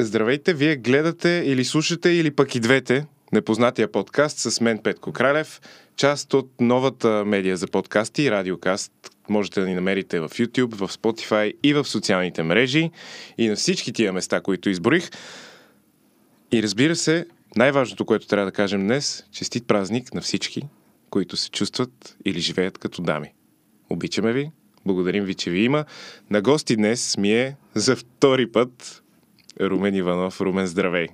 Здравейте, 0.00 0.54
вие 0.54 0.76
гледате 0.76 1.42
или 1.46 1.64
слушате, 1.64 2.08
или 2.08 2.30
пък 2.30 2.54
и 2.54 2.60
двете 2.60 3.06
Непознатия 3.32 3.92
подкаст 3.92 4.38
с 4.38 4.60
мен 4.60 4.78
Петко 4.78 5.12
Кралев, 5.12 5.60
част 5.96 6.34
от 6.34 6.50
новата 6.60 7.24
медия 7.26 7.56
за 7.56 7.66
подкасти 7.66 8.30
Радиокаст. 8.30 8.92
Можете 9.28 9.60
да 9.60 9.66
ни 9.66 9.74
намерите 9.74 10.20
в 10.20 10.28
YouTube, 10.28 10.74
в 10.74 10.88
Spotify 10.88 11.54
и 11.62 11.74
в 11.74 11.84
социалните 11.84 12.42
мрежи 12.42 12.90
и 13.38 13.48
на 13.48 13.56
всички 13.56 13.92
тия 13.92 14.12
места, 14.12 14.40
които 14.40 14.70
изборих. 14.70 15.10
И 16.52 16.62
разбира 16.62 16.96
се, 16.96 17.26
най-важното, 17.56 18.04
което 18.04 18.26
трябва 18.26 18.46
да 18.46 18.52
кажем 18.52 18.80
днес, 18.80 19.24
честит 19.32 19.66
празник 19.66 20.14
на 20.14 20.20
всички, 20.20 20.62
които 21.10 21.36
се 21.36 21.50
чувстват 21.50 22.16
или 22.24 22.40
живеят 22.40 22.78
като 22.78 23.02
дами. 23.02 23.32
Обичаме 23.90 24.32
ви, 24.32 24.50
благодарим 24.86 25.24
ви, 25.24 25.34
че 25.34 25.50
ви 25.50 25.60
има. 25.60 25.84
На 26.30 26.42
гости 26.42 26.76
днес 26.76 27.16
ми 27.16 27.32
е 27.32 27.56
за 27.74 27.96
втори 27.96 28.52
път 28.52 29.02
Румен 29.60 29.94
Иванов. 29.94 30.40
Румен, 30.40 30.66
здравей! 30.66 31.06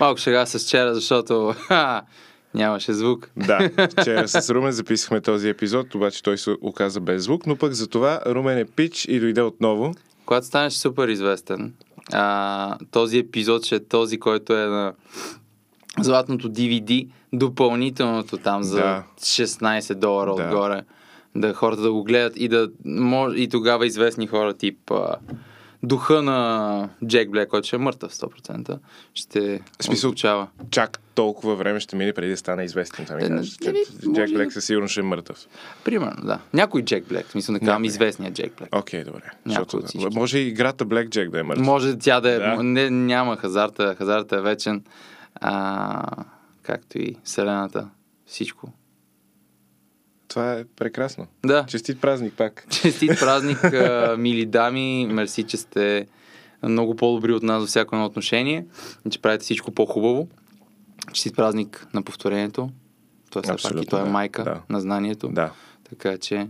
Малко 0.00 0.20
сега 0.20 0.46
с 0.46 0.58
вчера, 0.66 0.94
защото 0.94 1.54
ха, 1.58 2.02
нямаше 2.54 2.92
звук. 2.92 3.30
Да, 3.36 3.70
вчера 4.00 4.28
с 4.28 4.50
Румен 4.50 4.72
записахме 4.72 5.20
този 5.20 5.48
епизод, 5.48 5.94
обаче 5.94 6.22
той 6.22 6.38
се 6.38 6.50
оказа 6.60 7.00
без 7.00 7.22
звук, 7.22 7.46
но 7.46 7.56
пък 7.56 7.72
за 7.72 7.86
това 7.88 8.20
Румен 8.26 8.58
е 8.58 8.64
пич 8.64 9.04
и 9.04 9.20
дойде 9.20 9.42
отново. 9.42 9.94
Когато 10.26 10.46
станеш 10.46 10.72
супер 10.72 11.08
известен, 11.08 11.74
а, 12.12 12.78
този 12.90 13.18
епизод 13.18 13.64
ще 13.64 13.74
е 13.76 13.84
този, 13.84 14.18
който 14.18 14.52
е 14.52 14.66
на 14.66 14.92
златното 16.00 16.48
DVD, 16.50 17.08
допълнителното 17.32 18.36
там 18.36 18.62
за 18.62 18.76
Да. 18.76 19.02
16 19.20 19.94
долара 19.94 20.34
Да. 20.36 20.42
отгоре. 20.42 20.82
Да 21.36 21.54
хората 21.54 21.82
да 21.82 21.92
го 21.92 22.04
гледат 22.04 22.32
и 22.36 22.48
да 22.48 22.68
мож, 22.84 23.32
и 23.36 23.48
тогава 23.48 23.86
известни 23.86 24.26
хора 24.26 24.54
тип 24.54 24.90
а, 24.90 25.16
духа 25.82 26.22
на 26.22 26.88
Джек 27.06 27.30
Блек, 27.30 27.48
който 27.48 27.66
ще 27.66 27.76
е 27.76 27.78
мъртъв 27.78 28.12
100%, 28.12 28.78
ще 29.14 29.60
смисъл- 29.80 29.92
отзвучава. 30.10 30.46
Чак 30.70 30.98
толкова 31.14 31.54
време 31.54 31.80
ще 31.80 31.96
мине 31.96 32.12
преди 32.12 32.30
да 32.30 32.36
стане 32.36 32.64
известен. 32.64 33.04
Това 33.04 33.16
ми 33.16 33.22
Е, 33.24 33.42
че 33.42 33.68
еми, 33.68 33.78
Джек 34.14 34.30
Блек 34.30 34.46
да- 34.46 34.52
със 34.52 34.64
сигурно 34.64 34.88
ще 34.88 35.00
е 35.00 35.02
мъртъв. 35.02 35.46
Примерно, 35.84 36.22
да. 36.24 36.38
Някой 36.54 36.82
Джек 36.82 37.04
Блек, 37.06 37.26
смисъл 37.26 37.52
да 37.52 37.60
казвам 37.60 37.84
известния 37.84 38.32
Джек 38.32 38.52
Блек. 38.58 38.68
Окей, 38.72 39.04
добре. 39.04 39.20
Някой 39.24 39.40
Защото, 39.46 39.76
от 39.76 39.86
всички. 39.86 40.08
може 40.14 40.38
и 40.38 40.48
играта 40.48 40.84
Блек 40.84 41.08
Джек 41.08 41.30
да 41.30 41.40
е 41.40 41.42
мъртъв. 41.42 41.66
Може 41.66 41.98
тя 41.98 42.20
да 42.20 42.30
е. 42.30 42.38
Да. 42.38 42.56
Да. 42.56 42.62
Не, 42.62 42.90
няма 42.90 43.36
хазарта. 43.36 43.94
Хазарта 43.94 44.36
е 44.36 44.40
вечен. 44.40 44.84
А, 45.34 46.06
както 46.62 46.98
и 46.98 47.16
Вселената. 47.24 47.88
Всичко. 48.26 48.72
Това 50.34 50.52
е 50.52 50.64
прекрасно. 50.76 51.26
Да. 51.46 51.66
Честит 51.68 52.00
празник 52.00 52.34
пак. 52.34 52.66
Честит 52.70 53.10
празник, 53.20 53.58
мили 54.18 54.46
дами. 54.46 55.06
Мерси, 55.10 55.42
че 55.42 55.56
сте 55.56 56.06
много 56.62 56.96
по-добри 56.96 57.32
от 57.32 57.42
нас 57.42 57.60
във 57.60 57.68
всяко 57.68 57.94
едно 57.96 58.06
отношение. 58.06 58.66
Че 59.10 59.22
правите 59.22 59.42
всичко 59.44 59.70
по-хубаво. 59.72 60.28
Честит 61.12 61.36
празник 61.36 61.86
на 61.94 62.02
повторението. 62.02 62.70
Той 63.30 63.42
все 63.42 63.52
пак 63.62 63.82
и 63.82 63.86
той 63.86 64.00
е 64.00 64.04
майка 64.10 64.44
Да. 64.44 64.60
на 64.70 64.80
знанието. 64.80 65.28
Да, 65.28 65.52
Така 65.88 66.18
че 66.18 66.48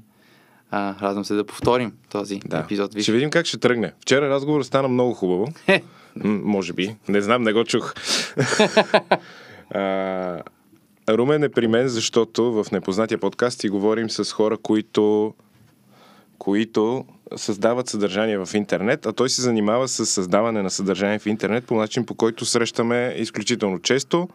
а, 0.71 0.95
радвам 1.03 1.25
се 1.25 1.35
да 1.35 1.47
повторим 1.47 1.93
този 2.11 2.41
да. 2.47 2.59
епизод. 2.59 2.95
Виж, 2.95 3.03
Ще 3.05 3.13
видим 3.13 3.31
как 3.31 3.47
ще 3.47 3.59
тръгне. 3.59 3.93
Вчера 4.01 4.29
разговорът 4.31 4.67
стана 4.67 4.89
много 4.89 5.15
хубаво. 5.15 5.47
М, 5.69 6.41
може 6.45 6.73
би. 6.73 6.97
Не 7.09 7.21
знам, 7.21 7.43
не 7.43 7.53
го 7.53 7.65
чух. 7.65 7.95
а, 9.71 10.43
Румен 11.09 11.45
е 11.45 11.49
при 11.49 11.67
мен, 11.69 11.89
защото 11.89 12.53
в 12.53 12.67
непознатия 12.73 13.19
подкаст 13.19 13.61
си 13.61 13.69
говорим 13.69 14.11
с 14.11 14.33
хора, 14.33 14.57
които 14.57 15.35
които 16.39 17.05
създават 17.37 17.89
съдържание 17.89 18.39
в 18.39 18.49
интернет, 18.55 19.07
а 19.07 19.13
той 19.13 19.31
се 19.31 19.43
занимава 19.43 19.89
с 19.89 20.07
създаване 20.07 20.63
на 20.63 20.71
съдържание 20.71 21.19
в 21.19 21.27
интернет 21.27 21.65
по 21.65 21.75
начин, 21.75 22.07
по 22.07 22.15
който 22.15 22.45
срещаме 22.45 23.15
изключително 23.19 23.79
често 23.79 24.29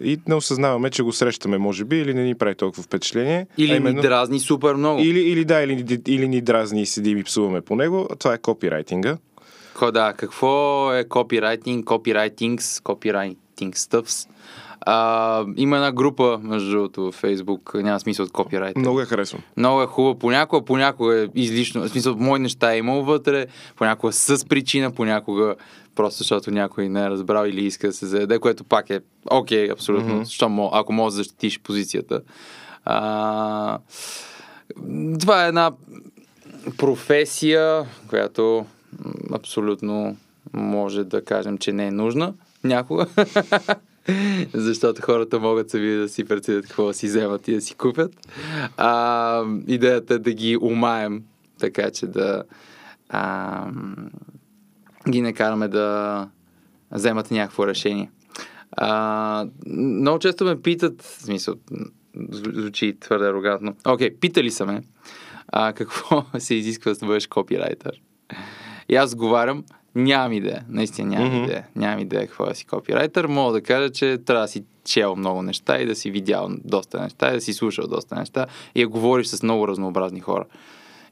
и 0.00 0.20
не 0.28 0.34
осъзнаваме, 0.34 0.90
че 0.90 1.02
го 1.02 1.12
срещаме, 1.12 1.58
може 1.58 1.84
би, 1.84 1.96
или 1.96 2.14
не 2.14 2.24
ни 2.24 2.34
прави 2.34 2.54
толкова 2.54 2.82
впечатление. 2.82 3.46
или 3.58 3.70
а 3.70 3.72
ни 3.72 3.76
именно- 3.76 4.02
дразни 4.02 4.40
супер 4.40 4.74
много. 4.74 5.00
или, 5.00 5.20
или 5.20 5.44
да, 5.44 5.62
или, 5.62 6.00
или 6.06 6.28
ни 6.28 6.40
дразни 6.40 6.82
и 6.82 6.86
седим 6.86 7.18
и 7.18 7.24
псуваме 7.24 7.60
по 7.60 7.76
него. 7.76 8.08
а 8.10 8.16
Това 8.16 8.34
е 8.34 8.38
копирайтинга. 8.38 9.16
Ко, 9.74 9.92
да, 9.92 10.14
какво 10.16 10.94
е 10.94 11.04
копирайтинг, 11.04 11.84
копирайтингс, 11.84 12.80
копирайтинг 12.80 13.76
стъпс. 13.78 14.26
А, 14.80 15.44
има 15.56 15.76
една 15.76 15.92
група, 15.92 16.40
между 16.42 16.70
другото, 16.70 17.02
във 17.02 17.22
Facebook, 17.22 17.82
няма 17.82 18.00
смисъл 18.00 18.24
от 18.24 18.32
копирайт. 18.32 18.76
Много 18.76 19.00
я 19.00 19.06
харесвам. 19.06 19.42
Много 19.56 19.82
е 19.82 19.86
хубаво, 19.86 20.18
понякога, 20.18 20.64
понякога 20.64 21.20
е 21.22 21.26
излишно, 21.34 21.82
в 21.82 21.88
смисъл, 21.88 22.16
мои 22.16 22.40
неща 22.40 22.74
е 22.74 22.78
имал 22.78 23.02
вътре, 23.02 23.46
понякога 23.76 24.12
с 24.12 24.48
причина, 24.48 24.90
понякога 24.90 25.54
просто 25.94 26.18
защото 26.18 26.50
някой 26.50 26.88
не 26.88 27.00
е 27.00 27.10
разбрал 27.10 27.46
или 27.46 27.64
иска 27.64 27.86
да 27.86 27.92
се 27.92 28.06
заеде, 28.06 28.38
което 28.38 28.64
пак 28.64 28.90
е 28.90 29.00
окей, 29.30 29.70
абсолютно, 29.70 30.14
Мгм. 30.14 30.22
mm-hmm. 30.22 30.46
мо, 30.46 30.70
ако 30.72 30.92
можеш 30.92 31.16
да 31.16 31.22
защитиш 31.22 31.60
позицията. 31.60 32.20
А, 32.84 33.78
това 35.20 35.44
е 35.44 35.48
една 35.48 35.72
професия, 36.78 37.86
която 38.08 38.66
абсолютно 39.32 40.16
може 40.52 41.04
да 41.04 41.24
кажем, 41.24 41.58
че 41.58 41.72
не 41.72 41.86
е 41.86 41.90
нужна 41.90 42.34
някога. 42.64 43.06
Защото 44.54 45.02
хората 45.02 45.40
могат 45.40 45.70
сами 45.70 45.96
да 45.96 46.08
си 46.08 46.24
преценят 46.24 46.66
какво 46.66 46.86
да 46.86 46.94
си 46.94 47.06
вземат 47.06 47.48
и 47.48 47.54
да 47.54 47.60
си 47.60 47.74
купят. 47.74 48.12
А, 48.76 49.44
идеята 49.66 50.14
е 50.14 50.18
да 50.18 50.32
ги 50.32 50.58
умаем, 50.60 51.22
така 51.58 51.90
че 51.90 52.06
да 52.06 52.42
а, 53.08 53.66
ги 55.08 55.20
не 55.20 55.32
караме 55.32 55.68
да 55.68 56.28
вземат 56.90 57.30
някакво 57.30 57.66
решение. 57.66 58.10
А, 58.72 59.46
много 59.66 60.18
често 60.18 60.44
ме 60.44 60.62
питат, 60.62 61.02
в 61.02 61.22
смисъл, 61.22 61.54
звучи 62.30 62.96
твърде 63.00 63.26
арогантно. 63.26 63.76
Окей, 63.86 64.16
питали 64.16 64.50
са 64.50 64.66
ме 64.66 64.82
а, 65.48 65.72
какво 65.72 66.24
се 66.38 66.54
изисква 66.54 66.94
да 66.94 67.06
бъдеш 67.06 67.26
копирайтер. 67.26 68.00
И 68.88 68.96
аз 68.96 69.14
говорям, 69.14 69.64
нямам 69.94 70.32
идея. 70.32 70.64
Наистина 70.68 71.08
нямам 71.08 71.34
Мгм. 71.34 71.44
идея. 71.44 71.66
Нямам 71.76 71.98
идея 71.98 72.26
какво 72.26 72.46
да 72.46 72.54
си 72.54 72.64
копирайтер. 72.64 73.26
Мога 73.26 73.52
да 73.52 73.60
кажа, 73.62 73.90
че 73.90 74.18
трябва 74.18 74.42
да 74.44 74.48
си 74.48 74.64
чел 74.84 75.16
много 75.16 75.42
неща 75.42 75.78
и 75.80 75.86
да 75.86 75.94
си 75.94 76.10
видял 76.10 76.48
доста 76.64 77.00
неща 77.02 77.30
и 77.30 77.32
да 77.32 77.40
си 77.40 77.52
слушал 77.52 77.86
доста 77.86 78.14
неща 78.14 78.46
и 78.74 78.80
да 78.80 78.88
говориш 78.88 79.26
с 79.26 79.42
много 79.42 79.68
разнообразни 79.68 80.20
хора. 80.20 80.44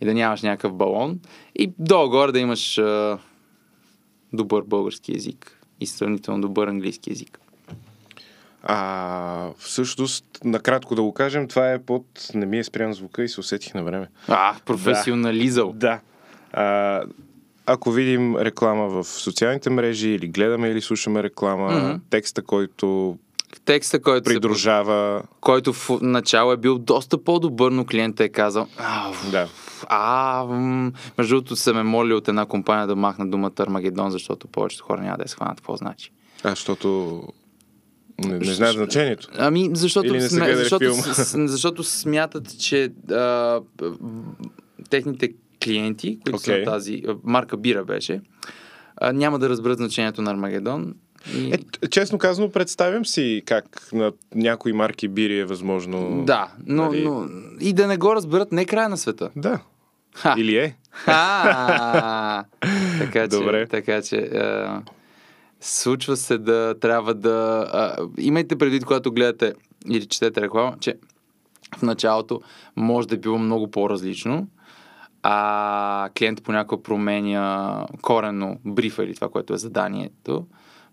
И 0.00 0.04
да 0.04 0.14
нямаш 0.14 0.42
някакъв 0.42 0.74
балон. 0.74 1.20
И 1.54 1.72
долу-горе 1.78 2.32
да 2.32 2.38
имаш 2.38 2.78
а, 2.78 3.18
добър 4.32 4.62
български 4.62 5.12
язик 5.12 5.60
и 5.80 5.86
сравнително 5.86 6.40
добър 6.40 6.68
английски 6.68 7.10
язик. 7.10 7.38
А 8.62 9.50
всъщност, 9.58 10.24
накратко 10.44 10.94
да 10.94 11.02
го 11.02 11.12
кажем, 11.12 11.48
това 11.48 11.72
е 11.72 11.78
под... 11.78 12.04
Не 12.34 12.46
ми 12.46 12.58
е 12.58 12.64
спрян 12.64 12.92
звука 12.92 13.24
и 13.24 13.28
се 13.28 13.40
усетих 13.40 13.74
на 13.74 13.82
време. 13.82 14.08
А, 14.28 14.54
професионализъл. 14.66 15.72
Да. 15.72 16.00
А, 16.52 17.02
ако 17.68 17.90
видим 17.90 18.36
реклама 18.36 18.88
в 18.88 19.04
социалните 19.04 19.70
мрежи 19.70 20.08
или 20.08 20.28
гледаме 20.28 20.68
или 20.68 20.80
слушаме 20.80 21.22
реклама, 21.22 21.70
Мгм. 21.72 22.00
текста, 22.10 22.42
който 22.42 23.18
Текста, 23.64 24.02
който, 24.02 24.28
се, 24.28 24.34
придружава... 24.34 25.22
който 25.40 25.72
в 25.72 25.90
начало 26.02 26.52
е 26.52 26.56
бил 26.56 26.78
доста 26.78 27.18
по-добър, 27.18 27.72
но 27.72 27.84
клиентът 27.84 28.20
е 28.20 28.28
казал, 28.28 28.66
Да. 29.30 29.48
а 29.82 30.44
между 31.18 31.34
другото 31.34 31.56
се 31.56 31.72
ме 31.72 31.82
моли 31.82 32.14
от 32.14 32.28
една 32.28 32.46
компания 32.46 32.86
да 32.86 32.96
махна 32.96 33.26
думата 33.26 33.52
Армагедон, 33.58 34.10
защото 34.10 34.48
повечето 34.48 34.84
хора 34.84 35.00
няма 35.00 35.16
да 35.16 35.24
я 35.24 35.28
схванат 35.28 35.56
какво 35.56 35.76
значи. 35.76 36.10
А, 36.44 36.50
защото... 36.50 37.22
Не, 38.18 38.38
не 38.38 38.44
знаят 38.44 38.76
значението. 38.76 39.28
Ами, 39.38 39.70
защото, 39.72 40.06
Или 40.06 40.12
не 40.12 40.28
сме, 40.28 40.54
защото, 40.54 40.92
с- 40.94 41.48
защото 41.48 41.84
смятат, 41.84 42.58
че 42.58 42.92
а, 43.10 43.60
техните 44.90 45.32
клиенти, 45.64 46.18
които 46.24 46.38
са 46.38 46.50
Окей. 46.50 46.64
на 46.64 46.72
тази 46.72 47.02
марка 47.24 47.56
Бира 47.56 47.84
беше, 47.84 48.20
а, 48.96 49.12
няма 49.12 49.38
да 49.38 49.48
разберат 49.48 49.78
значението 49.78 50.22
на 50.22 50.30
Армагедон. 50.30 50.94
И... 51.34 51.54
Е, 51.82 51.88
честно 51.88 52.18
казано, 52.18 52.50
представям 52.50 53.06
си 53.06 53.42
как 53.46 53.88
на 53.92 54.12
някои 54.34 54.72
марки 54.72 55.08
бири 55.08 55.38
е 55.38 55.44
възможно... 55.44 56.24
да, 56.24 56.48
но, 56.66 56.84
нали- 56.84 57.04
но 57.04 57.26
и 57.60 57.72
да 57.72 57.86
не 57.86 57.96
го 57.96 58.14
разберат, 58.14 58.52
не 58.52 58.62
е 58.62 58.66
края 58.66 58.88
на 58.88 58.96
света. 58.96 59.30
Да. 59.36 59.60
Ха. 60.14 60.34
Или 60.38 60.56
е. 60.56 60.76
А, 61.06 62.44
така 62.98 63.22
че, 63.22 63.36
Добре. 63.36 63.66
така 63.66 64.02
че 64.02 64.16
а, 64.16 64.82
случва 65.60 66.16
се 66.16 66.38
да 66.38 66.74
трябва 66.80 67.14
да... 67.14 67.66
А, 67.72 67.96
имайте 68.18 68.56
предвид, 68.56 68.84
когато 68.84 69.12
гледате 69.12 69.54
или 69.88 70.06
четете 70.06 70.40
реклама, 70.40 70.76
че 70.80 70.94
в 71.78 71.82
началото 71.82 72.40
може 72.76 73.08
да 73.08 73.14
е 73.14 73.18
било 73.18 73.38
много 73.38 73.70
по-различно, 73.70 74.46
а 75.30 76.08
клиент 76.18 76.42
понякога 76.42 76.82
променя 76.82 77.86
коренно 78.02 78.56
брифа 78.64 79.04
или 79.04 79.14
това, 79.14 79.28
което 79.28 79.54
е 79.54 79.58
заданието, 79.58 80.46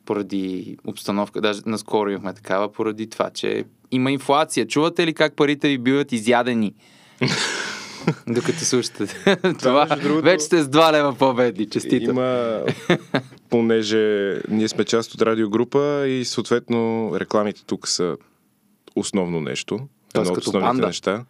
поради 0.05 0.77
обстановка. 0.87 1.41
Даже 1.41 1.61
наскоро 1.65 2.09
имахме 2.09 2.33
такава, 2.33 2.71
поради 2.71 3.09
това, 3.09 3.29
че 3.29 3.65
има 3.91 4.11
инфлация. 4.11 4.67
Чувате 4.67 5.07
ли 5.07 5.13
как 5.13 5.35
парите 5.35 5.67
ви 5.67 5.77
биват 5.77 6.11
изядени? 6.11 6.73
Докато 8.27 8.59
слушате. 8.59 9.05
Това, 9.59 9.85
другото- 9.85 10.23
вече 10.25 10.45
сте 10.45 10.63
с 10.63 10.67
2 10.67 10.91
лева 10.91 11.15
по-бедни. 11.15 11.69
Честито. 11.69 12.09
Има, 12.09 12.61
понеже 13.49 14.35
ние 14.49 14.67
сме 14.67 14.83
част 14.83 15.13
от 15.13 15.21
радиогрупа 15.21 16.07
и 16.07 16.25
съответно 16.25 17.11
рекламите 17.15 17.65
тук 17.65 17.87
са 17.87 18.17
основно 18.95 19.41
нещо. 19.41 19.77
Тоест 19.77 19.89
Едно 20.15 20.31
от 20.31 20.35
като 20.37 20.49
основните 20.49 20.87
неща. 20.87 21.25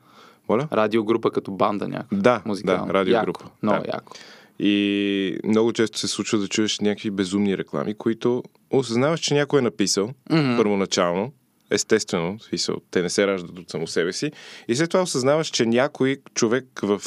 Моля? 0.49 0.67
Радиогрупа 0.73 1.31
като 1.31 1.51
банда 1.51 1.87
някаква. 1.87 2.17
Да, 2.17 2.41
Музикална. 2.45 2.87
да, 2.87 2.93
радиогрупа. 2.93 3.43
Яко, 3.43 3.51
много 3.63 3.83
да. 3.83 3.89
яко. 3.93 4.13
И 4.59 5.37
много 5.43 5.73
често 5.73 5.99
се 5.99 6.07
случва 6.07 6.39
да 6.39 6.47
чуеш 6.47 6.79
някакви 6.79 7.11
безумни 7.11 7.57
реклами, 7.57 7.93
които 7.93 8.43
осъзнаваш, 8.71 9.19
че 9.19 9.33
някой 9.33 9.59
е 9.59 9.63
написал 9.63 10.09
Мгм. 10.29 10.57
първоначално, 10.57 11.33
естествено, 11.71 12.39
смисъл, 12.39 12.75
те 12.91 13.01
не 13.01 13.09
се 13.09 13.27
раждат 13.27 13.59
от 13.59 13.69
само 13.69 13.87
себе 13.87 14.13
си, 14.13 14.31
и 14.67 14.75
след 14.75 14.89
това 14.89 15.03
осъзнаваш, 15.03 15.47
че 15.47 15.65
някой 15.65 16.17
човек 16.33 16.65
в 16.83 17.01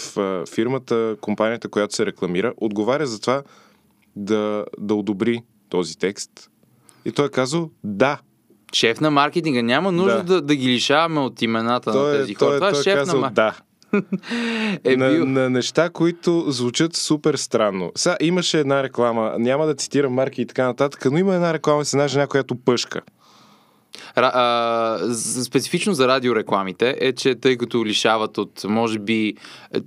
фирмата, 0.54 1.16
компанията, 1.20 1.68
която 1.68 1.94
се 1.94 2.06
рекламира, 2.06 2.54
отговаря 2.56 3.06
за 3.06 3.20
това 3.20 3.42
да, 4.16 4.64
да 4.78 4.94
одобри 4.94 5.42
този 5.68 5.98
текст. 5.98 6.50
И 7.04 7.12
той 7.12 7.26
е 7.26 7.30
казал 7.30 7.70
да. 7.84 8.18
Шеф 8.72 9.00
на 9.00 9.10
маркетинга. 9.10 9.62
Няма 9.62 9.92
нужда 9.92 10.16
Да. 10.16 10.22
да, 10.24 10.40
да, 10.42 10.54
ги 10.54 10.68
лишаваме 10.68 11.20
от 11.20 11.42
имената 11.42 11.90
на 11.90 11.96
Той, 11.96 12.14
е, 12.14 12.18
тези 12.18 12.34
хора. 12.34 12.48
той, 12.48 12.56
е- 12.56 12.58
Това 12.58 12.68
е 12.68 12.72
той 12.72 12.80
е 12.80 12.84
шеф 12.84 12.94
на 12.94 13.00
казал 13.00 13.20
маркетинга. 13.20 13.42
да. 13.44 13.56
Е 14.84 14.96
на, 14.96 15.10
бил. 15.10 15.26
на 15.26 15.50
неща, 15.50 15.90
които 15.90 16.44
звучат 16.48 16.96
супер 16.96 17.34
странно. 17.34 17.92
Сега 17.96 18.16
имаше 18.20 18.60
една 18.60 18.82
реклама, 18.82 19.34
няма 19.38 19.66
да 19.66 19.74
цитирам 19.74 20.12
марки 20.12 20.42
и 20.42 20.46
така 20.46 20.64
нататък, 20.64 21.04
но 21.10 21.18
има 21.18 21.34
една 21.34 21.54
реклама 21.54 21.84
с 21.84 21.94
една 21.94 22.08
жена, 22.08 22.26
която 22.26 22.54
пъшка. 22.56 23.00
Ра, 24.18 24.30
а, 24.34 25.14
специфично 25.44 25.94
за 25.94 26.08
радиорекламите 26.08 26.96
е, 27.00 27.12
че 27.12 27.34
тъй 27.34 27.56
като 27.56 27.84
лишават 27.84 28.38
от, 28.38 28.64
може 28.64 28.98
би, 28.98 29.34
е, 29.74 29.78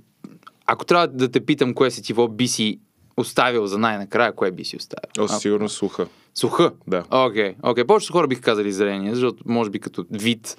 ако 0.66 0.84
трябва 0.84 1.08
да 1.08 1.28
те 1.28 1.40
питам 1.40 1.74
кое 1.74 1.90
си 1.90 2.02
ти 2.02 2.12
какво 2.12 2.28
би 2.28 2.48
си 2.48 2.78
оставил 3.16 3.66
за 3.66 3.78
най-накрая, 3.78 4.34
кое 4.34 4.50
би 4.50 4.64
си 4.64 4.76
оставил? 4.76 5.10
О, 5.18 5.24
А, 5.24 5.28
със 5.28 5.42
сигурност 5.42 5.76
слуха. 5.76 6.06
Суха? 6.34 6.72
Да. 6.86 7.04
Окей, 7.10 7.54
окей. 7.62 7.84
Повечето 7.84 8.12
хора 8.12 8.26
бих 8.28 8.40
казали 8.40 8.72
зрение, 8.72 9.14
защото 9.14 9.42
може 9.46 9.70
би 9.70 9.78
като 9.80 10.04
вид, 10.10 10.56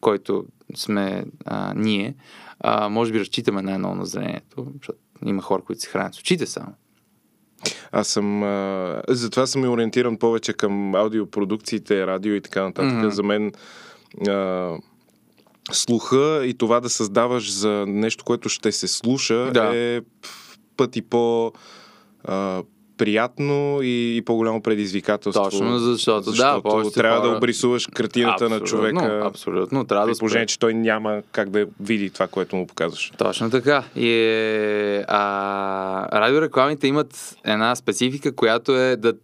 който 0.00 0.44
сме 0.74 1.24
а, 1.44 1.74
ние, 1.76 2.14
а, 2.60 2.88
може 2.88 3.12
би 3.12 3.20
разчитаме 3.20 3.62
най-много 3.62 3.94
на 3.94 4.06
зрението, 4.06 4.66
защото 4.78 4.98
има 5.26 5.42
хора, 5.42 5.62
които 5.62 5.82
се 5.82 5.88
хранят 5.88 6.14
с 6.14 6.20
очите 6.20 6.46
само. 6.46 6.74
Аз 7.92 8.08
съм... 8.08 8.42
А, 8.42 9.02
затова 9.08 9.46
съм 9.46 9.64
и 9.64 9.68
ориентиран 9.68 10.16
повече 10.16 10.52
към 10.52 10.94
аудиопродукциите, 10.94 12.06
радио 12.06 12.34
и 12.34 12.40
така 12.40 12.62
нататък. 12.62 12.92
Мгм. 12.92 13.08
За 13.08 13.22
мен 13.22 13.52
а, 14.28 14.70
слуха 15.72 16.42
и 16.46 16.54
това 16.54 16.80
да 16.80 16.88
създаваш 16.88 17.52
за 17.52 17.84
нещо, 17.88 18.24
което 18.24 18.48
ще 18.48 18.72
се 18.72 18.88
слуша 18.88 19.50
Да. 19.52 19.70
е 19.76 20.00
пъти 20.76 21.02
по... 21.02 21.52
А, 22.24 22.62
приятно 22.98 23.78
и, 23.82 24.16
и 24.16 24.22
по-голямо 24.22 24.62
предизвикателство. 24.62 25.44
Точно, 25.44 25.78
защото, 25.78 26.24
да, 26.24 26.30
защото 26.30 26.62
повечето 26.62 26.94
трябва 26.94 27.20
да 27.20 27.28
хора- 27.28 27.36
обрисуваш 27.36 27.86
картината 27.86 28.48
на 28.48 28.60
човека. 28.60 29.22
Абсолютно, 29.24 29.84
трябва 29.84 30.06
да 30.06 30.18
положение, 30.18 30.46
че 30.46 30.58
той 30.58 30.74
няма 30.74 31.22
как 31.32 31.50
да 31.50 31.66
види 31.80 32.10
това, 32.10 32.26
което 32.26 32.56
му 32.56 32.66
показваш. 32.66 33.12
Точно 33.18 33.50
така. 33.50 33.84
И 33.96 34.12
а, 35.08 36.20
радиорекламите 36.20 36.86
имат 36.86 37.36
една 37.44 37.76
специфика, 37.76 38.34
която 38.34 38.76
е 38.76 38.96
да 38.96 39.14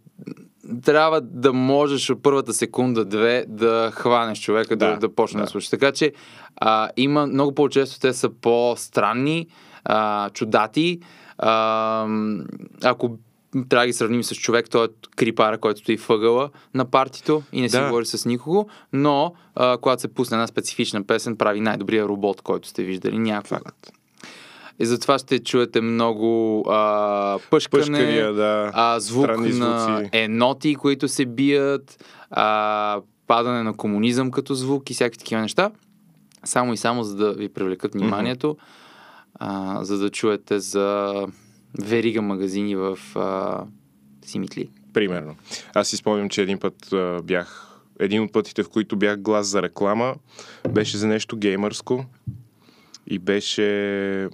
трябва 0.85 1.21
да 1.21 1.53
можеш 1.53 2.09
от 2.09 2.23
първата 2.23 2.53
секунда-две 2.53 3.45
да 3.47 3.91
хванеш 3.93 4.39
човека, 4.39 4.75
да, 4.75 4.85
Да, 4.85 4.93
да, 4.93 4.99
да 4.99 5.15
почне 5.15 5.37
да. 5.37 5.41
да. 5.41 5.45
да 5.45 5.51
слуша. 5.51 5.69
Така 5.69 5.91
че 5.91 6.11
а, 6.55 6.89
има 6.97 7.27
много 7.27 7.55
по-често 7.55 7.99
те 7.99 8.13
са 8.13 8.29
по-странни, 8.41 9.47
а, 9.85 10.29
чудати. 10.29 10.99
А, 11.41 12.07
ако 12.83 13.17
трябва 13.69 13.83
да 13.83 13.87
ги 13.87 13.93
сравним 13.93 14.23
с 14.23 14.35
човек, 14.35 14.69
той 14.69 14.85
е 14.85 14.89
крипара, 15.15 15.57
който 15.57 15.79
стои 15.79 15.97
въгъла 15.97 16.49
на 16.73 16.85
партито 16.85 17.43
и 17.51 17.61
не 17.61 17.69
си 17.69 17.77
Да. 17.77 17.83
говори 17.85 18.05
с 18.05 18.25
никого, 18.25 18.67
но 18.93 19.33
а, 19.55 19.77
когато 19.77 20.01
се 20.01 20.07
пусне 20.07 20.35
една 20.35 20.47
специфична 20.47 21.03
песен, 21.03 21.35
прави 21.37 21.61
най-добрия 21.61 22.05
робот, 22.07 22.41
който 22.41 22.67
сте 22.67 22.83
виждали 22.83 23.17
някога. 23.19 23.47
Факт. 23.65 23.91
И 24.79 24.85
затова 24.85 25.17
ще 25.19 25.39
чуете 25.39 25.81
много 25.81 26.63
а, 26.69 27.39
пъшкане, 27.49 28.21
да. 28.21 28.71
а, 28.73 28.99
звук 28.99 29.23
странни 29.25 29.53
на 29.53 29.79
звуци. 29.79 30.09
еноти, 30.11 30.75
които 30.75 31.07
се 31.07 31.25
бият, 31.25 32.05
а, 32.31 33.01
падане 33.27 33.63
на 33.63 33.73
комунизъм 33.77 34.31
като 34.31 34.53
звук 34.53 34.89
и 34.89 34.93
всякакви 34.93 35.17
такива 35.19 35.41
неща. 35.41 35.71
Само 36.43 36.73
и 36.73 36.77
само 36.77 37.03
за 37.03 37.15
да 37.15 37.33
ви 37.33 37.49
привлекат 37.49 37.93
вниманието, 37.93 38.57
а, 39.43 39.83
за 39.83 39.97
да 39.97 40.09
чуете 40.09 40.59
за 40.59 41.15
верига 41.79 42.21
магазини 42.21 42.75
в 42.75 42.99
а, 43.15 43.63
Симитли. 44.25 44.69
Примерно. 44.93 45.35
Аз 45.73 45.87
си 45.87 45.97
спомням, 45.97 46.29
че 46.29 46.41
един 46.41 46.59
път 46.59 46.93
а, 46.93 47.21
бях. 47.23 47.67
Един 47.99 48.23
от 48.23 48.31
пътите, 48.31 48.63
в 48.63 48.69
които 48.69 48.95
бях 48.95 49.21
глас 49.21 49.47
за 49.47 49.61
реклама, 49.61 50.15
беше 50.69 50.97
за 50.97 51.07
нещо 51.07 51.37
геймърско. 51.37 52.05
И 53.07 53.19
беше. 53.19 54.29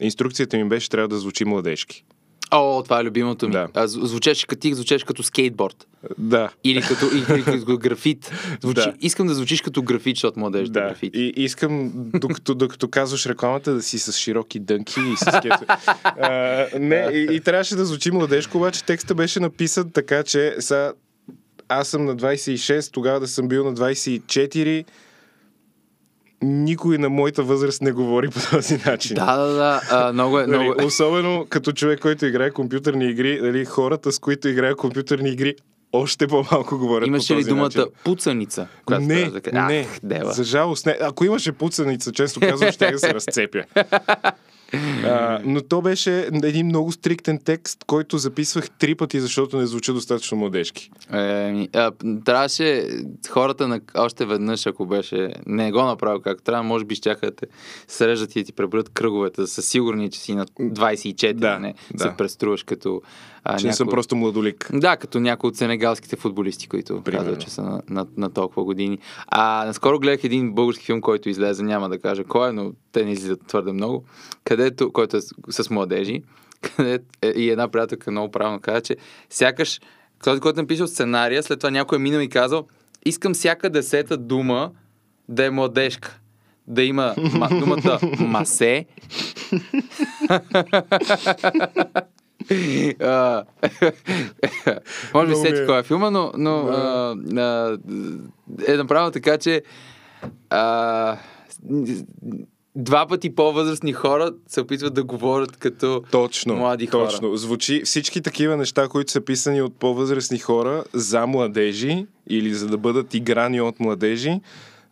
Инструкцията 0.00 0.56
ми 0.56 0.68
беше, 0.68 0.90
трябва 0.90 1.08
да 1.08 1.18
звучи 1.18 1.44
младежки. 1.44 2.04
О, 2.50 2.82
това 2.82 3.00
е 3.00 3.04
любимото 3.04 3.46
ми. 3.46 3.52
Да. 3.52 3.68
А, 3.74 3.88
зв- 3.88 4.04
звучеше 4.04 4.46
като 4.46 4.60
ти, 4.60 4.74
звучеше 4.74 5.04
като 5.04 5.22
скейтборд. 5.22 5.86
Да. 6.18 6.48
Или 6.64 6.82
като, 6.82 7.06
или 7.32 7.44
като 7.44 7.78
графит. 7.78 8.32
Звучи, 8.60 8.80
Да. 8.80 8.94
Искам 9.00 9.26
да 9.26 9.34
звучиш 9.34 9.60
като 9.60 9.82
графит, 9.82 10.16
защото 10.16 10.40
младежите 10.40 10.72
Да, 10.72 10.80
графит. 10.80 11.14
и 11.14 11.32
искам, 11.36 11.92
докато, 11.94 12.54
докато 12.54 12.88
казваш 12.88 13.26
рекламата, 13.26 13.74
да 13.74 13.82
си 13.82 13.98
с 13.98 14.12
широки 14.12 14.58
дънки 14.58 15.00
и 15.02 15.16
с 15.16 15.40
кето. 15.42 15.64
а, 16.04 16.30
не, 16.78 17.10
и, 17.12 17.28
и 17.30 17.40
трябваше 17.40 17.76
да 17.76 17.84
звучи 17.84 18.10
младежко, 18.10 18.58
обаче 18.58 18.84
текста 18.84 19.14
беше 19.14 19.40
написан 19.40 19.90
така, 19.90 20.22
че 20.22 20.56
са, 20.58 20.92
аз 21.68 21.88
съм 21.88 22.04
на 22.04 22.16
26, 22.16 22.92
тогава 22.92 23.20
да 23.20 23.28
съм 23.28 23.48
бил 23.48 23.64
на 23.64 23.74
24, 23.74 24.84
никой 26.42 26.98
на 26.98 27.08
моята 27.08 27.42
възраст 27.42 27.82
не 27.82 27.92
говори 27.92 28.28
по 28.28 28.40
този 28.50 28.78
начин. 28.86 29.14
Да, 29.14 29.36
да, 29.36 29.52
да. 29.52 29.80
А, 29.90 30.12
много 30.12 30.38
е, 30.38 30.46
много 30.46 30.64
Нали, 30.64 30.82
е. 30.82 30.84
особено 30.84 31.46
като 31.48 31.72
човек, 31.72 32.00
който 32.00 32.26
играе 32.26 32.50
компютърни 32.50 33.04
игри, 33.10 33.40
нали, 33.42 33.64
хората, 33.64 34.12
с 34.12 34.18
които 34.18 34.48
играе 34.48 34.74
компютърни 34.74 35.28
игри, 35.30 35.54
още 35.92 36.26
по-малко 36.26 36.78
говорят 36.78 37.06
Имаше 37.06 37.34
по 37.34 37.40
ли 37.40 37.44
думата 37.44 37.64
начин. 37.64 37.84
пуцаница? 38.04 38.66
Не, 38.90 39.30
да 39.30 39.40
не. 39.52 39.86
Ах, 39.90 39.98
дева. 40.02 40.32
За 40.32 40.44
жалост 40.44 40.86
не. 40.86 40.96
Ако 41.00 41.24
имаше 41.24 41.52
пуцаница, 41.52 42.12
често 42.12 42.40
казвам, 42.40 42.72
ще 42.72 42.90
да 42.90 42.98
се 42.98 43.14
разцепя. 43.14 43.62
А, 45.04 45.40
но 45.44 45.60
то 45.60 45.82
беше 45.82 46.28
един 46.42 46.66
много 46.66 46.92
стриктен 46.92 47.38
текст, 47.44 47.84
който 47.86 48.18
записвах 48.18 48.70
три 48.70 48.94
пъти, 48.94 49.20
защото 49.20 49.58
не 49.58 49.66
звучи 49.66 49.92
достатъчно 49.92 50.38
младежки. 50.38 50.90
Еми, 51.12 51.68
а, 51.74 51.92
трябваше 52.24 52.88
хората 53.30 53.68
на, 53.68 53.80
още 53.94 54.26
веднъж, 54.26 54.66
ако 54.66 54.86
беше 54.86 55.32
не 55.46 55.72
го 55.72 55.82
направил 55.84 56.20
както 56.20 56.44
трябва, 56.44 56.62
може 56.62 56.84
би 56.84 56.94
щяха 56.94 57.26
да 57.26 57.36
те 57.36 57.46
срежат 57.88 58.36
и 58.36 58.44
ти 58.44 58.52
преброят 58.52 58.88
кръговете, 58.88 59.40
да 59.40 59.46
са 59.46 59.62
сигурни, 59.62 60.10
че 60.10 60.20
си 60.20 60.34
на 60.34 60.46
24, 60.46 61.32
Да, 61.32 61.58
не 61.58 61.74
да. 61.94 62.04
се 62.04 62.10
преструваш 62.18 62.62
като 62.62 63.02
а, 63.44 63.58
Че 63.58 63.66
не 63.66 63.72
съм 63.72 63.88
просто 63.88 64.16
младолик. 64.16 64.70
Да, 64.72 64.96
като 64.96 65.20
някои 65.20 65.48
от 65.48 65.56
сенегалските 65.56 66.16
футболисти, 66.16 66.68
които 66.68 67.02
Примерно. 67.02 67.24
казват, 67.24 67.40
че 67.40 67.50
са 67.50 67.62
на, 67.62 67.82
на, 67.88 68.06
на 68.16 68.30
толкова 68.30 68.64
години. 68.64 68.98
А 69.26 69.64
наскоро 69.66 69.98
гледах 69.98 70.24
един 70.24 70.52
български 70.52 70.84
филм, 70.84 71.00
който 71.00 71.28
излезе, 71.28 71.62
няма 71.62 71.88
да 71.88 71.98
кажа 71.98 72.24
кой 72.24 72.48
е, 72.48 72.52
но 72.52 72.72
те 72.92 73.04
не 73.04 73.12
излизат 73.12 73.46
твърде 73.46 73.72
много, 73.72 74.04
където, 74.44 74.92
който 74.92 75.16
е 75.16 75.20
с, 75.20 75.64
с 75.64 75.70
младежи, 75.70 76.22
където 76.76 77.04
е, 77.22 77.28
и 77.28 77.50
една 77.50 77.68
приятелка 77.68 78.10
много 78.10 78.30
правилно 78.30 78.60
каза, 78.60 78.80
че 78.80 78.96
сякаш 79.30 79.80
този, 80.24 80.40
който 80.40 80.60
е 80.60 80.62
написал 80.62 80.86
сценария, 80.86 81.42
след 81.42 81.58
това 81.58 81.70
някой 81.70 81.98
е 81.98 82.00
минал 82.00 82.20
и 82.20 82.28
казал, 82.28 82.66
искам 83.04 83.34
всяка 83.34 83.70
десета 83.70 84.16
дума 84.16 84.70
да 85.28 85.44
е 85.44 85.50
младежка. 85.50 86.16
Да 86.66 86.82
има 86.82 87.14
ма, 87.34 87.48
думата 87.48 87.98
масе, 88.20 88.86
А, 93.00 93.44
Може 95.14 95.28
би 95.28 95.34
сети 95.34 95.60
е. 95.62 95.66
кой 95.66 95.78
е 95.78 95.82
филма, 95.82 96.10
но, 96.10 96.32
но 96.36 96.58
а, 96.58 97.16
а, 97.36 97.78
е 98.68 98.76
направено 98.76 99.10
така, 99.10 99.38
че 99.38 99.62
а, 100.50 101.16
два 102.76 103.06
пъти 103.06 103.34
по-възрастни 103.34 103.92
хора 103.92 104.32
се 104.46 104.60
опитват 104.60 104.94
да 104.94 105.04
говорят 105.04 105.56
като 105.56 106.02
Точно. 106.10 106.56
млади 106.56 106.86
хора. 106.86 107.08
точно. 107.08 107.36
Звучи 107.36 107.82
всички 107.84 108.20
такива 108.22 108.56
неща, 108.56 108.88
които 108.88 109.12
са 109.12 109.20
писани 109.20 109.62
от 109.62 109.76
по-възрастни 109.76 110.38
хора 110.38 110.84
за 110.92 111.26
младежи 111.26 112.06
или 112.28 112.54
за 112.54 112.66
да 112.66 112.78
бъдат 112.78 113.14
играни 113.14 113.60
от 113.60 113.80
младежи. 113.80 114.40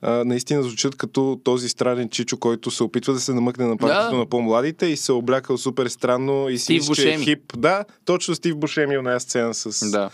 А, 0.02 0.24
наистина 0.24 0.62
звучат 0.62 0.96
като 0.96 1.40
този 1.44 1.68
странен 1.68 2.08
чичо, 2.08 2.36
който 2.36 2.70
се 2.70 2.82
опитва 2.82 3.12
да 3.12 3.20
се 3.20 3.34
намъкне 3.34 3.66
на 3.66 3.76
партито 3.76 4.10
Да. 4.10 4.16
на 4.16 4.26
по-младите 4.26 4.86
и 4.86 4.96
се 4.96 5.12
облякал 5.12 5.58
супер 5.58 5.86
странно 5.86 6.48
и 6.48 6.58
си 6.58 6.80
че 6.94 7.10
е 7.14 7.18
хип. 7.18 7.52
Да, 7.56 7.84
точно 8.04 8.34
Стив 8.34 8.56
Бушеми 8.56 8.94
е 8.94 8.98
оная 8.98 9.20
сцена 9.20 9.54
с 9.54 9.90
Да. 9.90 10.10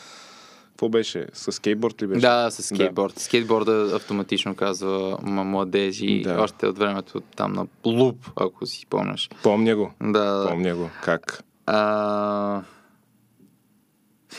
Какво 0.71 0.89
беше? 0.89 1.27
С 1.33 1.53
скейтборд 1.53 2.03
ли 2.03 2.07
беше? 2.07 2.21
Да, 2.21 2.51
с 2.51 2.63
скейтборд. 2.63 3.15
Да. 3.15 3.21
Скейтборда 3.21 3.91
автоматично 3.95 4.55
казва 4.55 5.19
ма, 5.23 5.45
младежи, 5.45 6.23
да. 6.25 6.41
още 6.41 6.67
от 6.67 6.79
времето 6.79 7.21
там 7.37 7.53
на 7.53 7.67
луп, 7.85 8.17
ако 8.37 8.67
си 8.67 8.87
помняш. 8.91 9.31
Помня 9.43 9.77
го. 9.77 9.91
Да. 10.03 10.47
Помня 10.51 10.75
го. 10.77 10.91
Как? 11.03 11.45
А... 11.67 12.63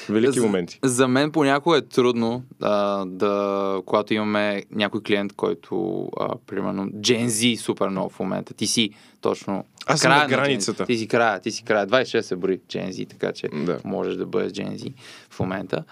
Велики 0.09 0.39
моменти. 0.39 0.79
За, 0.83 0.95
за 0.95 1.07
мен 1.07 1.31
понякога 1.31 1.77
е 1.77 1.81
трудно 1.81 2.43
а, 2.61 3.05
да, 3.05 3.81
когато 3.85 4.13
имаме 4.13 4.63
някой 4.71 5.01
клиент, 5.03 5.33
който, 5.33 6.07
а, 6.19 6.35
примерно, 6.47 6.85
Gen 6.85 7.25
Z 7.25 7.55
супер 7.55 7.89
много 7.89 8.09
в 8.09 8.19
момента. 8.19 8.53
Ти 8.53 8.67
си 8.67 8.89
точно 9.21 9.65
Аз 9.85 9.99
съм 10.01 10.11
на 10.11 10.27
границата. 10.27 10.85
Ти 10.85 10.97
си 10.97 11.07
края, 11.07 11.39
ти 11.39 11.51
си 11.51 11.63
края. 11.63 11.87
26 11.87 12.21
се 12.21 12.35
брои 12.35 12.59
Gen 12.59 12.89
Z, 12.89 13.09
така 13.09 13.31
че 13.33 13.47
Да. 13.47 13.79
можеш 13.83 14.15
да 14.15 14.25
бъдеш 14.25 14.51
Gen 14.51 14.75
Z 14.75 14.93
в 15.29 15.39
момента. 15.39 15.83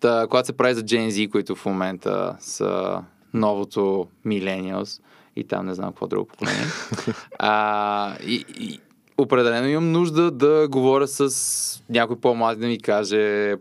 Та, 0.00 0.26
когато 0.30 0.46
се 0.46 0.52
прави 0.52 0.74
за 0.74 0.82
Gen 0.82 1.08
Z, 1.08 1.30
които 1.30 1.56
в 1.56 1.66
момента 1.66 2.36
са 2.40 3.02
новото 3.34 4.06
Millennials 4.26 5.00
и 5.36 5.44
там 5.44 5.66
не 5.66 5.74
знам 5.74 5.88
какво 5.88 6.06
друго 6.06 6.26
поколение. 6.26 6.64
а, 7.38 8.16
и, 8.26 8.44
и, 8.60 8.80
определено 9.22 9.68
имам 9.68 9.92
нужда 9.92 10.30
да 10.30 10.68
говоря 10.70 11.08
с 11.08 11.82
някой 11.90 12.16
по-млад 12.16 12.60
да 12.60 12.66
ми 12.66 12.78
каже 12.80 13.54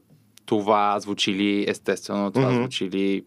това 0.46 1.00
звучи 1.00 1.34
ли 1.34 1.66
естествено, 1.70 2.32
това 2.32 2.48
Мгм. 2.50 2.56
звучи 2.58 2.90
ли 2.90 3.24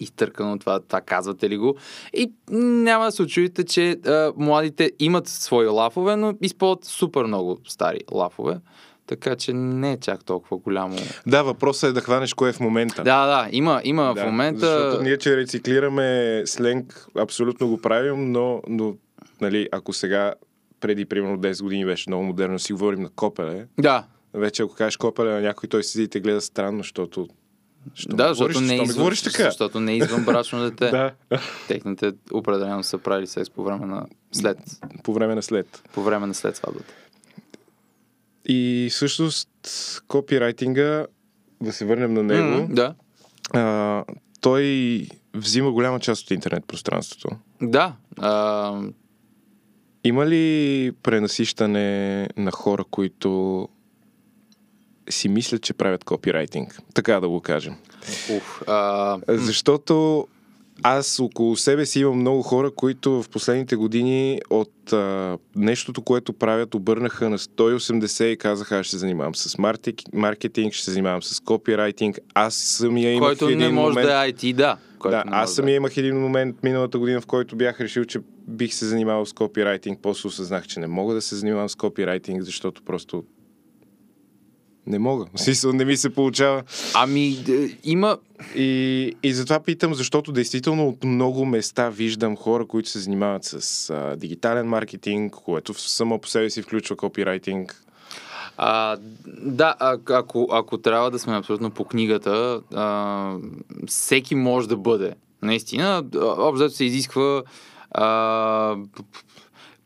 изтъркано, 0.00 0.58
това, 0.58 0.80
това 0.80 1.00
казвате 1.00 1.50
ли 1.50 1.56
го. 1.56 1.74
И 2.14 2.32
няма 2.50 3.04
да 3.04 3.12
се 3.12 3.22
очудите, 3.22 3.64
че 3.64 3.90
а, 4.06 4.32
младите 4.36 4.92
имат 4.98 5.28
свои 5.28 5.66
лафове, 5.66 6.16
но 6.16 6.34
използват 6.42 6.84
супер 6.84 7.24
много 7.24 7.58
стари 7.68 8.00
лафове. 8.12 8.58
Така 9.06 9.36
че 9.36 9.52
не 9.52 9.92
е 9.92 9.96
чак 9.96 10.24
толкова 10.24 10.56
голямо. 10.56 10.96
Да, 11.26 11.42
въпросът 11.42 11.90
е 11.90 11.92
да 11.92 12.00
хванеш 12.00 12.34
кое 12.34 12.48
е 12.50 12.52
в 12.52 12.60
момента. 12.60 13.02
Да, 13.02 13.26
да, 13.26 13.48
има, 13.52 13.80
има 13.84 14.14
Да, 14.14 14.22
в 14.22 14.24
момента. 14.24 14.66
Защото 14.66 15.02
ние, 15.02 15.18
че 15.18 15.36
рециклираме 15.36 16.42
сленг, 16.46 17.06
абсолютно 17.18 17.68
го 17.68 17.80
правим, 17.80 18.32
но, 18.32 18.62
но 18.68 18.94
нали, 19.40 19.68
ако 19.72 19.92
сега, 19.92 20.34
преди 20.84 21.04
примерно 21.04 21.38
10 21.38 21.62
години 21.62 21.84
беше 21.84 22.10
много 22.10 22.24
модерно, 22.24 22.58
си 22.58 22.72
говорим 22.72 23.00
на 23.00 23.08
копеле, 23.08 23.66
Да, 23.78 24.04
вече 24.34 24.62
ако 24.62 24.74
кажеш 24.74 24.96
копеле 24.96 25.30
на 25.30 25.40
някой, 25.40 25.68
той 25.68 25.84
седи 25.84 26.04
и 26.04 26.08
те 26.08 26.20
гледа 26.20 26.40
странно, 26.40 26.78
защото... 26.78 27.28
Що 27.94 28.08
да, 28.08 28.28
защото 28.28 28.48
говориш, 28.48 28.68
не, 28.68 28.74
е 28.74 28.82
извън, 28.82 28.96
говориш 28.96 29.22
така? 29.22 29.44
защото 29.44 29.80
не 29.80 29.92
е 29.92 29.96
извън 29.96 30.24
брачно 30.24 30.60
дете. 30.60 30.90
Да, 30.90 31.12
Техните 31.68 32.12
определено 32.32 32.82
са 32.82 32.98
правили 32.98 33.26
секс 33.26 33.50
по 33.50 33.64
време 33.64 33.86
на 33.86 34.06
след, 34.32 34.58
по 35.02 35.12
време 35.12 35.34
на 35.34 35.42
след. 35.42 35.82
по 35.94 36.02
време 36.02 36.26
на 36.26 36.34
след 36.34 36.56
сватбата. 36.56 36.92
И 38.44 38.88
всъщност 38.90 39.48
копирайтинга, 40.08 41.06
да 41.60 41.72
се 41.72 41.84
върнем 41.84 42.14
на 42.14 42.22
него, 42.22 42.48
М, 42.58 42.66
Да. 42.70 42.94
а, 43.52 44.04
той 44.40 45.06
взима 45.34 45.72
голяма 45.72 46.00
част 46.00 46.22
от 46.22 46.30
интернет 46.30 46.64
пространството. 46.66 47.36
Да. 47.62 47.92
А, 48.18 48.80
Има 50.04 50.26
ли 50.26 50.92
пренасищане 51.02 52.28
на 52.36 52.50
хора, 52.50 52.84
които 52.90 53.68
си 55.10 55.28
мислят, 55.28 55.62
че 55.62 55.74
правят 55.74 56.04
копирайтинг? 56.04 56.80
Така 56.94 57.20
да 57.20 57.28
го 57.28 57.40
кажем. 57.40 57.76
уф, 58.36 58.62
а, 58.66 59.18
Защото 59.28 60.26
аз 60.82 61.20
около 61.20 61.56
себе 61.56 61.86
си 61.86 62.00
имам 62.00 62.18
много 62.18 62.42
хора, 62.42 62.70
които 62.70 63.22
в 63.22 63.28
последните 63.28 63.76
години 63.76 64.40
от 64.50 64.92
а, 64.92 65.38
нещото, 65.56 66.02
което 66.02 66.32
правят, 66.32 66.74
обърнаха 66.74 67.30
на 67.30 67.38
180 67.38 68.24
и 68.24 68.36
казаха, 68.36 68.78
аз 68.78 68.86
ще 68.86 68.90
се 68.90 68.98
занимавам 68.98 69.34
с 69.34 69.58
маркетинг, 70.12 70.72
ще 70.72 70.84
се 70.84 70.90
занимавам 70.90 71.22
с 71.22 71.40
копирайтинг. 71.40 72.18
Аз 72.34 72.54
самия 72.54 73.12
имах 73.12 73.28
който 73.28 73.48
един 73.48 73.58
не 73.58 73.68
може 73.68 73.88
момент... 73.88 74.08
да 74.08 74.26
е 74.26 74.32
IT, 74.32 74.52
да. 74.52 74.76
Който 74.98 75.16
Да, 75.16 75.24
аз 75.26 75.54
самия 75.54 75.74
имах 75.74 75.96
един 75.96 76.20
момент 76.20 76.56
миналата 76.62 76.98
година, 76.98 77.20
в 77.20 77.26
който 77.26 77.56
бях 77.56 77.80
решил, 77.80 78.04
че 78.04 78.18
бих 78.48 78.74
се 78.74 78.86
занимавал 78.86 79.26
с 79.26 79.32
копирайтинг. 79.32 79.98
После 80.02 80.26
осъзнах, 80.26 80.66
че 80.66 80.80
не 80.80 80.86
мога 80.86 81.14
да 81.14 81.20
се 81.20 81.36
занимавам 81.36 81.68
с 81.68 81.74
копирайтинг, 81.74 82.42
защото 82.42 82.82
просто 82.82 83.24
не 84.86 84.98
мога. 84.98 85.26
Смисъл, 85.36 85.72
не 85.72 85.84
ми 85.84 85.96
се 85.96 86.14
получава. 86.14 86.62
Ами, 86.94 87.36
д- 87.46 87.68
има... 87.84 88.18
И, 88.56 89.12
и 89.22 89.32
затова 89.32 89.60
питам, 89.60 89.94
защото 89.94 90.32
действително 90.32 90.88
от 90.88 91.04
много 91.04 91.46
места 91.46 91.88
виждам 91.88 92.36
хора, 92.36 92.66
които 92.66 92.88
се 92.88 92.98
занимават 92.98 93.44
с 93.44 93.90
а, 93.90 94.16
дигитален 94.16 94.66
маркетинг, 94.66 95.32
което 95.44 95.74
само 95.74 96.18
по 96.18 96.28
себе 96.28 96.50
си 96.50 96.62
включва 96.62 96.96
копирайтинг. 96.96 97.84
А, 98.56 98.96
да, 99.26 99.74
а, 99.78 99.98
ако, 100.10 100.48
ако 100.52 100.78
трябва 100.78 101.10
да 101.10 101.18
сме 101.18 101.36
абсолютно 101.36 101.70
по 101.70 101.84
книгата, 101.84 102.60
а, 102.74 103.36
всеки 103.86 104.34
може 104.34 104.68
да 104.68 104.76
бъде. 104.76 105.12
Наистина, 105.42 106.04
общо 106.38 106.70
се 106.70 106.84
изисква 106.84 107.42
а, 107.90 108.76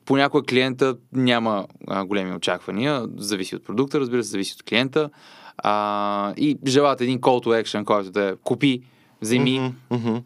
понякога 0.09 0.47
клиента 0.47 0.97
няма 1.13 1.67
а, 1.87 2.05
големи 2.05 2.35
очаквания, 2.35 3.07
зависи 3.17 3.57
от 3.57 3.65
продукта, 3.65 4.01
разбира 4.01 4.25
се, 4.25 4.31
зависи 4.31 4.55
от 4.55 4.63
клиента. 4.63 5.11
А, 5.59 6.35
и 6.37 6.59
желаят 6.67 7.01
един 7.01 7.21
call 7.21 7.47
to 7.47 7.65
action, 7.65 7.85
който 7.85 8.11
да 8.11 8.29
е 8.29 8.37
купи, 8.37 8.83
вземи, 9.21 9.59
Мгм, 9.91 10.09
мгм. 10.11 10.19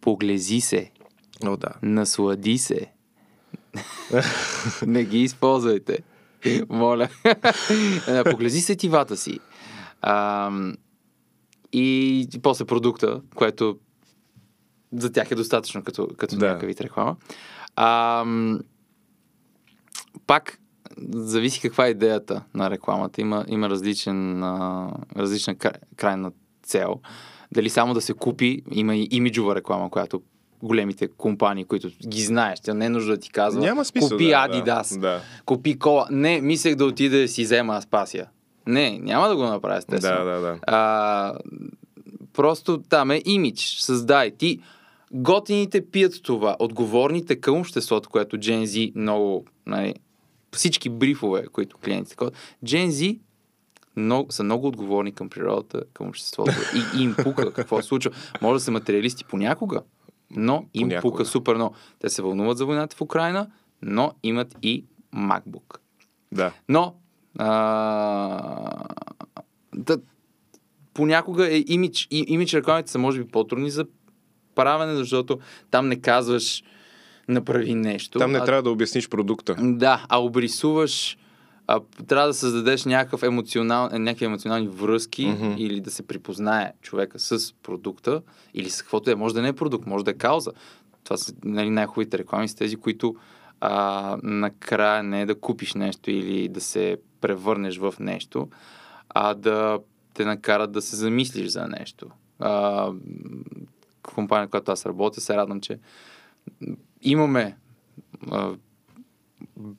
поглези 0.00 0.60
се, 0.60 0.90
О, 1.44 1.56
да. 1.56 1.68
наслади 1.82 2.58
се. 2.58 2.92
Не 4.86 5.04
ги 5.04 5.18
използвайте. 5.18 5.98
Моля. 6.68 7.08
Е, 8.08 8.24
Поглези 8.24 8.60
сетивата 8.60 9.16
си. 9.16 9.38
А, 10.02 10.50
и 11.72 12.28
после 12.42 12.64
продукта, 12.64 13.20
което 13.34 13.78
за 14.92 15.12
тях 15.12 15.30
е 15.30 15.34
достатъчно 15.34 15.82
като, 15.82 16.08
като 16.16 16.36
да. 16.36 16.46
някакъв 16.46 16.66
вид 16.66 16.80
реклама. 16.80 17.16
А, 17.76 18.24
пак 20.26 20.58
зависи 21.08 21.60
каква 21.60 21.86
е 21.86 21.90
идеята 21.90 22.42
на 22.54 22.70
рекламата. 22.70 23.20
Има, 23.20 23.44
има 23.48 23.70
различен, 23.70 24.42
а, 24.42 24.88
различна 25.16 25.54
кра- 25.54 25.76
крайна 25.96 26.32
цел. 26.62 26.94
Дали 27.52 27.70
само 27.70 27.94
да 27.94 28.00
се 28.00 28.12
купи, 28.14 28.62
има 28.72 28.96
и 28.96 29.08
имиджова 29.10 29.54
реклама, 29.54 29.90
която 29.90 30.22
големите 30.62 31.08
компании, 31.08 31.64
които 31.64 31.88
ги 32.08 32.22
знаеш, 32.22 32.60
тя 32.60 32.74
не 32.74 32.86
е 32.86 32.90
нужда 32.90 33.12
да 33.12 33.18
ти 33.18 33.30
казва. 33.30 33.60
Няма 33.60 33.84
смисъл. 33.84 34.08
Купи 34.10 34.26
да, 34.26 34.48
Adidas, 34.48 34.98
Да, 34.98 35.20
купи 35.44 35.78
кола. 35.78 36.06
Не, 36.10 36.40
мислех 36.40 36.74
да 36.74 36.84
отида 36.84 37.18
да 37.18 37.28
си 37.28 37.42
взема 37.44 37.76
Аспасия. 37.76 38.26
Не, 38.66 38.98
няма 38.98 39.28
да 39.28 39.36
го 39.36 39.42
направя, 39.42 39.72
да, 39.72 39.78
естествено. 39.78 40.24
да, 40.24 40.40
да. 40.40 40.58
А, 40.66 41.34
просто 42.32 42.82
там 42.88 43.10
е 43.10 43.22
имидж. 43.24 43.76
Създай. 43.80 44.30
Ти 44.30 44.60
готините 45.12 45.86
пият 45.86 46.22
това. 46.22 46.56
Отговорните 46.58 47.36
към 47.36 47.58
обществото, 47.58 48.08
което 48.08 48.36
Gen 48.36 48.64
Z 48.64 48.92
много, 48.96 49.44
нали, 49.66 49.94
всички 50.54 50.88
брифове, 50.88 51.46
които 51.46 51.76
клиентите 51.78 52.10
такова. 52.10 52.30
Gen 52.64 52.88
Z 52.88 53.18
много, 53.96 54.32
са 54.32 54.44
много 54.44 54.66
отговорни 54.66 55.12
към 55.12 55.28
природата, 55.30 55.84
към 55.94 56.08
обществото. 56.08 56.52
И, 56.76 56.98
и 57.00 57.02
им 57.02 57.14
пука 57.22 57.52
какво 57.52 57.82
се 57.82 57.88
случва. 57.88 58.10
Може 58.42 58.56
да 58.56 58.60
са 58.60 58.70
материалисти 58.70 59.24
понякога, 59.24 59.82
но 60.30 60.64
им 60.74 60.88
Понякога. 60.88 61.00
пука 61.12 61.24
супер 61.24 61.54
много. 61.54 61.74
Те 61.98 62.08
се 62.08 62.22
вълнуват 62.22 62.58
за 62.58 62.66
войната 62.66 62.96
в 62.96 63.00
Украина, 63.00 63.50
но 63.82 64.12
имат 64.22 64.56
и 64.62 64.84
MacBook. 65.14 65.78
да. 66.32 66.52
Но 66.68 66.94
а, 67.38 68.84
да, 69.74 69.98
понякога 70.94 71.54
е 71.54 71.64
имидж, 71.66 72.08
и, 72.10 72.24
имидж 72.28 72.54
рекламите 72.54 72.90
са 72.90 72.98
може 72.98 73.22
би 73.22 73.28
по-трудни 73.28 73.70
за 73.70 73.84
правене, 74.54 74.94
защото 74.94 75.38
там 75.70 75.88
не 75.88 76.00
казваш 76.00 76.62
направи 77.28 77.74
нещо. 77.74 78.18
Там 78.18 78.32
не 78.32 78.38
а, 78.38 78.44
трябва 78.44 78.62
да 78.62 78.70
обясниш 78.70 79.08
продукта. 79.08 79.56
Да, 79.60 80.06
а 80.08 80.22
обрисуваш 80.22 81.18
а, 81.66 81.80
трябва 82.06 82.26
да 82.26 82.34
създадеш 82.34 82.84
някакъв 82.84 83.22
емоционал, 83.22 83.88
е, 83.92 83.98
някакви 83.98 84.24
емоционални 84.24 84.68
връзки 84.68 85.26
Мгм. 85.26 85.54
или 85.56 85.80
да 85.80 85.90
се 85.90 86.06
припознае 86.06 86.72
човека 86.82 87.18
с 87.18 87.54
продукта 87.62 88.22
или 88.54 88.70
с 88.70 88.82
каквото 88.82 89.10
е. 89.10 89.14
Може 89.14 89.34
да 89.34 89.42
не 89.42 89.48
е 89.48 89.52
продукт, 89.52 89.86
може 89.86 90.04
да 90.04 90.10
е 90.10 90.14
кауза. 90.14 90.52
Това 91.04 91.16
са 91.16 91.34
нали, 91.44 91.70
най-хубавите 91.70 92.18
реклами 92.18 92.48
с 92.48 92.54
тези, 92.54 92.76
които 92.76 93.16
а, 93.60 94.18
накрая 94.22 95.02
не 95.02 95.20
е 95.20 95.26
да 95.26 95.34
купиш 95.34 95.74
нещо 95.74 96.10
или 96.10 96.48
да 96.48 96.60
се 96.60 96.96
превърнеш 97.20 97.78
в 97.78 97.94
нещо, 98.00 98.48
а 99.08 99.34
да 99.34 99.78
те 100.14 100.24
накарат 100.24 100.72
да 100.72 100.82
се 100.82 100.96
замислиш 100.96 101.48
за 101.48 101.66
нещо. 101.66 102.06
А, 102.38 102.90
компания, 104.02 104.48
която 104.48 104.72
аз 104.72 104.86
работя, 104.86 105.20
се 105.20 105.36
радвам, 105.36 105.60
че 105.60 105.78
имаме 107.02 107.56
а, 108.30 108.54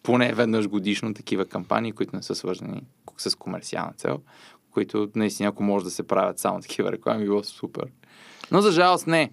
поне 0.03 0.34
веднъж 0.34 0.67
годишно 0.67 1.13
такива 1.13 1.46
кампании, 1.46 1.91
които 1.91 2.15
не 2.15 2.24
са 2.24 2.36
свързани 2.36 2.82
с 3.17 3.36
комерциална 3.36 3.93
цел, 3.93 4.20
които 4.72 5.10
наистина, 5.15 5.50
ако 5.50 5.63
може 5.63 5.86
да 5.86 5.91
се 5.91 6.03
правят 6.03 6.39
само 6.39 6.62
такива 6.62 6.91
реклами, 6.91 7.24
било 7.24 7.43
супер. 7.43 7.86
Но 8.51 8.62
за 8.62 8.72
жалост 8.72 9.08
не. 9.08 9.32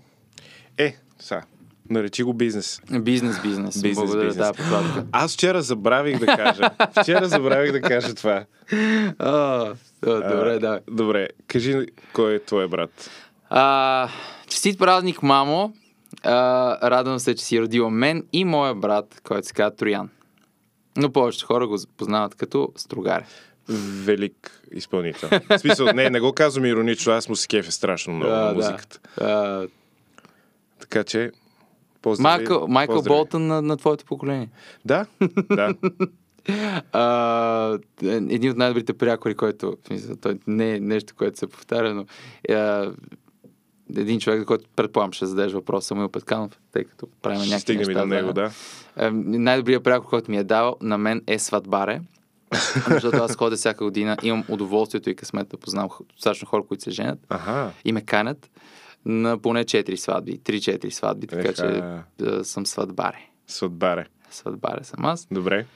Е, 0.78 0.96
са. 1.18 1.42
Наречи 1.90 2.22
го 2.22 2.34
бизнес. 2.34 2.80
Бизнес, 3.00 3.42
бизнес. 3.42 3.82
Бизнес, 3.82 3.96
Благодаря, 3.96 4.26
бизнес. 4.26 4.46
да, 4.46 4.52
поправка. 4.52 5.06
Аз 5.12 5.34
вчера 5.34 5.62
забравих 5.62 6.18
да 6.18 6.26
кажа. 6.26 6.70
Вчера 7.02 7.28
забравих 7.28 7.72
да 7.72 7.80
кажа 7.80 8.14
това. 8.14 8.44
А, 9.18 9.74
а, 10.06 10.34
добре, 10.34 10.58
да. 10.58 10.80
Добре, 10.90 11.28
кажи 11.46 11.86
кой 12.12 12.34
е 12.34 12.44
твой 12.44 12.68
брат. 12.68 13.10
А, 13.48 14.08
честит 14.48 14.78
празник, 14.78 15.22
мамо. 15.22 15.72
А, 16.22 16.90
радвам 16.90 17.18
се, 17.18 17.34
че 17.34 17.44
си 17.44 17.60
родила 17.60 17.90
мен 17.90 18.26
и 18.32 18.44
моя 18.44 18.74
брат, 18.74 19.20
който 19.24 19.46
се 19.46 19.54
казва 19.54 19.76
Троян. 19.76 20.08
Но 20.96 21.12
повечето 21.12 21.46
хора 21.46 21.66
го 21.66 21.78
познават 21.96 22.34
като 22.34 22.72
Строгаре. 22.76 23.26
Велик 24.04 24.62
изпълнител. 24.72 25.28
В 25.50 25.58
смисъл, 25.58 25.86
не, 25.86 26.10
не 26.10 26.20
го 26.20 26.32
казвам 26.32 26.64
иронично, 26.64 27.12
аз 27.12 27.28
му 27.28 27.36
се 27.36 27.48
кефе 27.48 27.70
страшно 27.72 28.12
много 28.12 28.32
на 28.32 28.52
музиката. 28.54 29.00
А, 29.20 29.66
Така 30.80 31.04
че, 31.04 31.30
поздрави. 32.02 32.36
Майкъл, 32.36 32.68
Майкъл 32.68 32.96
поздрави. 32.96 33.16
Болтън 33.16 33.46
на, 33.46 33.62
на 33.62 33.76
твоето 33.76 34.04
поколение. 34.04 34.48
Да, 34.84 35.06
да. 35.50 35.74
А, 36.92 37.78
един 38.02 38.50
от 38.50 38.56
най-добрите 38.56 38.92
прякори, 38.92 39.34
който, 39.34 39.76
смисъл, 39.86 40.16
той 40.16 40.38
не 40.46 40.74
е 40.74 40.80
нещо, 40.80 41.14
което 41.16 41.38
се 41.38 41.46
повтаря, 41.46 41.94
но 41.94 42.06
а, 42.54 42.92
един 43.96 44.20
човек, 44.20 44.44
който 44.44 44.64
предполагам 44.76 45.12
ще 45.12 45.26
зададеш 45.26 45.52
въпрос, 45.52 45.86
Самуил 45.86 46.08
Петканов, 46.08 46.58
тъй 46.72 46.84
като 46.84 47.08
правим 47.22 47.38
някакви 47.38 47.60
стигнем 47.60 47.86
неща. 47.86 48.00
до 48.00 48.06
него, 48.06 48.32
да. 48.32 48.50
Е, 48.96 49.10
най-добрият 49.10 49.84
прякор, 49.84 50.08
който 50.08 50.30
ми 50.30 50.36
е 50.36 50.44
давал 50.44 50.76
на 50.80 50.98
мен 50.98 51.22
е 51.26 51.38
сватбаре. 51.38 52.00
Защото 52.90 53.16
аз 53.16 53.36
ходя 53.36 53.56
всяка 53.56 53.84
година, 53.84 54.16
имам 54.22 54.44
удоволствието 54.48 55.10
и 55.10 55.16
късмет 55.16 55.48
да 55.48 55.56
познавам 55.56 55.90
достатъчно 56.14 56.48
хора, 56.48 56.62
които 56.68 56.84
се 56.84 56.90
женят 56.90 57.18
Аха. 57.28 57.70
и 57.84 57.92
ме 57.92 58.00
канят 58.00 58.50
на 59.04 59.38
поне 59.38 59.64
4 59.64 59.96
сватби, 59.96 60.38
3-4 60.38 60.90
сватби, 60.90 61.26
така 61.26 61.48
Еха. 61.48 61.52
че 61.54 61.82
да, 62.24 62.44
съм 62.44 62.66
сватбаре. 62.66 63.18
Сватбаре. 63.46 64.06
Сватбаре 64.30 64.84
съм 64.84 65.04
аз. 65.04 65.28
Добре. 65.30 65.66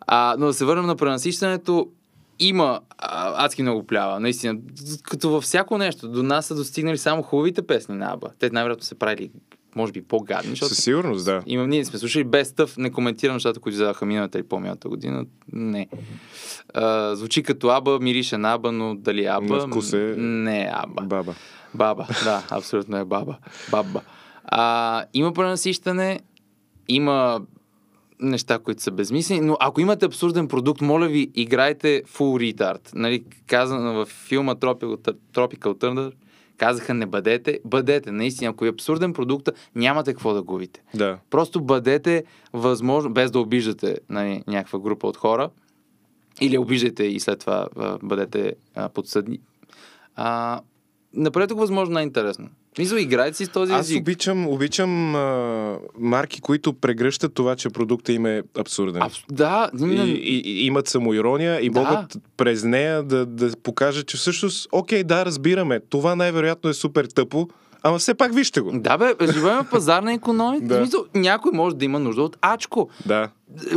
А, 0.00 0.36
но 0.38 0.46
да 0.46 0.54
се 0.54 0.64
върнем 0.64 0.86
на 0.86 0.96
пренасищането. 0.96 1.88
Има 2.40 2.80
а, 2.98 3.44
адски 3.44 3.62
много 3.62 3.86
плява, 3.86 4.20
наистина. 4.20 4.58
Като 5.02 5.30
във 5.30 5.44
всяко 5.44 5.78
нещо. 5.78 6.08
До 6.08 6.22
нас 6.22 6.46
са 6.46 6.54
достигнали 6.54 6.98
само 6.98 7.22
хубавите 7.22 7.62
песни 7.62 7.94
на 7.94 8.12
Аба. 8.12 8.28
Те 8.38 8.50
най-вероятно 8.50 8.84
са 8.84 8.94
правили, 8.94 9.30
може 9.76 9.92
би, 9.92 10.02
по-гадни, 10.02 10.50
защото 10.50 10.74
Със 10.74 10.84
сигурност, 10.84 11.24
да. 11.24 11.42
Имам, 11.46 11.68
ние 11.68 11.84
сме 11.84 11.98
слушали 11.98 12.24
без 12.24 12.52
тъв, 12.52 12.76
не 12.76 12.90
коментирам 12.90 13.36
нещата, 13.36 13.60
които 13.60 13.74
взеха 13.74 14.06
миналата 14.06 14.38
или 14.38 14.46
по-миналата 14.46 14.88
година. 14.88 15.24
Не. 15.52 15.86
А, 16.74 17.14
звучи 17.16 17.42
като 17.42 17.68
Аба, 17.68 17.98
мирише 18.00 18.38
на 18.38 18.52
Аба, 18.52 18.72
но 18.72 18.94
дали 18.94 19.26
Аба? 19.26 19.56
На 19.56 19.60
вкус 19.60 19.92
е- 19.92 20.14
Не 20.18 20.70
Аба. 20.72 21.02
Баба. 21.02 21.34
Баба, 21.74 22.06
да, 22.24 22.42
абсолютно 22.50 22.96
е 22.96 23.04
баба. 23.04 23.36
Баба. 23.70 24.00
А, 24.44 25.04
има 25.14 25.32
пренасищане, 25.32 26.20
има 26.88 27.40
неща, 28.22 28.58
които 28.58 28.82
са 28.82 28.90
безмислени, 28.90 29.40
но 29.40 29.56
ако 29.60 29.80
имате 29.80 30.06
абсурден 30.06 30.48
продукт, 30.48 30.80
моля 30.80 31.08
ви, 31.08 31.30
играйте 31.34 32.02
full 32.02 32.54
retard. 32.54 32.90
Нали, 32.94 33.24
казано 33.46 33.92
в 33.92 34.06
филма 34.06 34.54
Tropical, 34.54 35.14
Tropical 35.34 35.74
Thunder, 35.74 36.12
казаха 36.56 36.94
не 36.94 37.06
бъдете, 37.06 37.60
бъдете. 37.64 38.12
Наистина, 38.12 38.50
ако 38.50 38.64
е 38.64 38.68
абсурден 38.68 39.12
продукт, 39.12 39.48
нямате 39.74 40.12
какво 40.12 40.34
да 40.34 40.42
губите. 40.42 40.82
Да. 40.94 41.18
Просто 41.30 41.60
бъдете 41.60 42.24
възможно, 42.52 43.12
без 43.12 43.30
да 43.30 43.40
обиждате 43.40 43.98
нали, 44.08 44.42
някаква 44.46 44.78
група 44.78 45.06
от 45.06 45.16
хора, 45.16 45.50
или 46.40 46.58
обиждайте 46.58 47.04
и 47.04 47.20
след 47.20 47.38
това 47.38 47.68
бъдете 48.02 48.54
а, 48.74 48.88
подсъдни. 48.88 49.40
А, 50.16 50.60
направете 51.14 51.54
го 51.54 51.60
възможно 51.60 51.94
най-интересно. 51.94 52.48
Мисля, 52.80 53.00
играйте 53.00 53.36
си 53.36 53.44
с 53.44 53.48
този 53.48 53.72
Аз 53.72 53.80
език. 53.80 54.00
обичам, 54.00 54.48
обичам 54.48 55.14
а, 55.14 55.76
марки, 55.98 56.40
които 56.40 56.72
прегръщат 56.72 57.34
това, 57.34 57.56
че 57.56 57.70
продукта 57.70 58.12
им 58.12 58.26
е 58.26 58.42
абсурден. 58.58 59.02
Абс... 59.02 59.18
Да, 59.30 59.70
И, 59.80 59.84
и, 59.84 60.62
и 60.62 60.66
имат 60.66 60.88
самоирония 60.88 61.60
и 61.60 61.70
Да. 61.70 61.80
могат 61.80 62.16
през 62.36 62.64
нея 62.64 63.02
да, 63.02 63.26
да 63.26 63.52
покажат, 63.56 64.06
че 64.06 64.16
всъщност, 64.16 64.68
окей, 64.72 65.04
да, 65.04 65.24
разбираме, 65.26 65.80
това 65.80 66.16
най-вероятно 66.16 66.70
е 66.70 66.74
супер 66.74 67.04
тъпо, 67.04 67.48
ама 67.82 67.98
все 67.98 68.14
пак 68.14 68.34
вижте 68.34 68.60
го. 68.60 68.70
да, 68.74 68.98
бе, 68.98 69.14
живеем 69.26 69.58
в 69.58 69.70
пазарна 69.70 70.12
економика. 70.12 70.66
Да. 70.66 70.74
В 70.74 70.78
смисъл, 70.78 71.04
някой 71.14 71.52
може 71.54 71.76
да 71.76 71.84
има 71.84 71.98
нужда 71.98 72.22
от 72.22 72.36
ачко, 72.40 72.88
Да. 73.06 73.28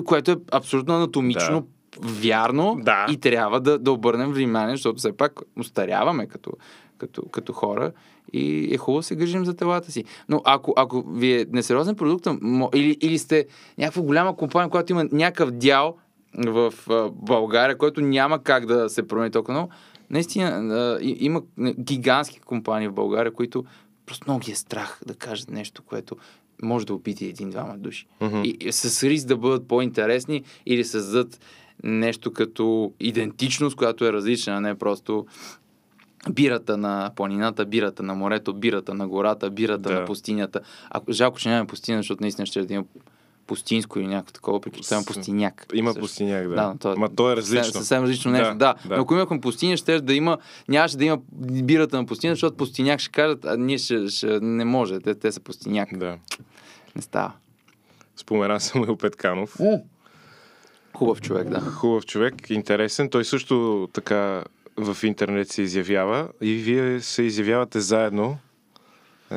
което 0.05 0.31
е 0.31 0.35
абсолютно 0.51 0.95
анатомично 0.95 1.67
вярно 2.01 2.77
Да. 2.81 3.05
и 3.09 3.17
трябва 3.17 3.61
да, 3.61 3.79
да 3.79 3.91
обърнем 3.91 4.31
внимание, 4.33 4.75
защото 4.75 4.97
все 4.97 5.17
пак 5.17 5.39
устаряваме 5.59 6.27
като, 6.27 6.51
като, 6.97 7.21
като 7.21 7.53
хора 7.53 7.91
и 8.33 8.73
е 8.73 8.77
хубаво 8.77 8.99
да 8.99 9.03
се 9.03 9.15
грижим 9.15 9.45
за 9.45 9.53
телата 9.53 9.91
си. 9.91 10.03
Но 10.29 10.41
ако, 10.45 10.73
ако 10.77 11.01
ви 11.01 11.33
е 11.33 11.45
несериозен 11.51 11.95
продукт, 11.95 12.27
или, 12.75 12.97
или 13.01 13.17
сте 13.17 13.45
някаква 13.77 14.01
голяма 14.01 14.35
компания, 14.35 14.69
която 14.69 14.91
има 14.91 15.05
някакъв 15.11 15.51
дял 15.51 15.97
в 16.37 16.73
България, 17.13 17.77
който 17.77 18.01
няма 18.01 18.43
как 18.43 18.65
да 18.65 18.89
се 18.89 19.07
промени 19.07 19.31
толкова 19.31 19.53
много, 19.53 19.71
наистина 20.09 20.99
има 21.01 21.41
гигантски 21.79 22.39
компании 22.39 22.87
в 22.87 22.93
България, 22.93 23.33
които 23.33 23.63
просто 24.05 24.25
много 24.27 24.39
ги 24.39 24.51
е 24.51 24.55
страх 24.55 25.01
да 25.07 25.15
кажат 25.15 25.51
нещо, 25.51 25.81
което 25.83 26.15
може 26.63 26.85
да 26.85 26.93
обиди 26.93 27.25
един-двама 27.25 27.77
души. 27.77 28.07
Мгм. 28.21 28.41
И, 28.43 28.57
и 28.59 28.71
с 28.71 29.03
риск 29.03 29.27
да 29.27 29.37
бъдат 29.37 29.67
по-интересни 29.67 30.43
или 30.65 30.83
създадат 30.83 31.39
нещо 31.83 32.33
като 32.33 32.93
идентичност, 32.99 33.75
която 33.75 34.05
е 34.05 34.13
различна, 34.13 34.53
а 34.53 34.61
не 34.61 34.75
просто 34.75 35.25
бирата 36.29 36.77
на 36.77 37.11
планината, 37.15 37.65
бирата 37.65 38.03
на 38.03 38.13
морето, 38.15 38.53
бирата 38.53 38.93
на 38.93 39.07
гората, 39.07 39.49
бирата 39.49 39.89
Да. 39.89 39.99
на 39.99 40.05
пустинята. 40.05 40.59
Ако, 40.89 41.11
жалко, 41.11 41.39
че 41.39 41.49
няма 41.49 41.65
пустиня, 41.65 41.97
защото 41.99 42.21
наистина 42.23 42.45
ще 42.45 42.61
да 42.61 42.73
има 42.73 42.83
пустинско 43.47 43.99
или 43.99 44.07
някакво 44.07 44.31
такова, 44.31 44.59
че 44.61 44.93
има 44.93 45.01
С- 45.01 45.05
пустиняк. 45.05 45.65
Има 45.73 45.89
Също. 45.89 46.01
пустиняк, 46.01 46.47
да. 46.49 46.55
Да, 46.55 46.73
то, 46.79 46.95
Ма 46.97 47.09
то 47.09 47.31
е 47.31 47.35
различно. 47.35 47.73
Съвсем 47.73 48.03
различно 48.03 48.31
нещо, 48.31 48.47
Да, 48.47 48.55
да. 48.55 48.75
да. 48.87 48.95
Но 48.95 49.01
ако 49.01 49.13
имахме 49.13 49.41
пустиня, 49.41 49.77
ще 49.77 50.01
да 50.01 50.13
има, 50.13 50.37
нямаше 50.69 50.97
да 50.97 51.05
има 51.05 51.17
бирата 51.41 51.97
на 51.97 52.05
пустиня, 52.05 52.33
защото 52.33 52.57
пустиняк 52.57 52.99
ще 52.99 53.11
кажат, 53.11 53.45
а 53.45 53.57
ние 53.57 53.77
ще, 53.77 54.07
ще 54.07 54.39
не 54.39 54.65
може, 54.65 54.99
те, 54.99 55.15
те 55.15 55.31
са 55.31 55.39
пустиняк. 55.39 55.89
Да. 55.93 56.17
Не 56.95 57.01
става. 57.01 57.31
Спомена 58.15 58.59
Самуил 58.59 58.95
Петканов. 58.95 59.57
Хубав 60.93 61.21
човек, 61.21 61.49
да. 61.49 61.59
Хубав 61.61 62.05
човек, 62.05 62.49
интересен. 62.49 63.09
Той 63.09 63.25
също 63.25 63.87
така 63.93 64.43
в 64.77 64.97
интернет 65.03 65.49
се 65.49 65.61
изявява 65.61 66.27
и 66.41 66.53
вие 66.53 67.01
се 67.01 67.23
изявявате 67.23 67.79
заедно 67.79 68.37
е, 69.31 69.35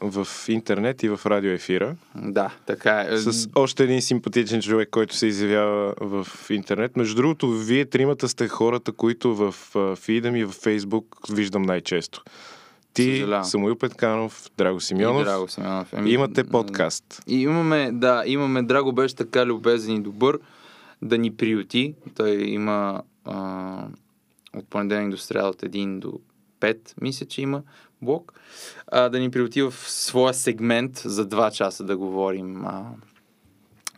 в 0.00 0.28
интернет 0.48 1.02
и 1.02 1.08
в 1.08 1.20
радиоефира. 1.26 1.96
Да, 2.14 2.50
така 2.66 3.06
е. 3.10 3.18
С 3.18 3.48
още 3.54 3.84
един 3.84 4.02
симпатичен 4.02 4.62
човек, 4.62 4.88
който 4.90 5.16
се 5.16 5.26
изявява 5.26 5.94
в 6.00 6.26
интернет. 6.50 6.96
Между 6.96 7.16
другото, 7.16 7.50
вие 7.50 7.84
тримата 7.84 8.28
сте 8.28 8.48
хората, 8.48 8.92
които 8.92 9.34
в 9.34 9.54
а, 9.76 9.96
фида 9.96 10.30
ми 10.30 10.44
в 10.44 10.52
Фейсбук 10.52 11.16
виждам 11.30 11.62
най-често. 11.62 12.22
Ти, 12.94 13.02
Съжалявам. 13.02 13.44
Самуил 13.44 13.76
Петканов, 13.76 14.50
Драго 14.58 14.80
Симеонов. 14.80 15.22
И 15.22 15.24
Драго 15.24 15.48
Симеонов. 15.48 15.92
Еми, 15.92 16.10
Имате 16.10 16.44
подкаст. 16.44 17.22
И 17.26 17.42
имаме, 17.42 17.90
да, 17.92 18.22
имаме, 18.26 18.62
Драго 18.62 18.92
беше 18.92 19.16
така 19.16 19.46
любезен 19.46 19.96
и 19.96 20.00
добър 20.00 20.38
да 21.02 21.18
ни 21.18 21.30
приюти. 21.30 21.94
Той 22.16 22.30
има 22.30 23.02
а, 23.24 23.84
от 24.56 24.68
понеделник 24.68 25.10
до 25.10 25.16
сряда 25.16 25.48
от 25.48 25.62
1 25.62 25.98
до 25.98 26.20
5, 26.60 26.94
мисля, 27.00 27.26
че 27.26 27.42
има 27.42 27.62
блок. 28.02 28.32
А, 28.86 29.08
да 29.08 29.18
ни 29.18 29.30
приюти 29.30 29.62
в 29.62 29.74
своя 29.76 30.34
сегмент 30.34 30.96
за 30.96 31.28
2 31.28 31.50
часа 31.50 31.84
да 31.84 31.96
говорим 31.96 32.64
а, 32.66 32.90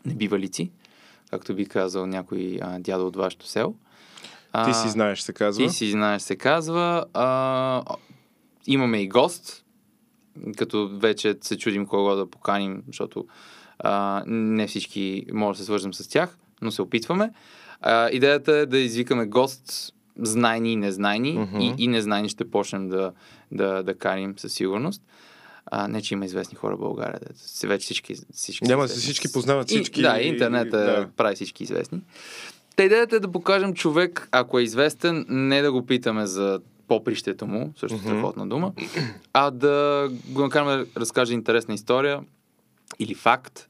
небивалици, 0.07 0.71
както 1.31 1.55
би 1.55 1.67
казал 1.67 2.07
някой 2.07 2.59
а, 2.63 2.79
дядо 2.79 3.07
от 3.07 3.17
вашето 3.17 3.47
село. 3.47 3.75
Ти 4.65 4.75
си 4.75 4.89
знаеш, 4.89 5.21
се 5.21 5.33
казва. 5.33 5.67
Ти 5.67 5.73
си 5.73 5.91
знаеш, 5.91 6.23
се 6.23 6.37
казва. 6.37 7.05
А, 7.15 7.83
имаме 8.67 9.03
и 9.03 9.09
гост, 9.09 9.65
като 10.57 10.99
вече 10.99 11.37
се 11.41 11.59
чудим 11.59 11.87
кого 11.87 12.15
да 12.15 12.31
поканим, 12.31 12.83
защото 12.87 13.27
а, 13.79 14.23
не 14.27 14.67
всички 14.67 15.27
може 15.33 15.57
да 15.57 15.59
се 15.59 15.65
свържем 15.65 15.95
с 15.95 16.09
тях, 16.09 16.39
но 16.63 16.71
се 16.71 16.83
опитваме. 16.83 17.33
А, 17.81 18.11
идеята 18.11 18.53
е 18.53 18.67
да 18.67 18.79
извикаме 18.79 19.27
гост, 19.27 19.95
знайни 20.21 20.73
и 20.73 20.77
незнайни, 20.77 21.33
Мгм. 21.33 21.61
и, 21.61 21.75
и 21.79 21.89
незнайни 21.89 22.29
ще 22.29 22.51
почнем 22.51 22.89
да, 22.89 23.13
да, 23.53 23.83
да 23.83 23.95
каним 23.95 24.35
със 24.37 24.53
сигурност. 24.53 25.03
А, 25.67 25.89
не, 25.89 26.03
че 26.03 26.15
има 26.15 26.25
известни 26.25 26.57
хора 26.57 26.77
в 26.77 26.81
България. 26.81 27.21
Да, 27.23 27.39
се- 27.39 27.67
вече 27.67 27.85
всички, 27.85 28.15
всички 28.33 28.65
Няма, 28.65 28.85
известни. 28.85 29.03
всички 29.03 29.33
познават 29.33 29.69
всички. 29.69 30.01
И, 30.01 30.03
да, 30.03 30.21
интернет 30.21 30.71
Да. 30.71 31.09
прави 31.17 31.35
всички 31.35 31.63
известни. 31.63 32.01
Та 32.77 32.85
идеята 32.85 33.17
е 33.17 33.21
да 33.21 33.33
покажем 33.33 33.75
човек, 33.75 34.29
ако 34.33 34.59
е 34.59 34.63
известен, 34.63 35.27
не 35.29 35.63
да 35.63 35.73
го 35.73 35.87
питаме 35.87 36.27
за 36.27 36.61
попрището 36.89 37.47
му, 37.47 37.73
също 37.77 37.99
страхотна 37.99 38.47
дума, 38.47 38.73
а 39.33 39.51
да 39.51 40.09
го 40.25 40.43
накараме 40.43 40.77
да 40.77 40.87
разкаже 40.97 41.33
интересна 41.33 41.75
история 41.75 42.21
или 42.99 43.15
факт 43.15 43.69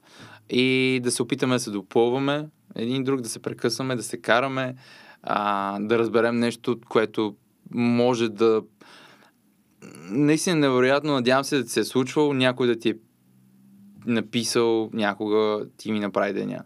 и 0.49 0.99
да 1.03 1.11
се 1.11 1.23
опитаме 1.23 1.55
да 1.55 1.59
се 1.59 1.71
допълваме 1.71 2.45
един 2.75 3.03
друг, 3.03 3.21
да 3.21 3.29
се 3.29 3.39
прекъсваме, 3.39 3.95
да 3.95 4.03
се 4.03 4.17
караме, 4.17 4.75
а, 5.23 5.79
да 5.79 5.99
разберем 5.99 6.39
нещо, 6.39 6.79
което 6.89 7.35
може 7.73 8.29
да 8.29 8.61
наистина 10.09 10.55
невероятно, 10.55 11.13
надявам 11.13 11.43
се 11.43 11.57
да 11.57 11.63
ти 11.63 11.69
се 11.69 11.79
е 11.79 11.83
случвало, 11.83 12.33
някой 12.33 12.67
да 12.67 12.79
ти 12.79 12.89
е 12.89 12.95
написал 14.05 14.89
някога 14.93 15.65
ти 15.77 15.91
ми 15.91 15.99
направи 15.99 16.33
деня. 16.33 16.63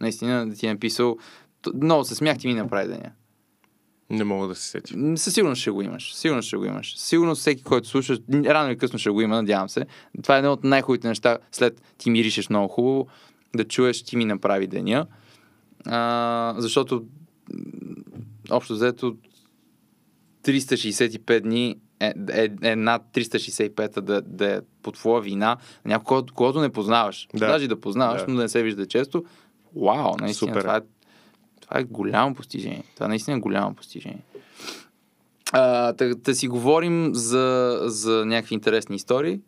Наистина 0.00 0.46
да 0.48 0.54
ти 0.54 0.66
е 0.66 0.72
написал 0.72 1.16
много 1.74 2.04
се 2.04 2.14
смях 2.14 2.38
ти 2.38 2.46
ми 2.46 2.54
направи 2.54 2.88
деня. 2.88 3.10
Не 4.10 4.24
мога 4.24 4.48
да 4.48 4.54
се 4.54 4.68
сетя. 4.68 4.94
Със 5.16 5.34
сигурност 5.34 5.60
ще 5.60 5.70
го 5.70 5.82
имаш. 5.82 6.14
Сигурно 6.14 6.42
ще 6.42 6.56
го 6.56 6.64
имаш. 6.64 6.98
Сигурно 6.98 7.34
всеки, 7.34 7.62
който 7.62 7.88
слуша, 7.88 8.16
рано 8.32 8.70
или 8.70 8.78
късно 8.78 8.98
ще 8.98 9.10
го 9.10 9.20
има, 9.20 9.36
надявам 9.36 9.68
се. 9.68 9.86
Това 10.22 10.34
е 10.34 10.38
едно 10.38 10.52
от 10.52 10.64
най-хубавите 10.64 11.08
неща, 11.08 11.38
след 11.52 11.82
ти 11.98 12.10
миришеш 12.10 12.48
много 12.48 12.68
хубаво, 12.68 13.06
да 13.56 13.64
чуеш 13.64 14.02
ти 14.02 14.16
ми 14.16 14.24
направи 14.24 14.66
деня. 14.66 15.06
А, 15.86 16.54
защото 16.58 17.04
общо 18.50 18.72
взето 18.72 19.16
365 20.44 21.40
дни 21.40 21.76
е, 22.00 22.14
е, 22.30 22.50
е 22.62 22.76
над 22.76 23.02
365 23.14 24.00
да, 24.00 24.22
да 24.22 24.54
е 24.54 24.60
по 24.82 24.92
твоя 24.92 25.22
вина, 25.22 25.56
някой, 25.84 26.04
когото, 26.04 26.34
когото 26.34 26.60
не 26.60 26.68
познаваш. 26.68 27.28
Да. 27.34 27.46
Даже 27.46 27.68
да 27.68 27.80
познаваш, 27.80 28.20
Да. 28.20 28.26
но 28.28 28.36
да 28.36 28.42
не 28.42 28.48
се 28.48 28.62
вижда 28.62 28.86
често. 28.86 29.24
Вау, 29.76 30.16
наистина, 30.20 30.48
Супер. 30.48 30.60
това 30.60 30.76
е, 30.76 30.80
това 31.60 31.78
е 31.78 31.84
голямо 31.84 32.34
постижение. 32.34 32.84
Това 32.94 33.08
наистина 33.08 33.36
е 33.36 33.40
голямо 33.40 33.74
постижение. 33.74 34.22
А, 35.52 35.92
да, 35.92 36.14
да 36.14 36.34
си 36.34 36.48
говорим 36.48 37.14
за, 37.14 37.80
за 37.84 38.26
някакви 38.26 38.54
интересни 38.54 38.96
истории. 38.96 39.40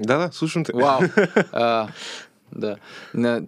Да, 0.00 0.18
да, 0.18 0.32
слушам 0.32 0.64
те. 0.64 0.72
Вау. 0.74 1.00
А, 1.52 1.88
да. 2.56 2.76
На, 3.14 3.42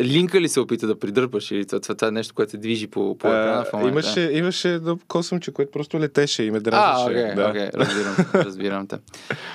линка 0.00 0.40
ли 0.40 0.48
се 0.48 0.60
опита 0.60 0.86
да 0.86 0.98
придърпаш 0.98 1.50
или 1.50 1.66
това, 1.66 1.80
това, 1.80 1.94
това 1.94 2.08
е 2.08 2.10
нещо, 2.10 2.34
което 2.34 2.50
се 2.50 2.56
движи 2.56 2.86
по, 2.86 3.18
по 3.18 3.28
екрана 3.28 3.64
в 3.64 3.68
А, 3.72 3.76
момента? 3.76 3.92
имаше, 3.92 4.30
имаше 4.32 4.68
да 4.68 4.96
косъмче, 5.08 5.52
което 5.52 5.72
просто 5.72 6.00
летеше 6.00 6.42
и 6.42 6.50
ме 6.50 6.58
А, 6.58 6.60
дразнеше. 6.60 7.10
окей, 7.10 7.34
да. 7.34 7.48
окей, 7.50 7.68
разбирам, 7.74 8.16
разбирам 8.34 8.86
те. 8.86 8.96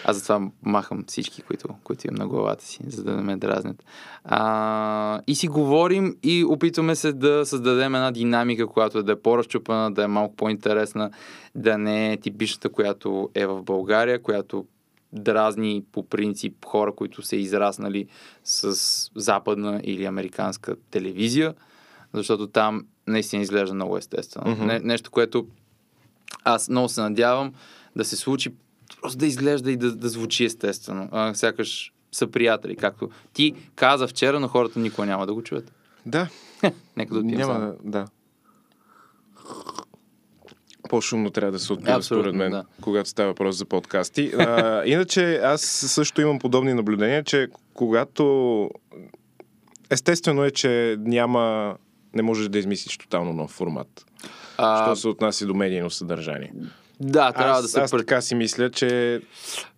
Аз 0.03 0.15
затова 0.15 0.41
махам 0.63 1.03
всички, 1.07 1.41
които, 1.41 1.67
които 1.83 2.07
имам 2.07 2.17
на 2.17 2.27
главата 2.27 2.65
си, 2.65 2.79
за 2.87 3.03
да 3.03 3.15
не 3.15 3.21
ме 3.21 3.37
дразнят. 3.37 3.83
А, 4.23 5.21
и 5.27 5.35
си 5.35 5.47
говорим 5.47 6.15
и 6.23 6.45
опитваме 6.45 6.95
се 6.95 7.13
да 7.13 7.45
създадем 7.45 7.95
една 7.95 8.11
динамика, 8.11 8.67
която 8.67 9.03
да 9.03 9.11
е 9.11 9.15
по-разчупана, 9.15 9.91
да 9.91 10.03
е 10.03 10.07
малко 10.07 10.35
по-интересна, 10.35 11.11
да 11.55 11.77
не 11.77 12.13
е 12.13 12.17
типичната, 12.17 12.69
която 12.69 13.29
е 13.35 13.45
в 13.45 13.63
България, 13.63 14.21
която 14.21 14.65
дразни 15.13 15.83
по 15.91 16.03
принцип 16.09 16.65
хора, 16.65 16.95
които 16.95 17.21
са 17.21 17.35
израснали 17.35 18.07
с 18.43 18.75
западна 19.15 19.81
или 19.83 20.05
американска 20.05 20.75
телевизия, 20.91 21.53
защото 22.13 22.47
там 22.47 22.85
наистина 23.07 23.41
изглежда 23.41 23.75
много 23.75 23.97
естествено. 23.97 24.51
Мгм. 24.51 24.65
Не, 24.65 24.79
нещо, 24.79 25.11
което 25.11 25.47
аз 26.43 26.69
много 26.69 26.89
се 26.89 27.01
надявам 27.01 27.53
да 27.95 28.05
се 28.05 28.15
случи, 28.15 28.53
просто 29.01 29.17
да 29.17 29.25
изглежда 29.25 29.71
и 29.71 29.77
да, 29.77 29.95
да 29.95 30.09
звучи 30.09 30.45
естествено. 30.45 31.09
А, 31.11 31.33
сякаш 31.33 31.93
са 32.11 32.27
приятели, 32.27 32.75
както 32.75 33.09
ти 33.33 33.53
каза 33.75 34.07
вчера, 34.07 34.39
но 34.39 34.47
хората 34.47 34.79
никога 34.79 35.05
няма 35.05 35.25
да 35.27 35.33
го 35.33 35.41
чуят. 35.41 35.71
Да, 36.05 36.29
Нека 36.97 37.13
да 37.13 37.19
отпием 37.19 37.39
няма 37.39 37.73
да. 37.83 38.05
По-шумно 40.89 41.29
трябва 41.29 41.51
да 41.51 41.59
се 41.59 41.73
Абсолютно, 41.73 42.03
според 42.03 42.35
мен, 42.35 42.51
да. 42.51 42.65
когато 42.81 43.09
става 43.09 43.29
въпрос 43.29 43.55
за 43.55 43.65
подкасти. 43.65 44.31
А, 44.37 44.83
иначе 44.85 45.35
аз 45.35 45.61
също 45.61 46.21
имам 46.21 46.39
подобни 46.39 46.73
наблюдения, 46.73 47.23
че 47.23 47.47
когато... 47.73 48.69
Естествено 49.89 50.43
е, 50.43 50.51
че 50.51 50.95
няма... 50.99 51.75
Не 52.13 52.21
можеш 52.21 52.49
да 52.49 52.59
измислиш 52.59 52.97
тотално 52.97 53.33
нов 53.33 53.51
формат. 53.51 54.05
А, 54.57 54.85
Що 54.85 54.95
се 54.95 55.07
отнася 55.07 55.45
до 55.45 55.53
медийно 55.53 55.89
съдържание. 55.89 56.53
Да, 56.99 57.31
трябва 57.31 57.51
аз, 57.53 57.61
да 57.61 57.67
се... 57.67 57.79
аз 57.79 57.91
така 57.91 58.21
си 58.21 58.35
мисля, 58.35 58.69
че 58.69 59.21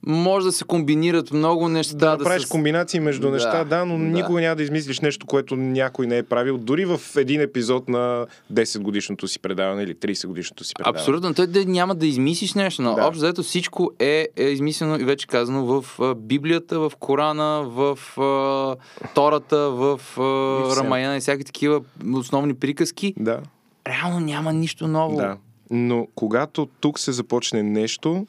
Може 0.05 0.45
да 0.45 0.51
се 0.51 0.63
комбинират 0.63 1.31
много 1.31 1.69
неща. 1.69 1.97
да, 1.97 2.05
Да, 2.05 2.11
направиш 2.17 2.43
се... 2.43 2.49
комбинации 2.49 2.99
между 2.99 3.27
Да, 3.27 3.33
неща, 3.33 3.63
да, 3.63 3.85
но 3.85 3.97
да. 3.97 4.03
никога 4.03 4.41
няма 4.41 4.55
да 4.55 4.63
измислиш 4.63 4.99
нещо, 4.99 5.25
което 5.25 5.55
някой 5.55 6.07
не 6.07 6.17
е 6.17 6.23
правил, 6.23 6.57
дори 6.57 6.85
в 6.85 7.01
един 7.17 7.41
епизод 7.41 7.89
на 7.89 8.25
10 8.53 8.79
годишното 8.79 9.27
си 9.27 9.39
предаване 9.39 9.83
или 9.83 9.95
30 9.95 10.27
годишното 10.27 10.63
си 10.63 10.73
предаване. 10.73 10.99
Абсолютно. 10.99 11.33
Той 11.33 11.47
да 11.47 11.65
няма 11.65 11.95
да 11.95 12.07
измислиш 12.07 12.53
нещо, 12.53 12.81
но 12.81 12.89
Да. 12.95 13.01
да. 13.01 13.07
общо 13.07 13.23
взето 13.23 13.43
всичко 13.43 13.91
е, 13.99 14.27
е 14.35 14.43
измислено 14.43 14.99
и 14.99 15.03
вече 15.03 15.27
казано 15.27 15.65
в 15.65 15.99
а, 15.99 16.15
Библията, 16.15 16.79
в 16.79 16.91
Корана, 16.99 17.63
в 17.63 17.99
а, 18.17 18.75
Тората, 19.15 19.57
в 19.57 19.99
а. 20.17 20.75
Рамаяна 20.77 21.17
и 21.17 21.19
всякакви 21.19 21.45
такива 21.45 21.81
основни 22.13 22.53
приказки. 22.53 23.13
Да. 23.17 23.39
Реално 23.87 24.19
няма 24.19 24.53
нищо 24.53 24.87
ново. 24.87 25.15
Да. 25.17 25.37
Но 25.69 26.07
когато 26.15 26.65
тук 26.65 26.99
се 26.99 27.11
започне 27.11 27.63
нещо, 27.63 28.25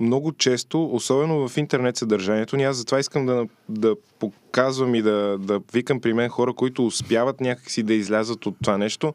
много 0.00 0.32
често, 0.32 0.84
особено 0.84 1.48
в 1.48 1.56
интернет 1.56 1.96
съдържанието, 1.96 2.56
ни 2.56 2.64
аз 2.64 2.76
затова 2.76 2.98
искам 2.98 3.26
да, 3.26 3.46
да 3.68 3.94
показвам 4.18 4.94
и 4.94 5.02
да, 5.02 5.38
да 5.38 5.60
викам 5.72 6.00
при 6.00 6.12
мен 6.12 6.28
хора, 6.28 6.52
които 6.52 6.86
успяват 6.86 7.40
някакси 7.40 7.82
да 7.82 7.94
излязат 7.94 8.46
от 8.46 8.54
това 8.62 8.78
нещо. 8.78 9.14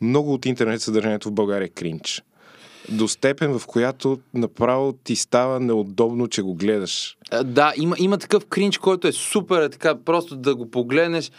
Много 0.00 0.34
от 0.34 0.46
интернет 0.46 0.82
съдържанието 0.82 1.28
в 1.28 1.32
България 1.32 1.66
е 1.66 1.68
кринч. 1.68 2.22
До 2.88 3.08
степен, 3.08 3.58
в 3.58 3.66
която 3.66 4.18
направо 4.34 4.92
ти 4.92 5.16
става 5.16 5.60
неудобно, 5.60 6.28
че 6.28 6.42
го 6.42 6.54
гледаш. 6.54 7.16
Да, 7.44 7.72
има, 7.76 7.96
има 7.98 8.18
такъв 8.18 8.46
кринч, 8.46 8.78
който 8.78 9.08
е 9.08 9.12
супер, 9.12 9.62
е 9.62 9.68
така, 9.68 9.94
просто 9.94 10.36
да 10.36 10.54
го 10.54 10.70
погледнеш 10.70 11.30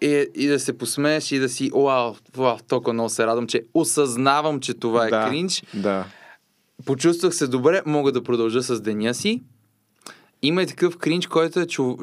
и, 0.00 0.26
и 0.34 0.46
да 0.46 0.60
се 0.60 0.78
посмееш 0.78 1.32
и 1.32 1.38
да 1.38 1.48
си, 1.48 1.70
вау, 1.74 2.14
вау, 2.36 2.58
толкова 2.68 2.92
много 2.92 3.08
се 3.08 3.26
радвам, 3.26 3.46
че 3.46 3.64
осъзнавам, 3.74 4.60
че 4.60 4.74
това 4.74 5.06
е 5.06 5.10
да, 5.10 5.28
кринч. 5.28 5.62
Да. 5.74 6.04
Почувствах 6.84 7.34
се 7.34 7.46
добре, 7.46 7.82
мога 7.86 8.12
да 8.12 8.22
продължа 8.22 8.62
с 8.62 8.80
деня 8.80 9.14
си. 9.14 9.42
Има 10.42 10.62
и 10.62 10.66
такъв 10.66 10.96
кринч, 10.96 11.26
който 11.26 11.60
е 11.60 11.66
чу... 11.66 11.96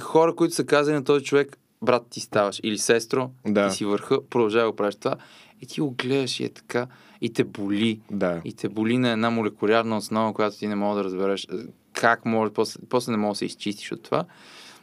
хора, 0.00 0.34
които 0.34 0.54
са 0.54 0.64
казали 0.64 0.94
на 0.94 1.04
този 1.04 1.24
човек, 1.24 1.58
брат, 1.82 2.02
ти 2.10 2.20
ставаш, 2.20 2.60
или 2.62 2.78
сестро, 2.78 3.30
Да. 3.46 3.68
ти 3.68 3.76
си 3.76 3.84
върха, 3.84 4.28
продължавай 4.30 4.70
да 4.70 4.76
правиш 4.76 4.94
това. 4.94 5.16
И 5.62 5.66
ти 5.66 5.80
го 5.80 5.90
гледаш 5.90 6.40
и 6.40 6.44
е 6.44 6.48
така, 6.48 6.86
и 7.20 7.32
те 7.32 7.44
боли. 7.44 8.00
Да. 8.10 8.40
И 8.44 8.52
те 8.52 8.68
боли 8.68 8.98
на 8.98 9.10
една 9.10 9.30
молекулярна 9.30 9.96
основа, 9.96 10.34
която 10.34 10.58
ти 10.58 10.66
не 10.66 10.74
мога 10.74 10.96
да 10.96 11.04
разбереш 11.04 11.44
е, 11.44 11.48
как 11.92 12.24
може, 12.24 12.52
после, 12.52 12.80
после 12.88 13.12
не 13.12 13.18
мога 13.18 13.32
да 13.32 13.36
се 13.36 13.44
изчистиш 13.44 13.92
от 13.92 14.02
това. 14.02 14.24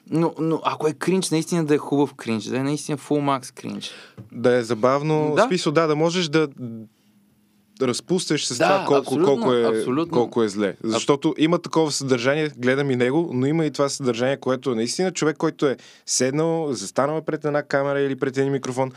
Но, 0.09 0.33
но 0.39 0.61
ако 0.63 0.87
е 0.87 0.93
кринч, 0.93 1.29
наистина 1.29 1.65
да 1.65 1.75
е 1.75 1.77
хубав 1.77 2.13
кринч, 2.13 2.45
да 2.45 2.57
е 2.57 2.63
наистина 2.63 2.97
full 2.97 3.39
max 3.41 3.53
кринч. 3.53 3.91
Да 4.31 4.55
е 4.55 4.63
забавно. 4.63 5.33
Да. 5.35 5.43
Смисъл, 5.47 5.71
да, 5.71 5.87
да 5.87 5.95
можеш 5.95 6.27
да 6.27 6.47
разпустеш 7.81 8.43
с 8.43 8.57
Да, 8.57 8.67
това 8.67 8.85
колко, 8.85 8.99
абсолютно, 9.01 9.35
колко, 9.35 9.53
е, 9.53 9.79
абсолютно. 9.79 10.13
колко 10.13 10.43
е 10.43 10.47
зле. 10.47 10.75
Защото 10.83 11.35
има 11.37 11.59
такова 11.59 11.91
съдържание, 11.91 12.51
гледам 12.57 12.91
и 12.91 12.95
него, 12.95 13.31
но 13.33 13.45
има 13.45 13.65
и 13.65 13.71
това 13.71 13.89
съдържание, 13.89 14.37
което 14.37 14.71
е 14.71 14.75
наистина 14.75 15.11
човек, 15.11 15.37
който 15.37 15.67
е 15.67 15.77
седнал, 16.05 16.73
застанал 16.73 17.17
е 17.17 17.25
пред 17.25 17.45
една 17.45 17.63
камера 17.63 17.99
или 17.99 18.15
пред 18.15 18.37
един 18.37 18.51
микрофон 18.51 18.91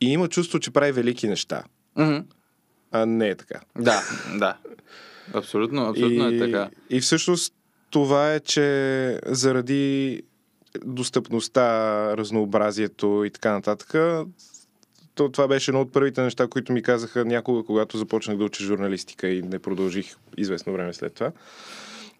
и 0.00 0.12
има 0.12 0.28
чувство, 0.28 0.58
че 0.58 0.70
прави 0.70 0.92
велики 0.92 1.28
неща. 1.28 1.62
Мгм. 1.96 2.16
А 2.92 3.06
не 3.06 3.28
е 3.28 3.34
така. 3.34 3.60
Да, 3.78 4.02
да. 4.34 4.56
Абсолютно, 5.34 5.88
абсолютно 5.88 6.30
и, 6.30 6.36
е 6.36 6.38
така. 6.38 6.70
И 6.90 7.00
всъщност 7.00 7.54
това 7.90 8.34
е, 8.34 8.40
че 8.40 9.20
заради 9.26 10.22
достъпността, 10.84 11.62
разнообразието 12.16 13.22
и 13.26 13.30
така 13.30 13.52
нататък, 13.52 13.94
то, 15.14 15.28
това 15.28 15.48
беше 15.48 15.70
едно 15.70 15.80
от 15.80 15.92
първите 15.92 16.22
неща, 16.22 16.46
които 16.48 16.72
ми 16.72 16.82
казаха 16.82 17.24
някога, 17.24 17.62
когато 17.62 17.98
започнах 17.98 18.36
да 18.36 18.44
уча 18.44 18.64
журналистика 18.64 19.28
и 19.28 19.42
не 19.42 19.58
продължих 19.58 20.16
известно 20.36 20.72
време 20.72 20.92
след 20.92 21.14
това. 21.14 21.32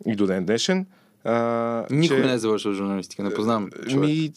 И 0.06 0.16
до 0.16 0.26
ден 0.26 0.44
днешен. 0.44 0.86
А, 1.24 1.86
Никой 1.90 2.16
че... 2.16 2.26
не 2.26 2.32
е 2.32 2.38
завършил 2.38 2.72
журналистика, 2.72 3.22
не 3.22 3.34
познавам 3.34 3.70
човек. 3.88 4.08
Ми, 4.08 4.32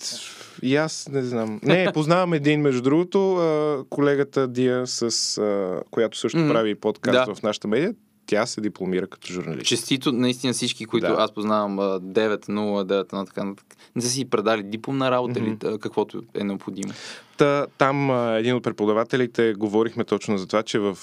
и 0.61 0.75
аз 0.75 1.09
не 1.11 1.23
знам. 1.23 1.59
Не, 1.63 1.91
познавам 1.93 2.33
един, 2.33 2.61
между 2.61 2.81
другото, 2.81 3.35
а, 3.35 3.83
колегата 3.89 4.47
Дия, 4.47 4.87
с, 4.87 5.01
а, 5.37 5.81
която 5.91 6.17
също 6.17 6.37
Мгм. 6.37 6.49
прави 6.49 6.75
подкаст 6.75 7.25
Да. 7.25 7.35
в 7.35 7.43
нашата 7.43 7.67
медия. 7.67 7.93
Тя 8.27 8.45
се 8.45 8.61
дипломира 8.61 9.07
като 9.07 9.33
журналист. 9.33 9.65
Честито 9.67 10.11
наистина 10.11 10.53
всички, 10.53 10.85
които 10.85 11.07
Да. 11.07 11.15
аз 11.19 11.33
познавам 11.33 11.79
а, 11.79 11.99
9-0, 11.99 12.47
9 12.83 13.13
на 13.13 13.25
така 13.25 13.43
нататък. 13.43 13.75
Не 13.95 14.01
са 14.01 14.09
си 14.09 14.29
предали 14.29 14.63
дипломна 14.63 15.11
работа 15.11 15.39
или 15.39 15.57
а, 15.65 15.77
каквото 15.77 16.21
е 16.33 16.43
необходимо. 16.43 16.93
Та, 17.37 17.67
там 17.77 18.11
един 18.37 18.55
от 18.55 18.63
преподавателите 18.63 19.53
говорихме 19.57 20.03
точно 20.03 20.37
за 20.37 20.47
това, 20.47 20.63
че 20.63 20.79
в 20.79 20.97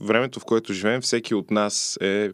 времето, 0.00 0.40
в 0.40 0.44
което 0.44 0.72
живеем, 0.72 1.00
всеки 1.00 1.34
от 1.34 1.50
нас 1.50 1.98
е 2.00 2.30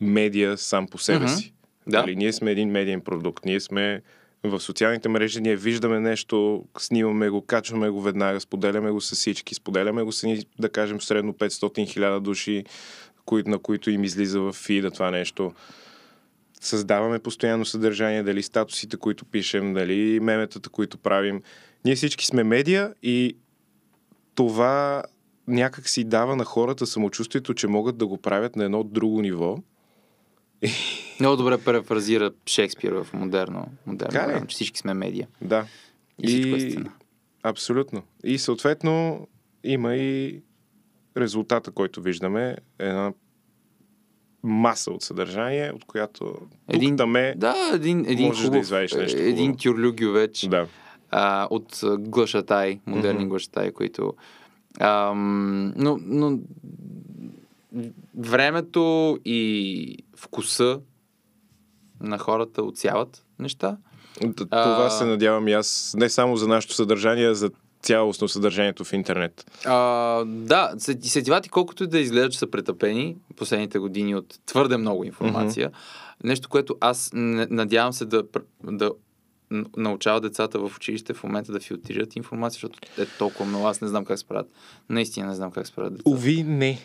медия 0.00 0.58
сам 0.58 0.86
по 0.88 0.98
себе 0.98 1.24
Мгм. 1.24 1.28
си. 1.34 1.52
Да. 1.86 2.00
Нали, 2.00 2.16
ние 2.16 2.32
сме 2.32 2.50
един 2.50 2.70
медиен 2.70 3.00
продукт. 3.00 3.44
Ние 3.44 3.60
сме 3.60 4.02
в 4.44 4.60
социалните 4.60 5.08
мрежи, 5.08 5.40
ние 5.40 5.56
виждаме 5.56 6.00
нещо, 6.00 6.64
снимаме 6.78 7.30
го, 7.30 7.42
качваме 7.42 7.90
го 7.90 8.02
веднага, 8.02 8.40
споделяме 8.40 8.90
го 8.90 9.00
с 9.00 9.14
всички, 9.14 9.54
споделяме 9.54 10.02
го 10.02 10.12
с, 10.12 10.22
ни, 10.22 10.42
да 10.58 10.68
кажем, 10.68 11.00
средно 11.00 11.32
500 11.32 11.88
хиляда 11.88 12.20
души, 12.20 12.64
кои, 13.24 13.42
на 13.46 13.58
които 13.58 13.90
им 13.90 14.04
излиза 14.04 14.40
в 14.40 14.52
фида 14.52 14.90
това 14.90 15.10
нещо. 15.10 15.52
Създаваме 16.60 17.18
постоянно 17.18 17.64
съдържание, 17.64 18.22
дали 18.22 18.42
статусите, 18.42 18.96
които 18.96 19.24
пишем, 19.24 19.74
дали 19.74 20.20
меметата, 20.20 20.70
които 20.70 20.98
правим. 20.98 21.42
Ние 21.84 21.94
всички 21.94 22.26
сме 22.26 22.44
медия 22.44 22.94
и 23.02 23.36
това 24.34 25.02
някак 25.48 25.88
си 25.88 26.04
дава 26.04 26.36
на 26.36 26.44
хората 26.44 26.86
самочувствието, 26.86 27.54
че 27.54 27.66
могат 27.66 27.96
да 27.96 28.06
го 28.06 28.16
правят 28.16 28.56
на 28.56 28.64
едно 28.64 28.84
друго 28.84 29.22
ниво 29.22 29.58
Много 31.20 31.36
добре 31.36 31.58
префразира 31.58 32.32
Шекспир 32.46 32.92
в 32.92 33.06
модерно, 33.12 33.66
модерно 33.86 34.26
време, 34.26 34.46
че 34.46 34.54
всички 34.54 34.78
сме 34.78 34.94
медия. 34.94 35.28
Да. 35.40 35.66
И 36.22 36.54
е 36.54 36.60
сцена. 36.60 36.92
Абсолютно. 37.42 38.02
И 38.24 38.38
съответно 38.38 39.26
има 39.64 39.96
и 39.96 40.42
резултата, 41.16 41.70
който 41.70 42.02
виждаме, 42.02 42.56
една 42.78 43.12
маса 44.42 44.90
от 44.90 45.02
съдържание, 45.02 45.72
от 45.74 45.84
която 45.84 46.24
тук 46.24 46.48
Един- 46.68 46.96
там 46.96 47.16
е... 47.16 47.34
Да, 47.36 47.54
един, 47.74 48.04
един 48.08 48.26
Можеш 48.26 48.42
да 48.42 48.48
хубав, 48.48 48.62
извадиш 48.62 48.92
нещо 48.92 49.18
е, 49.18 49.24
един 49.24 49.46
хубаво. 49.46 49.58
тюрлюгювеч 49.58 50.46
Да. 50.48 50.66
а, 51.10 51.48
от 51.50 51.80
глашатай, 51.98 52.80
модерни 52.86 53.18
Мгм. 53.18 53.28
глашатай, 53.28 53.72
които... 53.72 54.14
Ам, 54.80 55.72
но, 55.76 55.98
но 56.02 56.38
времето 58.16 59.18
и 59.24 59.96
вкуса 60.16 60.80
на 62.00 62.18
хората 62.18 62.62
отсяват 62.62 63.24
неща. 63.38 63.76
Това 64.40 64.86
А- 64.86 64.90
се 64.90 65.04
надявам 65.04 65.48
и 65.48 65.52
аз, 65.52 65.94
не 65.98 66.08
само 66.08 66.36
за 66.36 66.48
нашето 66.48 66.74
съдържание, 66.74 67.26
а 67.26 67.34
за 67.34 67.50
цялостно 67.84 68.28
съдържанието 68.28 68.84
в 68.84 68.92
интернет. 68.92 69.50
А, 69.66 69.74
да, 70.24 70.72
сет- 70.76 71.04
сетивати, 71.04 71.48
колкото 71.48 71.84
и 71.84 71.86
да 71.86 71.98
изглежда, 71.98 72.30
че 72.30 72.38
са 72.38 72.50
претъпени 72.50 73.16
последните 73.36 73.78
години 73.78 74.14
от 74.14 74.38
твърде 74.46 74.76
много 74.76 75.04
информация, 75.04 75.70
нещо, 76.24 76.48
което 76.48 76.76
аз 76.80 77.10
надявам 77.14 77.92
се 77.92 78.04
да, 78.04 78.22
да 78.62 78.90
научава 79.76 80.20
децата 80.20 80.58
в 80.58 80.76
училище 80.76 81.14
в 81.14 81.24
момента 81.24 81.52
да 81.52 81.60
филтрират 81.60 82.16
информация, 82.16 82.54
защото 82.54 82.78
е 83.02 83.06
толкова 83.18 83.44
много. 83.44 83.66
Аз 83.66 83.80
не 83.80 83.88
знам 83.88 84.04
как 84.04 84.18
се 84.18 84.24
правят. 84.24 84.46
Наистина 84.90 85.26
не 85.26 85.34
знам 85.34 85.50
как 85.50 85.66
се 85.66 85.72
правят 85.72 85.92
децата. 85.92 86.10
Ови, 86.10 86.42
не. 86.42 86.78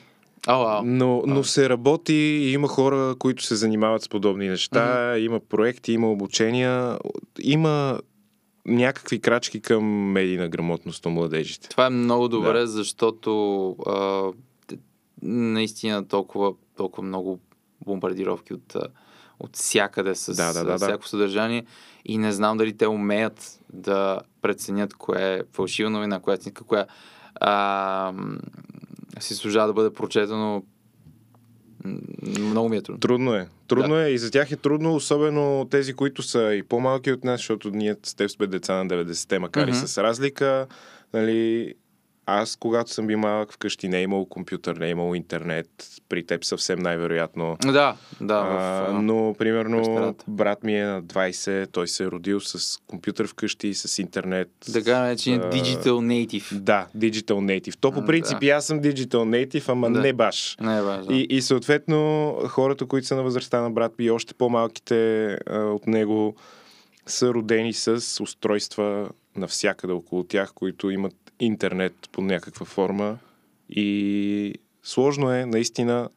Ау, 0.48 0.64
ау. 0.64 0.82
Но, 0.86 1.24
но 1.28 1.44
се 1.44 1.70
работи 1.70 2.14
и 2.14 2.52
има 2.52 2.68
хора, 2.68 3.16
които 3.20 3.44
се 3.44 3.56
занимават 3.56 4.02
с 4.02 4.10
подобни 4.10 4.48
неща, 4.48 5.18
има 5.18 5.40
проекти, 5.40 5.92
има 5.92 6.12
обучения, 6.12 6.98
има 7.42 8.00
някакви 8.70 9.20
крачки 9.20 9.62
към 9.62 9.84
медийна 10.12 10.50
грамотност 10.50 11.06
на 11.06 11.12
младежите. 11.12 11.70
Това 11.70 11.86
е 11.86 11.90
много 11.90 12.28
добре, 12.28 12.60
Да. 12.60 12.68
защото 12.68 13.70
а, 13.72 14.32
наистина 15.22 16.08
толкова, 16.08 16.54
толкова 16.78 17.08
много 17.08 17.40
бомбардировки 17.86 18.54
от, 18.54 18.76
от 19.40 19.56
всякъде 19.56 20.16
с 20.16 20.36
Да, 20.36 20.54
да, 20.54 20.64
да, 20.66 20.78
всяко 20.78 21.08
съдържание 21.08 21.66
и 22.06 22.18
не 22.18 22.32
знам 22.32 22.58
дали 22.58 22.78
те 22.78 22.88
умеят 22.88 23.60
да 23.74 24.20
преценят 24.42 24.94
кое 24.94 25.34
е 25.34 25.42
фалшива 25.54 25.90
новина, 25.90 26.20
коя 26.20 26.38
е 26.48 26.52
коя 26.52 26.86
а, 27.36 28.14
си 29.20 29.36
служава 29.36 29.68
да 29.68 29.74
бъде 29.74 29.94
прочетено. 29.94 30.64
Много 32.40 32.70
ми 32.70 32.78
е 32.78 32.82
трудно. 32.82 33.00
Трудно 33.00 33.36
е. 33.36 33.48
Трудно 33.68 33.98
е 33.98 34.10
и 34.10 34.18
за 34.18 34.32
тях 34.32 34.52
е 34.52 34.56
трудно, 34.56 34.96
особено 34.96 35.68
тези, 35.72 35.94
които 35.94 36.22
са 36.24 36.54
и 36.54 36.64
по-малки 36.64 37.12
от 37.12 37.24
нас, 37.24 37.40
защото 37.40 37.70
ние 37.70 37.96
с 38.04 38.16
теб 38.16 38.30
сме 38.30 38.48
деца 38.48 38.74
на 38.74 38.88
90-те, 38.88 39.40
макар 39.40 39.68
и 39.68 39.72
Мгм. 39.72 39.78
с 39.78 39.98
разлика. 39.98 40.68
Нали, 41.14 41.74
аз, 42.38 42.56
когато 42.56 42.92
съм 42.92 43.08
бил 43.08 43.20
малък, 43.20 43.54
вкъщи 43.54 43.88
не 43.88 43.98
е 44.00 44.02
имало 44.02 44.26
компютър, 44.26 44.76
не 44.76 44.88
е 44.88 44.90
имало 44.90 45.16
интернет. 45.16 45.68
При 46.10 46.26
теб 46.26 46.44
съвсем 46.46 46.80
най-вероятно. 46.80 47.58
Да, 47.62 47.96
да. 48.22 48.42
В, 48.44 48.58
а, 48.90 48.94
но, 49.02 49.36
примерно, 49.38 49.78
престарата. 49.78 50.24
брат 50.28 50.64
ми 50.64 50.80
е 50.80 50.86
на 50.86 51.04
20, 51.04 51.72
той 51.72 51.88
се 51.88 52.04
е 52.04 52.08
родил 52.08 52.40
с 52.40 52.78
компютър 52.88 53.28
вкъщи, 53.28 53.74
с 53.74 54.00
интернет. 54.00 54.50
така 54.74 55.00
наречен 55.00 55.34
а, 55.42 55.52
Digital 55.52 55.90
Native. 55.90 56.54
Да, 56.60 56.88
Digital 56.98 57.22
Native. 57.34 57.76
То 57.80 57.92
по 57.92 58.06
принцип 58.06 58.40
да. 58.40 58.48
аз 58.48 58.66
съм 58.66 58.82
Digital 58.82 59.08
Native, 59.48 59.70
ама 59.70 59.92
Да. 59.92 60.00
не 60.00 60.14
баш. 60.14 60.58
Не 60.62 60.78
е 60.78 60.82
важно. 60.82 61.16
И, 61.16 61.28
и 61.30 61.42
съответно, 61.42 62.34
хората, 62.48 62.86
които 62.86 63.08
са 63.08 63.16
на 63.16 63.24
възрастта 63.24 63.62
на 63.62 63.70
брат 63.72 63.92
ми 64.00 64.06
и 64.06 64.12
още 64.12 64.34
по-малките 64.34 65.28
а, 65.48 65.60
от 65.60 65.88
него, 65.88 66.36
са 67.06 67.28
родени 67.34 67.74
с 67.74 68.20
устройства 68.24 69.10
навсякъде 69.40 69.94
около 69.94 70.24
тях, 70.24 70.54
които 70.54 70.90
имат 70.90 71.16
интернет 71.40 71.94
под 72.12 72.26
някаква 72.26 72.66
форма. 72.66 73.18
И 73.70 74.56
сложно 74.84 75.32
е 75.32 75.46
наистина 75.46 76.10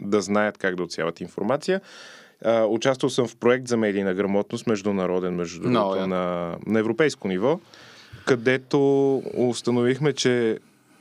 да 0.00 0.20
знаят 0.20 0.58
как 0.58 0.76
да 0.76 0.82
отсяват 0.82 1.20
информация. 1.20 1.80
А, 2.44 2.64
участвал 2.64 3.10
съм 3.10 3.28
в 3.28 3.36
проект 3.36 3.68
за 3.68 3.76
медийна 3.76 4.14
грамотност, 4.14 4.66
международен, 4.66 5.34
между 5.34 5.60
другото, 5.60 5.96
яко. 5.96 6.06
на, 6.06 6.56
на 6.66 6.78
европейско 6.78 7.28
ниво, 7.28 7.60
където 8.24 8.78
установихме, 9.36 10.12
че 10.12 10.58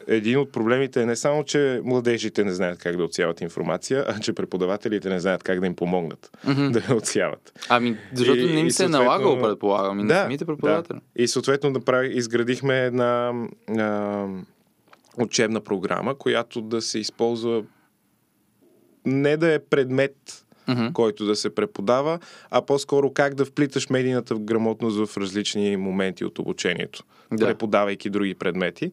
един 0.08 0.40
от 0.40 0.52
проблемите 0.52 1.02
е 1.02 1.06
не 1.06 1.16
само, 1.16 1.44
че 1.44 1.82
младежите 1.84 2.44
не 2.44 2.54
знаят 2.54 2.80
как 2.80 2.98
да 2.98 3.04
отсяват 3.04 3.42
информация, 3.42 4.06
а 4.08 4.20
че 4.20 4.34
преподавателите 4.34 5.10
не 5.10 5.20
знаят 5.20 5.44
как 5.44 5.60
да 5.60 5.66
им 5.66 5.76
помогнат 5.76 6.38
Мгм. 6.46 6.72
да 6.72 6.84
я 6.90 6.96
отсяват. 6.96 7.66
Ами, 7.70 7.98
защото 8.14 8.40
И- 8.40 8.54
не 8.54 8.60
им 8.60 8.72
се 8.72 8.86
е 8.86 8.88
налагало, 8.88 9.42
предполагам, 9.42 10.00
и 10.00 10.04
на 10.04 10.14
самите 10.16 10.46
преподаватели. 10.46 10.98
Да. 11.16 11.24
И 11.24 11.28
съответно 11.28 11.70
направи, 11.70 12.08
изградихме 12.10 12.80
една 12.80 13.34
а, 13.70 14.26
учебна 15.18 15.62
програма, 15.62 16.16
която 16.16 16.62
да 16.62 16.82
се 16.82 17.00
използва 17.00 17.64
не 19.06 19.38
да 19.38 19.54
е 19.54 19.60
предмет, 19.60 20.16
Мгм. 20.68 20.86
който 20.88 21.26
да 21.26 21.36
се 21.36 21.56
преподава, 21.56 22.20
а 22.52 22.62
по-скоро 22.62 23.12
как 23.12 23.34
да 23.34 23.46
вплиташ 23.46 23.90
медийната 23.90 24.36
грамотност 24.36 24.98
в 25.00 25.18
различни 25.18 25.78
моменти 25.78 26.26
от 26.26 26.40
обучението, 26.40 27.04
Да. 27.32 27.46
преподавайки 27.46 28.10
други 28.10 28.36
предмети. 28.36 28.92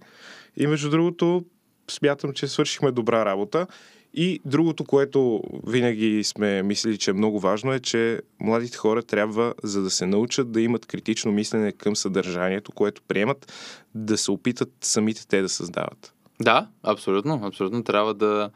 И 0.56 0.66
между 0.66 0.90
другото, 0.90 1.44
смятам, 1.90 2.32
че 2.32 2.48
свършихме 2.48 2.92
добра 2.92 3.24
работа. 3.24 3.66
И 4.14 4.40
другото, 4.44 4.84
което 4.84 5.42
винаги 5.66 6.24
сме 6.24 6.62
мислили, 6.62 6.98
че 6.98 7.10
е 7.10 7.14
много 7.14 7.40
важно, 7.40 7.72
е, 7.72 7.80
че 7.80 8.20
младите 8.40 8.76
хора 8.76 9.02
трябва, 9.02 9.54
за 9.62 9.82
да 9.82 9.90
се 9.90 10.06
научат 10.06 10.52
да 10.52 10.60
имат 10.60 10.86
критично 10.86 11.32
мислене 11.32 11.72
към 11.72 11.96
съдържанието, 11.96 12.72
което 12.72 13.02
приемат, 13.08 13.52
да 13.94 14.18
се 14.18 14.30
опитат 14.30 14.72
самите 14.80 15.26
те 15.28 15.42
да 15.42 15.48
създават. 15.48 16.14
Да, 16.40 16.68
абсолютно. 16.82 17.40
Абсолютно 17.44 17.84
трябва 17.84 18.14
да 18.14 18.50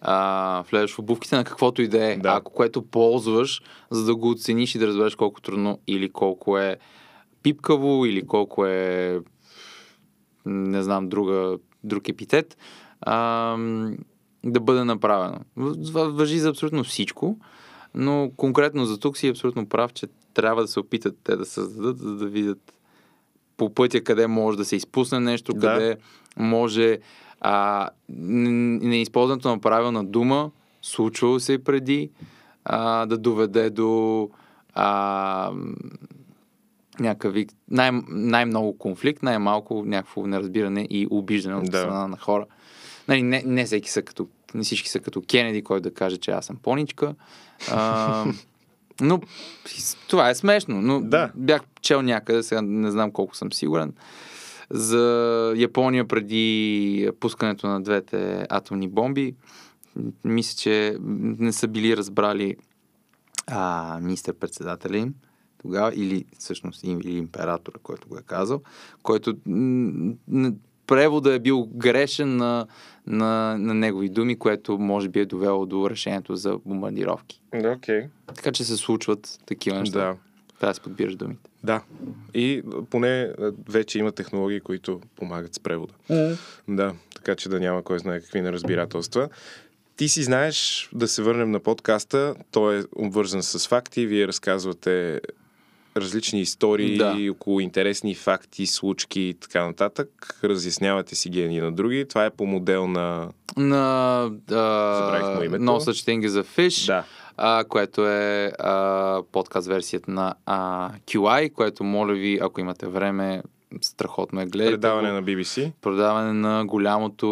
а, 0.00 0.64
влезеш 0.70 0.94
в 0.94 0.98
обувките 0.98 1.36
на 1.36 1.44
каквото 1.44 1.82
и 1.82 1.88
да 1.88 2.12
е. 2.12 2.16
Да. 2.16 2.28
Ако 2.28 2.52
което 2.52 2.82
ползваш, 2.82 3.62
за 3.90 4.04
да 4.04 4.16
го 4.16 4.30
оцениш 4.30 4.74
и 4.74 4.78
да 4.78 4.86
разбереш 4.86 5.14
колко 5.14 5.40
трудно 5.40 5.78
или 5.86 6.08
колко 6.08 6.58
е 6.58 6.76
пипкаво, 7.42 8.06
или 8.06 8.26
колко 8.26 8.66
е 8.66 9.20
не 10.48 10.82
знам, 10.82 11.08
друга, 11.08 11.58
друг 11.84 12.08
епитет, 12.08 12.56
а, 13.00 13.56
да 14.44 14.60
бъде 14.60 14.84
направено. 14.84 15.38
Това 15.86 16.04
въжи 16.04 16.38
за 16.38 16.48
абсолютно 16.48 16.84
всичко, 16.84 17.38
но 17.94 18.30
конкретно 18.36 18.84
за 18.84 18.98
тук 18.98 19.16
си 19.16 19.28
абсолютно 19.28 19.66
прав, 19.66 19.92
че 19.92 20.06
трябва 20.34 20.62
да 20.62 20.68
се 20.68 20.80
опитат 20.80 21.16
те 21.24 21.36
да 21.36 21.44
създадат, 21.44 21.98
за 21.98 22.16
да 22.16 22.26
видят 22.26 22.74
по 23.56 23.74
пътя 23.74 24.00
къде 24.00 24.26
може 24.26 24.58
да 24.58 24.64
се 24.64 24.76
изпусне 24.76 25.20
нещо, 25.20 25.52
Да. 25.52 25.60
къде 25.60 25.96
може 26.36 26.98
а, 27.40 27.88
неизползването 28.08 29.48
на 29.48 29.58
правилна 29.58 30.04
дума, 30.04 30.50
случвало 30.82 31.40
се 31.40 31.52
и 31.52 31.58
преди, 31.58 32.10
а, 32.64 33.06
да 33.06 33.18
доведе 33.18 33.70
до 33.70 34.30
а, 34.74 35.52
вид, 37.24 37.52
най- 37.70 37.90
най-много 38.08 38.78
конфликт, 38.78 39.22
най-малко 39.22 39.82
някакво 39.86 40.26
неразбиране 40.26 40.86
и 40.90 41.06
обиждане 41.10 41.56
от 41.56 41.70
Да. 41.70 41.78
страна 41.78 42.08
на 42.08 42.16
хора. 42.16 42.46
Нали, 43.08 43.22
не, 43.22 43.42
не 43.46 43.64
всеки 43.64 43.90
са 43.90 44.02
като, 44.02 44.28
не 44.54 44.62
всички 44.62 44.88
са 44.88 45.00
като 45.00 45.22
Кенеди, 45.30 45.62
който 45.62 45.82
да 45.82 45.94
каже, 45.94 46.16
че 46.16 46.30
аз 46.30 46.46
съм 46.46 46.56
поничка. 46.56 47.14
А, 47.70 48.24
но 49.00 49.20
това 50.08 50.30
е 50.30 50.34
смешно. 50.34 50.80
Но 50.82 51.00
Да. 51.00 51.30
бях 51.34 51.62
чел 51.80 52.02
някъде, 52.02 52.42
сега 52.42 52.62
не 52.62 52.90
знам 52.90 53.10
колко 53.10 53.36
съм 53.36 53.52
сигурен, 53.52 53.92
за 54.70 55.54
Япония 55.56 56.08
преди 56.08 57.10
пускането 57.20 57.66
на 57.66 57.80
двете 57.82 58.46
атомни 58.50 58.88
бомби. 58.88 59.34
Мисля, 60.24 60.56
че 60.58 60.96
не 61.38 61.52
са 61.52 61.68
били 61.68 61.96
разбрали 61.96 62.56
а, 63.46 63.98
министър-председателя 64.02 64.96
им 64.98 65.14
тогава, 65.62 65.92
или 65.94 66.24
всъщност 66.38 66.84
им- 66.84 67.00
или 67.00 67.18
императора, 67.18 67.78
който 67.82 68.08
го 68.08 68.18
е 68.18 68.22
казал, 68.26 68.62
който 69.02 69.36
превода 70.86 71.34
е 71.34 71.38
бил 71.38 71.68
грешен 71.74 72.36
на, 72.36 72.66
на, 73.06 73.58
на 73.58 73.74
негови 73.74 74.08
думи, 74.08 74.38
което 74.38 74.78
може 74.78 75.08
би 75.08 75.20
е 75.20 75.26
довело 75.26 75.66
до 75.66 75.90
решението 75.90 76.36
за 76.36 76.58
бомбардировки. 76.66 77.40
Да, 77.54 77.70
окей. 77.70 78.06
Така 78.26 78.52
че 78.52 78.64
се 78.64 78.76
случват 78.76 79.40
такива 79.46 79.78
неща. 79.78 79.98
Да. 79.98 80.16
Трябва 80.60 80.70
да 80.70 80.74
си 80.74 80.80
подбираш 80.80 81.16
думите. 81.16 81.50
Да. 81.64 81.82
И 82.34 82.62
поне 82.90 83.32
вече 83.68 83.98
има 83.98 84.12
технологии, 84.12 84.60
които 84.60 85.00
помагат 85.16 85.54
с 85.54 85.60
превода. 85.60 85.94
Да, 86.68 86.94
така 87.14 87.34
че 87.34 87.48
да 87.48 87.60
няма 87.60 87.82
кой 87.82 87.98
знае 87.98 88.20
какви 88.20 88.40
неразбирателства. 88.40 89.28
Ти 89.96 90.08
си 90.08 90.22
знаеш, 90.22 90.88
да 90.92 91.08
се 91.08 91.22
върнем 91.22 91.50
на 91.50 91.60
подкаста, 91.60 92.34
той 92.50 92.78
е 92.78 92.82
обвързан 92.96 93.42
с 93.42 93.68
факти, 93.68 94.06
вие 94.06 94.28
разказвате 94.28 95.20
различни 96.00 96.40
истории 96.40 96.98
Да. 96.98 97.16
около 97.30 97.60
интересни 97.60 98.14
факти, 98.14 98.66
случки 98.66 99.20
и 99.20 99.34
така 99.34 99.66
нататък. 99.66 100.38
Разяснявате 100.44 101.14
си 101.14 101.28
ги 101.28 101.40
едни 101.40 101.60
на 101.60 101.72
други. 101.72 102.08
Това 102.08 102.24
е 102.24 102.30
по 102.30 102.46
модел 102.46 102.86
на... 102.86 103.28
На 103.56 104.22
Забравих 104.48 105.22
му 105.22 105.42
uh, 105.42 105.44
името. 105.44 105.64
No 105.64 105.78
Such 105.78 106.08
Thing 106.08 106.28
as 106.28 106.42
a 106.42 106.58
Fish. 106.58 106.86
Да. 106.86 107.04
а, 107.36 107.64
което 107.64 108.08
е 108.08 108.52
а, 108.58 109.22
подкаст 109.32 109.68
версията 109.68 110.10
на 110.10 110.34
а, 110.46 110.90
QI, 111.06 111.52
което 111.52 111.84
моля 111.84 112.12
ви, 112.12 112.38
ако 112.42 112.60
имате 112.60 112.86
време, 112.86 113.42
страхотно 113.80 114.40
е 114.40 114.46
гледате. 114.46 114.72
Предаване 114.72 115.08
го. 115.08 115.14
на 115.14 115.22
BBC. 115.22 115.72
Предаване 115.80 116.32
на 116.32 116.66
голямото 116.66 117.26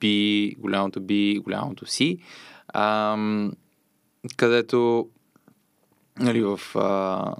B, 0.00 0.58
голямото 0.58 1.00
B, 1.00 1.42
голямото 1.42 1.84
C, 1.84 2.18
ам, 2.74 3.52
където 4.36 5.08
нали, 6.20 6.42
в, 6.42 6.60
а, 6.74 7.34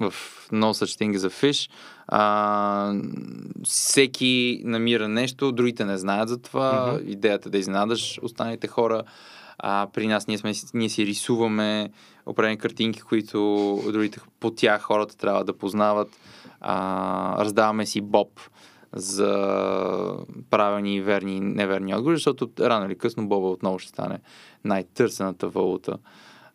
в 0.00 0.12
No 0.52 0.72
Such 0.72 0.98
Thing 0.98 1.16
as 1.16 1.28
a 1.28 1.30
Fish 1.30 1.70
а, 2.12 2.94
всеки 3.64 4.62
намира 4.64 5.08
нещо, 5.08 5.52
другите 5.52 5.84
не 5.84 5.98
знаят 5.98 6.28
за 6.28 6.38
това. 6.38 6.92
Мгм. 6.92 7.10
Идеята 7.10 7.48
е 7.48 7.50
да 7.50 7.58
изненадаш 7.58 8.20
останалите 8.22 8.66
хора. 8.66 9.02
А, 9.58 9.86
при 9.92 10.06
нас 10.06 10.26
ние, 10.26 10.38
сме, 10.38 10.52
ние 10.74 10.88
си 10.88 11.06
рисуваме 11.06 11.90
определени 12.26 12.58
картинки, 12.58 13.00
които 13.00 13.78
другите 13.86 14.20
по 14.40 14.50
тях 14.50 14.82
хората 14.82 15.16
трябва 15.16 15.44
да 15.44 15.58
познават. 15.58 16.08
А, 16.60 17.44
раздаваме 17.44 17.86
си 17.86 18.00
боб 18.00 18.40
за 18.92 19.28
правилни 20.50 20.96
и 20.96 21.00
верни 21.00 21.36
и 21.36 21.40
неверни 21.40 21.94
отговори, 21.94 22.16
защото 22.16 22.50
рано 22.60 22.86
или 22.86 22.98
късно 22.98 23.28
боба 23.28 23.48
отново 23.48 23.78
ще 23.78 23.88
стане 23.88 24.18
най-търсената 24.64 25.48
валута, 25.48 25.98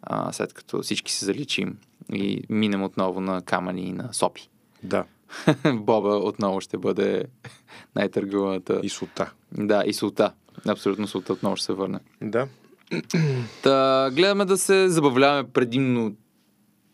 а, 0.01 0.31
след 0.33 0.53
като 0.53 0.81
всички 0.81 1.11
се 1.11 1.25
заличим 1.25 1.77
и 2.13 2.43
минем 2.49 2.83
отново 2.83 3.21
на 3.21 3.41
камъни 3.41 3.81
и 3.81 3.93
на 3.93 4.13
сопи. 4.13 4.49
Да. 4.83 5.05
Боба 5.73 6.15
отново 6.15 6.61
ще 6.61 6.77
бъде 6.77 7.23
най-търгуваната. 7.95 8.79
И 8.83 8.89
сута. 8.89 9.31
Да, 9.51 9.83
и 9.85 9.93
султа. 9.93 10.33
Абсолютно 10.67 11.07
султа 11.07 11.33
отново 11.33 11.55
ще 11.55 11.65
се 11.65 11.73
върне. 11.73 11.99
Да. 12.21 12.47
Та, 13.63 14.09
гледаме 14.13 14.45
да 14.45 14.57
се 14.57 14.89
забавляваме 14.89 15.49
предимно 15.49 16.15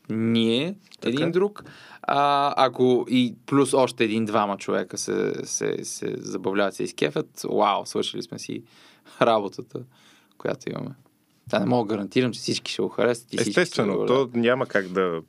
ние, 0.10 0.76
Така. 1.02 1.13
един 1.13 1.32
друг. 1.32 1.63
А, 2.02 2.54
ако 2.58 3.06
и 3.10 3.36
плюс 3.45 3.74
още 3.74 4.04
един-двама 4.04 4.58
човека 4.58 4.97
се, 4.97 5.34
се, 5.43 5.86
се 5.86 6.15
забавляват, 6.17 6.74
се 6.74 6.84
изкефят, 6.84 7.45
вау, 7.50 7.86
свършили 7.86 8.24
сме 8.24 8.39
си 8.39 8.63
работата, 9.21 9.80
която 10.38 10.69
имаме. 10.69 10.95
Та 11.52 11.60
не 11.60 11.66
мога 11.66 11.88
да 11.88 11.96
гарантирам, 11.96 12.32
че 12.32 12.40
всички 12.40 12.72
ще 12.72 12.82
го 12.82 12.90
харесат. 12.90 13.34
И 13.34 13.42
Естествено, 13.42 13.94
забавляват. 13.94 14.32
то 14.32 14.40
няма 14.40 14.66
как 14.66 14.88
да... 14.88 15.22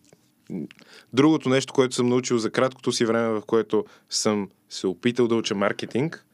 Другото 1.13 1.49
нещо, 1.49 1.73
което 1.73 1.95
съм 1.95 2.09
научил 2.09 2.39
за 2.39 2.51
краткото 2.51 2.93
си 2.93 3.05
време, 3.05 3.29
в 3.29 3.43
което 3.47 3.85
съм 4.11 4.49
се 4.71 4.87
опитал 4.87 5.29
да 5.29 5.35
уча 5.35 5.55
маркетинг, 5.55 6.27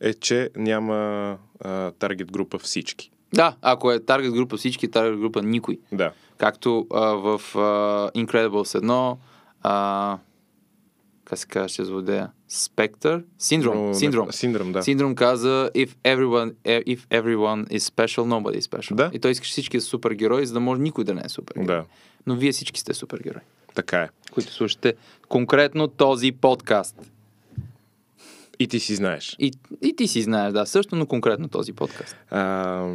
е, 0.00 0.14
че 0.14 0.50
няма 0.56 1.38
а, 1.60 1.90
таргет 1.90 2.32
група 2.32 2.58
всички. 2.58 3.10
Да, 3.34 3.56
ако 3.62 3.92
е 3.92 4.00
таргет 4.00 4.32
група 4.32 4.56
всички, 4.56 4.90
таргет 4.90 5.18
група 5.20 5.42
никой. 5.42 5.78
Да. 5.92 6.12
Както 6.38 6.86
а, 6.90 7.00
в 7.00 7.40
а, 7.54 8.10
Incredibles 8.10 8.80
1, 8.80 9.16
а, 9.62 10.18
как 11.30 11.38
се 11.38 11.46
казваше 11.46 11.84
злодея? 11.84 12.30
Спектър? 12.48 13.22
Синдром. 13.38 13.86
Но- 13.86 13.94
Синдром. 13.94 14.32
Синдром, 14.32 14.72
да. 14.72 14.82
Синдром 14.82 15.14
каза, 15.14 15.70
if 15.74 15.88
everyone, 16.04 16.54
eh, 16.64 16.84
if 16.86 16.98
everyone 16.98 17.68
is 17.68 17.78
special, 17.78 18.18
nobody 18.20 18.58
is 18.58 18.70
special. 18.70 18.94
Да. 18.94 19.10
И 19.12 19.18
той 19.18 19.30
искаше 19.30 19.50
всички 19.52 19.76
да 19.76 19.80
са 19.80 19.86
супергерои, 19.88 20.46
за 20.46 20.54
да 20.54 20.60
може 20.60 20.82
никой 20.82 21.04
да 21.04 21.14
не 21.14 21.22
е 21.24 21.28
супергерой. 21.28 21.76
Да, 21.76 21.84
Но 22.26 22.36
вие 22.36 22.52
всички 22.52 22.80
сте 22.80 22.94
супергерои, 22.94 23.40
така 23.74 23.98
е. 23.98 24.08
които 24.32 24.52
слушате 24.52 24.94
конкретно 25.28 25.88
този 25.88 26.32
подкаст. 26.32 26.96
И 28.58 28.68
ти 28.68 28.80
си 28.80 28.94
знаеш. 28.94 29.36
И, 29.38 29.52
и 29.82 29.96
ти 29.96 30.08
си 30.08 30.22
знаеш, 30.22 30.52
да, 30.52 30.66
също, 30.66 30.96
но 30.96 31.06
конкретно 31.06 31.48
този 31.48 31.72
подкаст. 31.72 32.16
А, 32.30 32.86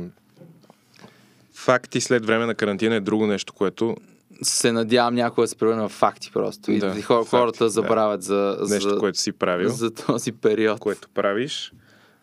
факти 1.54 2.02
след 2.02 2.26
време 2.26 2.46
на 2.46 2.56
карантина 2.56 2.96
е 2.96 3.00
друго 3.00 3.28
нещо, 3.28 3.54
което 3.54 3.96
Се 4.42 4.72
надявам 4.72 5.16
някой 5.16 5.44
да 5.44 5.48
се 5.48 5.56
превърне 5.56 5.84
в 5.84 5.90
факти 5.90 6.32
просто. 6.34 6.72
И 6.72 6.80
Да, 6.80 6.94
да, 6.94 7.02
хор, 7.02 7.18
факти, 7.18 7.30
хората 7.30 7.64
да. 7.64 7.70
забравят 7.70 8.24
за, 8.24 8.58
нещо, 8.70 8.90
за, 8.90 8.98
което 8.98 9.20
си 9.20 9.32
правил, 9.32 9.70
за 9.70 9.92
този 9.92 10.32
период. 10.32 10.80
което 10.80 11.10
правиш. 11.10 11.74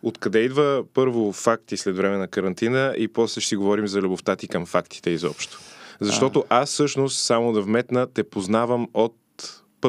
Откъде 0.02 0.38
идва 0.38 0.84
първо 0.94 1.32
факти 1.32 1.76
след 1.76 1.96
време 1.96 2.16
на 2.16 2.28
карантина 2.28 2.94
и 2.98 3.08
после 3.08 3.40
ще 3.40 3.48
си 3.48 3.56
говорим 3.56 3.88
за 3.88 4.00
любовта 4.00 4.36
ти 4.36 4.48
към 4.48 4.66
фактите 4.66 5.10
изобщо. 5.10 5.58
Защото 6.00 6.44
аз 6.48 6.70
всъщност, 6.70 7.18
само 7.18 7.52
да 7.52 7.60
вметна, 7.60 8.06
те 8.06 8.22
познавам 8.22 8.88
от 8.94 9.14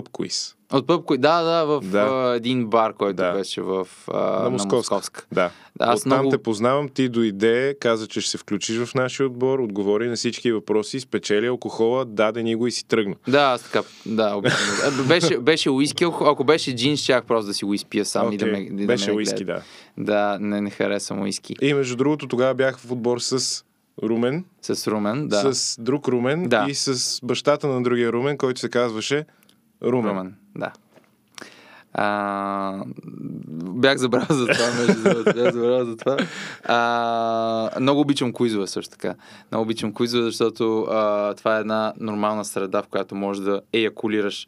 квиз. 0.01 0.55
От 0.73 0.87
пъб, 0.87 1.05
да, 1.09 1.41
да, 1.41 1.65
в 1.65 1.81
Да. 1.83 2.33
Един 2.37 2.65
бар, 2.67 2.93
който 2.93 3.15
Да. 3.15 3.33
беше 3.33 3.61
в 3.61 3.87
а, 4.07 4.19
На 4.19 4.43
на 4.43 4.49
Московска. 4.49 5.25
Да. 5.31 5.51
Да, 5.75 5.85
аз 5.85 5.99
Оттам 5.99 6.17
много- 6.19 6.29
те 6.29 6.37
познавам, 6.37 6.89
ти 6.89 7.09
дойде, 7.09 7.75
каза, 7.79 8.07
че 8.07 8.21
ще 8.21 8.31
се 8.31 8.37
включиш 8.37 8.77
в 8.77 8.95
нашия 8.95 9.25
отбор, 9.25 9.59
отговори 9.59 10.07
на 10.07 10.15
всички 10.15 10.51
въпроси, 10.51 10.99
спечели 10.99 11.47
алкохола, 11.47 12.05
даде 12.05 12.43
ни 12.43 12.55
го 12.55 12.67
и 12.67 12.71
си 12.71 12.87
тръгна. 12.87 13.15
Да, 13.27 13.41
аз 13.41 13.63
така, 13.63 13.81
да, 14.05 14.41
беше, 15.07 15.37
беше 15.37 15.69
уиски, 15.69 16.03
ако 16.03 16.43
беше 16.43 16.75
джин, 16.75 16.97
щях 16.97 17.25
просто 17.25 17.47
да 17.47 17.53
си 17.53 17.65
го 17.65 17.73
изпия 17.73 18.05
сам 18.05 18.31
и 18.31 18.37
да 18.37 18.45
ме, 18.45 18.69
да 18.71 18.85
Беше 18.85 19.09
ме 19.09 19.17
уиски, 19.17 19.45
да. 19.45 19.61
Да, 19.97 20.37
не, 20.41 20.61
не 20.61 20.69
харесвам 20.69 21.21
уиски. 21.21 21.55
И 21.61 21.73
между 21.73 21.95
другото, 21.95 22.27
тогава 22.27 22.53
бях 22.53 22.79
в 22.79 22.91
отбор 22.91 23.19
с 23.19 23.63
Румен, 24.03 24.45
С 24.61 24.87
Румен, 24.87 25.27
да. 25.27 25.53
с 25.53 25.81
друг 25.81 26.07
Румен 26.07 26.43
Да. 26.43 26.65
и 26.69 26.75
с 26.75 27.19
бащата 27.23 27.67
на 27.67 27.83
другия 27.83 28.11
Румен, 28.13 28.37
който 28.37 28.59
се 28.59 28.69
казваше 28.69 29.25
Румен. 29.83 30.11
Румен, 30.11 30.35
да. 30.55 30.71
А, 31.93 32.83
бях 33.53 33.97
забравил 33.97 34.37
за 34.37 34.47
това, 34.47 34.65
между. 34.73 35.23
Бях 35.23 35.53
забравил 35.53 35.85
за 35.85 35.97
това. 35.97 36.17
А, 36.63 37.79
много 37.79 38.01
обичам 38.01 38.33
куизове 38.33 38.67
също 38.67 38.91
така. 38.91 39.15
Много 39.51 39.63
обичам 39.63 39.93
куизове, 39.93 40.23
защото 40.23 40.81
а, 40.81 41.33
това 41.33 41.57
е 41.57 41.59
една 41.59 41.93
нормална 41.99 42.45
среда, 42.45 42.81
в 42.81 42.87
която 42.87 43.15
можеш 43.15 43.43
да 43.43 43.61
еякулираш 43.73 44.47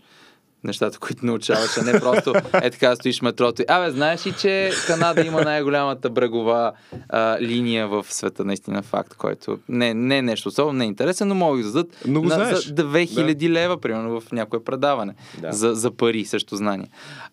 нещата, 0.65 0.99
които 0.99 1.25
научаваш, 1.25 1.77
а 1.77 1.83
не 1.83 1.99
просто 1.99 2.33
е 2.53 2.69
така 2.69 2.89
да 2.89 2.95
стоиш 2.95 3.21
метрото. 3.21 3.63
Абе, 3.67 3.91
знаеш 3.91 4.27
ли, 4.27 4.33
че 4.41 4.71
Канада 4.87 5.21
има 5.21 5.41
най-голямата 5.41 6.09
брегова 6.09 6.71
а, 7.09 7.37
линия 7.41 7.87
в 7.87 8.05
света, 8.09 8.45
наистина 8.45 8.81
факт, 8.81 9.13
който 9.15 9.59
не, 9.69 9.93
не 9.93 10.17
е 10.17 10.21
нещо 10.21 10.49
особено, 10.49 10.73
не 10.77 10.83
е 10.83 10.87
интересен, 10.87 11.27
но 11.27 11.35
мога 11.35 11.57
да 11.57 11.63
дадат 11.63 12.01
Но 12.07 12.21
го 12.21 12.27
на, 12.27 12.35
знаеш. 12.35 12.65
за 12.65 12.73
2000 12.73 13.49
лева, 13.49 13.77
примерно, 13.77 14.21
в 14.21 14.31
някое 14.31 14.63
предаване 14.63 15.15
Да. 15.41 15.51
за, 15.51 15.75
за 15.75 15.91
пари, 15.91 16.25
също 16.25 16.55
знание. 16.55 16.87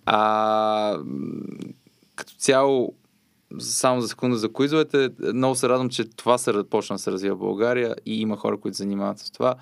А, 0.07 0.99
като 2.16 2.33
цяло, 2.38 2.95
само 3.59 4.01
за 4.01 4.09
секунда 4.09 4.37
за 4.37 4.49
куизовете, 4.49 5.11
много 5.35 5.55
се 5.55 5.68
радвам, 5.68 5.88
че 5.90 6.05
това 6.05 6.38
се 6.38 6.53
почна 6.71 6.97
да 6.97 7.03
се 7.03 7.12
развива 7.12 7.37
в 7.37 7.40
България 7.40 7.95
и 8.07 8.21
има 8.21 8.37
хора, 8.37 8.57
които 8.61 8.77
занимават 8.77 9.18
с 9.18 9.31
това. 9.31 9.55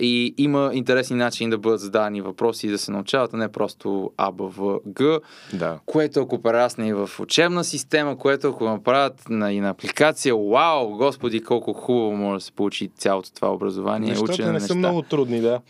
И 0.00 0.34
има 0.38 0.70
интересни 0.74 1.16
начини 1.16 1.50
да 1.50 1.58
бъдат 1.58 1.80
зададени 1.80 2.20
въпроси 2.20 2.66
и 2.66 2.70
да 2.70 2.78
се 2.78 2.90
научават, 2.90 3.34
а 3.34 3.36
не 3.36 3.48
просто 3.48 4.10
А, 4.16 4.32
Б, 4.32 4.44
В, 4.46 4.78
Г, 4.94 5.20
Да. 5.52 5.78
което 5.86 6.20
ако 6.20 6.42
прерасне 6.42 6.88
и 6.88 6.92
в 6.92 7.10
учебна 7.20 7.64
система, 7.64 8.18
което 8.18 8.48
ако 8.48 8.64
направят 8.64 9.28
на, 9.28 9.52
и 9.52 9.60
на 9.60 9.70
апликация, 9.70 10.36
вау, 10.36 10.88
господи, 10.88 11.40
колко 11.42 11.72
хубаво 11.72 12.12
може 12.12 12.34
да 12.36 12.44
се 12.44 12.52
получи 12.52 12.88
цялото 12.88 13.32
това 13.32 13.48
образование. 13.48 14.08
Нещата 14.08 14.32
учене 14.32 14.46
не 14.46 14.52
на 14.52 14.60
са 14.60 14.64
неща. 14.64 14.78
много 14.78 15.02
трудни, 15.02 15.40
да. 15.40 15.60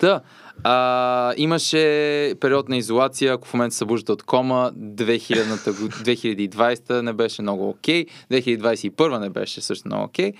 Да. 0.00 0.20
А, 0.64 1.34
имаше 1.36 1.78
период 2.40 2.68
на 2.68 2.76
изолация, 2.76 3.32
ако 3.32 3.48
в 3.48 3.54
момента 3.54 3.72
се 3.72 3.78
събуждате 3.78 4.12
от 4.12 4.22
кома, 4.22 4.70
2000-та, 4.72 5.72
год- 5.72 5.94
2020 5.94 7.00
не 7.00 7.12
беше 7.12 7.42
много 7.42 7.68
окей, 7.68 8.06
2021 8.30 9.18
не 9.18 9.30
беше 9.30 9.60
също 9.60 9.88
много 9.88 10.04
окей, 10.04 10.32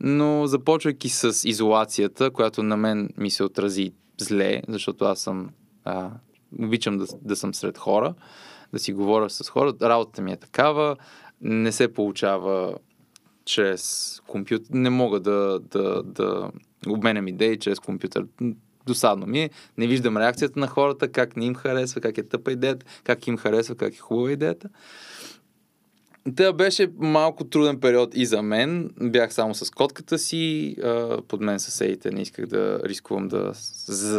но 0.00 0.46
започвайки 0.46 1.08
с 1.08 1.48
изолацията, 1.48 2.30
която 2.30 2.62
на 2.62 2.76
мен 2.76 3.08
ми 3.16 3.30
се 3.30 3.44
отрази 3.44 3.92
зле, 4.18 4.62
защото 4.68 5.04
аз 5.04 5.20
съм, 5.20 5.50
а, 5.84 6.10
обичам 6.58 6.98
да, 6.98 7.06
да 7.22 7.36
съм 7.36 7.54
сред 7.54 7.78
хора, 7.78 8.14
да 8.72 8.78
си 8.78 8.92
говоря 8.92 9.30
с 9.30 9.48
хора, 9.48 9.72
работата 9.82 10.22
ми 10.22 10.32
е 10.32 10.36
такава, 10.36 10.96
не 11.40 11.72
се 11.72 11.94
получава 11.94 12.74
чрез 13.44 14.14
компютър. 14.26 14.68
Не 14.70 14.90
мога 14.90 15.20
да, 15.20 15.60
да, 15.60 16.02
да 16.02 16.50
обменям 16.88 17.28
идеи 17.28 17.58
чрез 17.58 17.78
компютър. 17.78 18.26
Досадно 18.86 19.26
ми 19.26 19.40
е. 19.40 19.50
Не 19.78 19.86
виждам 19.86 20.16
реакцията 20.16 20.60
на 20.60 20.66
хората, 20.66 21.12
как 21.12 21.36
не 21.36 21.44
им 21.44 21.54
харесва, 21.54 22.00
как 22.00 22.18
е 22.18 22.22
тъпа 22.22 22.52
идеята, 22.52 22.86
как 23.04 23.26
им 23.26 23.36
харесва, 23.36 23.74
как 23.74 23.94
е 23.94 23.98
хубава 23.98 24.32
идеята. 24.32 24.68
Та 26.36 26.52
беше 26.52 26.90
малко 26.98 27.44
труден 27.44 27.80
период 27.80 28.10
и 28.14 28.26
за 28.26 28.42
мен. 28.42 28.90
Бях 29.00 29.34
само 29.34 29.54
с 29.54 29.70
котката 29.70 30.18
си, 30.18 30.76
под 31.28 31.40
мен 31.40 31.60
съседите 31.60 32.10
не 32.10 32.20
исках 32.22 32.46
да 32.46 32.80
рискувам 32.84 33.28
да 33.28 33.50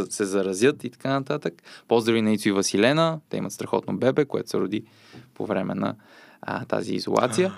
се 0.09 0.25
заразят 0.25 0.83
и 0.83 0.89
така 0.89 1.09
нататък. 1.09 1.53
Поздрави 1.87 2.21
на 2.21 2.33
Ицо 2.33 2.49
и 2.49 2.51
Василена, 2.51 3.19
те 3.29 3.37
имат 3.37 3.51
страхотно 3.51 3.97
бебе, 3.97 4.25
което 4.25 4.49
се 4.49 4.57
роди 4.57 4.83
по 5.33 5.45
време 5.45 5.75
на 5.75 5.95
а, 6.41 6.65
тази 6.65 6.93
изолация. 6.93 7.53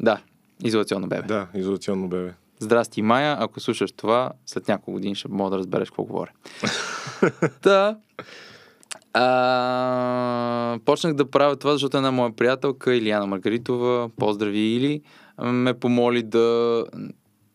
Да, 0.00 0.20
изолационно 0.64 1.08
бебе. 1.08 1.26
Да, 1.26 1.48
изолационно 1.54 2.08
бебе. 2.08 2.32
Здрасти, 2.58 3.02
Майя. 3.02 3.36
Ако 3.40 3.60
слушаш 3.60 3.92
това, 3.92 4.32
след 4.46 4.68
няколко 4.68 4.92
години 4.92 5.14
ще 5.14 5.28
мога 5.28 5.50
да 5.50 5.58
разбереш 5.58 5.90
какво 5.90 6.04
говоря. 6.04 6.30
Та, 7.62 7.98
а, 9.18 10.78
почнах 10.84 11.14
да 11.14 11.30
правя 11.30 11.56
това, 11.56 11.72
защото 11.72 11.96
една 11.96 12.10
моя 12.10 12.36
приятелка, 12.36 12.94
Илияна 12.94 13.26
Маргаритова, 13.26 14.08
поздрави 14.08 14.58
Или, 14.58 15.00
ме 15.42 15.74
помоли 15.74 16.22
да 16.22 16.84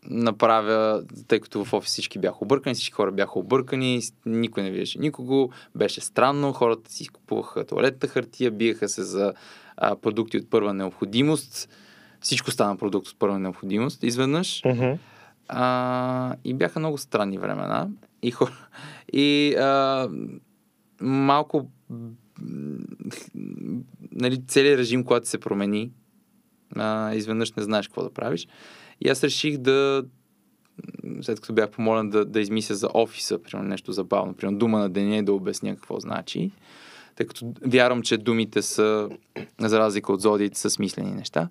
направя, 0.09 1.03
тъй 1.27 1.39
като 1.39 1.65
в 1.65 1.73
офис 1.73 1.89
всички 1.89 2.19
бяха 2.19 2.37
объркани, 2.41 2.73
всички 2.73 2.93
хора 2.93 3.11
бяха 3.11 3.39
объркани, 3.39 4.01
никой 4.25 4.63
не 4.63 4.71
виждаше 4.71 4.99
никого, 4.99 5.51
беше 5.75 6.01
странно, 6.01 6.53
хората 6.53 6.91
си 6.91 7.07
купуваха 7.07 7.65
туалетната 7.65 8.07
хартия, 8.07 8.51
биеха 8.51 8.89
се 8.89 9.03
за 9.03 9.33
а, 9.77 9.95
продукти 9.95 10.37
от 10.37 10.49
първа 10.49 10.73
необходимост, 10.73 11.69
всичко 12.21 12.51
стана 12.51 12.77
продукт 12.77 13.07
от 13.07 13.19
първа 13.19 13.39
необходимост 13.39 14.03
изведнъж. 14.03 14.61
Uh-huh. 14.61 14.97
А, 15.47 16.35
и 16.43 16.53
бяха 16.53 16.79
много 16.79 16.97
странни 16.97 17.37
времена. 17.37 17.87
И, 18.21 18.31
хора, 18.31 18.67
и 19.13 19.55
а, 19.55 20.09
малко 21.01 21.69
нали, 24.11 24.41
целият 24.47 24.79
режим, 24.79 25.03
когато 25.03 25.29
се 25.29 25.37
промени, 25.37 25.91
а, 26.75 27.13
изведнъж 27.13 27.53
не 27.53 27.63
знаеш 27.63 27.87
какво 27.87 28.03
да 28.03 28.13
правиш. 28.13 28.47
И 29.01 29.09
аз 29.09 29.23
реших 29.23 29.57
да, 29.57 30.03
след 31.21 31.39
като 31.39 31.53
бях 31.53 31.69
помолен 31.69 32.09
да, 32.09 32.25
да 32.25 32.39
измисля 32.39 32.75
за 32.75 32.89
офиса, 32.93 33.41
примерно 33.41 33.69
нещо 33.69 33.91
забавно, 33.91 34.33
примерно 34.33 34.57
дума 34.57 34.79
на 34.79 34.89
деня 34.89 35.23
да 35.23 35.33
обясня 35.33 35.75
какво 35.75 35.99
значи, 35.99 36.51
тъй 37.15 37.27
като 37.27 37.53
вярвам, 37.65 38.01
че 38.01 38.17
думите 38.17 38.61
са, 38.61 39.09
за 39.59 39.79
разлика 39.79 40.13
от 40.13 40.21
зодиите, 40.21 40.59
са 40.59 40.69
смислени 40.69 41.11
неща. 41.11 41.49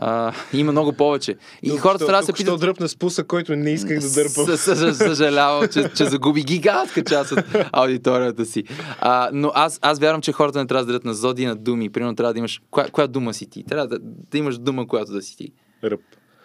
А, 0.00 0.32
има 0.52 0.72
много 0.72 0.92
повече. 0.92 1.36
И 1.62 1.70
Тук 1.70 1.80
хората 1.80 2.06
трябва 2.06 2.22
да 2.22 2.26
се 2.26 2.32
тук 2.32 2.36
що 2.36 2.44
питат... 2.44 2.60
дръпна 2.60 2.88
спуса, 2.88 3.24
който 3.24 3.56
не 3.56 3.70
исках 3.70 3.98
да 3.98 4.10
дърпам. 4.10 4.46
Съ- 4.46 4.74
съ- 4.74 4.92
Съжалявам, 4.92 5.68
че, 5.68 5.90
че 5.96 6.04
загуби 6.04 6.42
гигантска 6.42 7.04
част 7.04 7.32
от 7.32 7.38
аудиторията 7.72 8.44
си. 8.44 8.64
А, 9.00 9.30
но 9.32 9.52
аз, 9.54 9.78
аз 9.82 9.98
вярвам, 9.98 10.20
че 10.22 10.32
хората 10.32 10.58
не 10.58 10.66
трябва 10.66 10.84
да 10.84 10.86
дадат 10.86 11.04
на 11.04 11.14
зоди 11.14 11.42
и 11.42 11.46
на 11.46 11.56
думи. 11.56 11.90
Примерно 11.90 12.14
трябва 12.16 12.32
да 12.32 12.38
имаш... 12.38 12.60
Коя, 12.70 12.90
коя 12.90 13.06
дума 13.06 13.34
си 13.34 13.50
ти? 13.50 13.64
Трябва 13.64 13.86
да, 13.88 13.98
да 14.02 14.38
имаш 14.38 14.58
дума, 14.58 14.86
която 14.86 15.12
да 15.12 15.22
си 15.22 15.36
ти. 15.36 15.52
Ръб. 15.84 16.00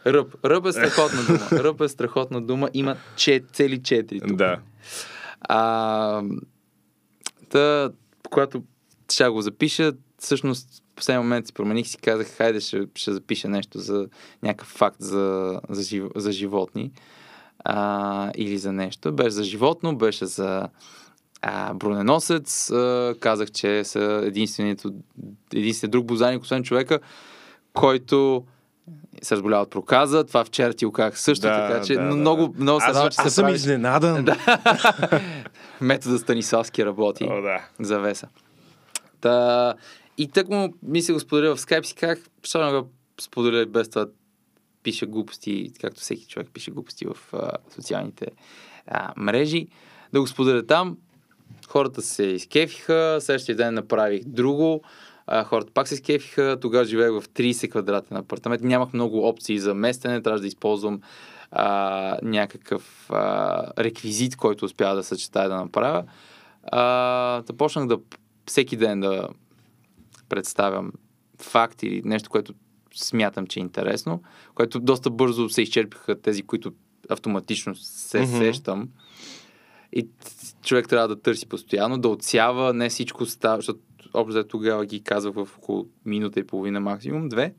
Ръб. 0.07 0.35
Ръб 0.45 0.65
е 0.65 0.71
страхотна 0.71 1.21
дума. 1.23 1.63
Ръб 1.63 1.81
е 1.81 1.87
страхотна 1.87 2.41
дума. 2.41 2.69
Има 2.73 2.95
че, 3.15 3.43
цели 3.53 3.83
четири. 3.83 4.19
тук. 4.19 4.37
Да. 4.37 4.57
А, 5.41 6.23
та, 7.49 7.89
когато 8.29 8.63
ще 9.11 9.27
го 9.29 9.41
запиша, 9.41 9.93
всъщност 10.19 10.82
последния 10.95 11.21
момент 11.21 11.47
си 11.47 11.53
промених 11.53 11.87
си 11.87 11.97
казах, 11.97 12.27
хайде 12.27 12.59
ще, 12.59 12.87
ще 12.95 13.13
запиша 13.13 13.49
нещо 13.49 13.79
за 13.79 14.07
някакъв 14.43 14.67
факт 14.67 14.97
за, 14.99 15.59
за, 15.69 15.83
жив, 15.83 16.03
за 16.15 16.31
животни 16.31 16.91
а, 17.59 18.31
или 18.35 18.57
за 18.57 18.71
нещо. 18.71 19.11
Беше 19.11 19.29
за 19.29 19.43
животно, 19.43 19.95
беше 19.95 20.25
за 20.25 20.69
а, 21.41 21.73
броненосец. 21.73 22.71
А, 22.71 23.15
казах, 23.19 23.51
че 23.51 23.83
са 23.83 24.21
единственият, 24.25 24.83
единственият 25.53 25.91
друг 25.91 26.05
бозайник, 26.05 26.43
освен 26.43 26.63
човека, 26.63 26.99
който 27.73 28.43
се 29.21 29.35
разболява 29.35 29.63
от 29.63 29.69
проказа. 29.69 30.23
Това 30.23 30.45
вчера 30.45 30.73
ти 30.73 30.85
го 30.85 30.91
казах 30.91 31.19
също, 31.19 31.41
Да, 31.41 31.67
така 31.67 31.85
че 31.85 31.93
да, 31.93 32.01
да, 32.01 32.15
много, 32.15 32.47
да. 32.47 32.61
много 32.61 32.81
се 32.81 32.87
радвам, 32.87 33.03
че 33.03 33.15
аз 33.17 33.23
се 33.23 33.29
съм 33.29 33.43
прави- 33.43 33.55
изненадан. 33.55 34.25
Метода 35.81 36.19
Станиславски 36.19 36.85
работи 36.85 37.23
О, 37.23 37.41
да. 37.41 37.61
за 37.79 37.99
Веса. 37.99 38.27
Та, 39.21 39.73
и 40.17 40.27
тък 40.27 40.49
му 40.49 40.73
ми 40.83 41.01
се 41.01 41.13
го 41.13 41.19
споделя 41.19 41.55
в 41.55 41.61
скайп 41.61 41.85
си 41.85 41.95
как, 41.95 42.19
защо 42.43 42.65
не 42.65 42.79
го 42.79 42.89
споделя 43.21 43.65
без 43.65 43.89
това 43.89 44.07
пише 44.83 45.05
глупости, 45.05 45.71
както 45.81 46.01
всеки 46.01 46.25
човек 46.25 46.49
пише 46.53 46.71
глупости 46.71 47.05
в 47.05 47.17
а, 47.33 47.51
социалните 47.75 48.27
а, 48.87 49.13
мрежи, 49.17 49.67
да 50.13 50.21
го 50.21 50.27
споделя 50.27 50.65
там. 50.65 50.97
Хората 51.67 52.01
се 52.01 52.23
изкефиха, 52.23 53.17
следващия 53.21 53.55
ден 53.55 53.73
направих 53.73 54.23
друго, 54.23 54.81
а, 55.27 55.43
хората 55.43 55.71
пак 55.73 55.87
се 55.87 55.93
изкефиха, 55.93 56.57
тогава 56.61 56.85
живеех 56.85 57.11
в 57.11 57.29
30 57.29 57.69
квадратен 57.69 58.17
апартамент, 58.17 58.61
нямах 58.61 58.93
много 58.93 59.27
опции 59.27 59.59
за 59.59 59.73
местене, 59.73 60.21
трябваше 60.21 60.41
да 60.41 60.47
използвам 60.47 61.01
а, 61.51 62.17
някакъв 62.21 63.09
а, 63.09 63.83
реквизит, 63.83 64.35
който 64.35 64.65
успях 64.65 64.95
да 64.95 65.03
съчетая 65.03 65.49
да 65.49 65.55
направя. 65.55 66.03
А, 66.63 67.41
да 67.41 67.85
да 67.85 67.97
всеки 68.45 68.77
ден 68.77 68.99
да 68.99 69.27
представям 70.35 70.91
факт 71.41 71.83
или 71.83 72.01
нещо, 72.05 72.29
което 72.29 72.53
смятам, 72.95 73.47
че 73.47 73.59
е 73.59 73.61
интересно, 73.61 74.21
което 74.55 74.79
доста 74.79 75.09
бързо 75.09 75.49
се 75.49 75.61
изчерпиха 75.61 76.21
тези, 76.21 76.43
които 76.43 76.73
автоматично 77.09 77.75
се 77.75 78.19
mm-hmm. 78.19 78.37
сещам. 78.37 78.89
И 79.93 80.07
човек 80.63 80.87
трябва 80.87 81.07
да 81.07 81.21
търси 81.21 81.45
постоянно, 81.45 81.97
да 81.97 82.07
отсява, 82.07 82.73
не 82.73 82.89
всичко 82.89 83.25
става, 83.25 83.55
защото 83.55 83.79
общо 84.13 84.43
тогава 84.43 84.85
ги 84.85 85.03
казвах 85.03 85.35
в 85.35 85.49
около 85.57 85.87
минута 86.05 86.39
и 86.39 86.47
половина 86.47 86.79
максимум, 86.79 87.29
две. 87.29 87.53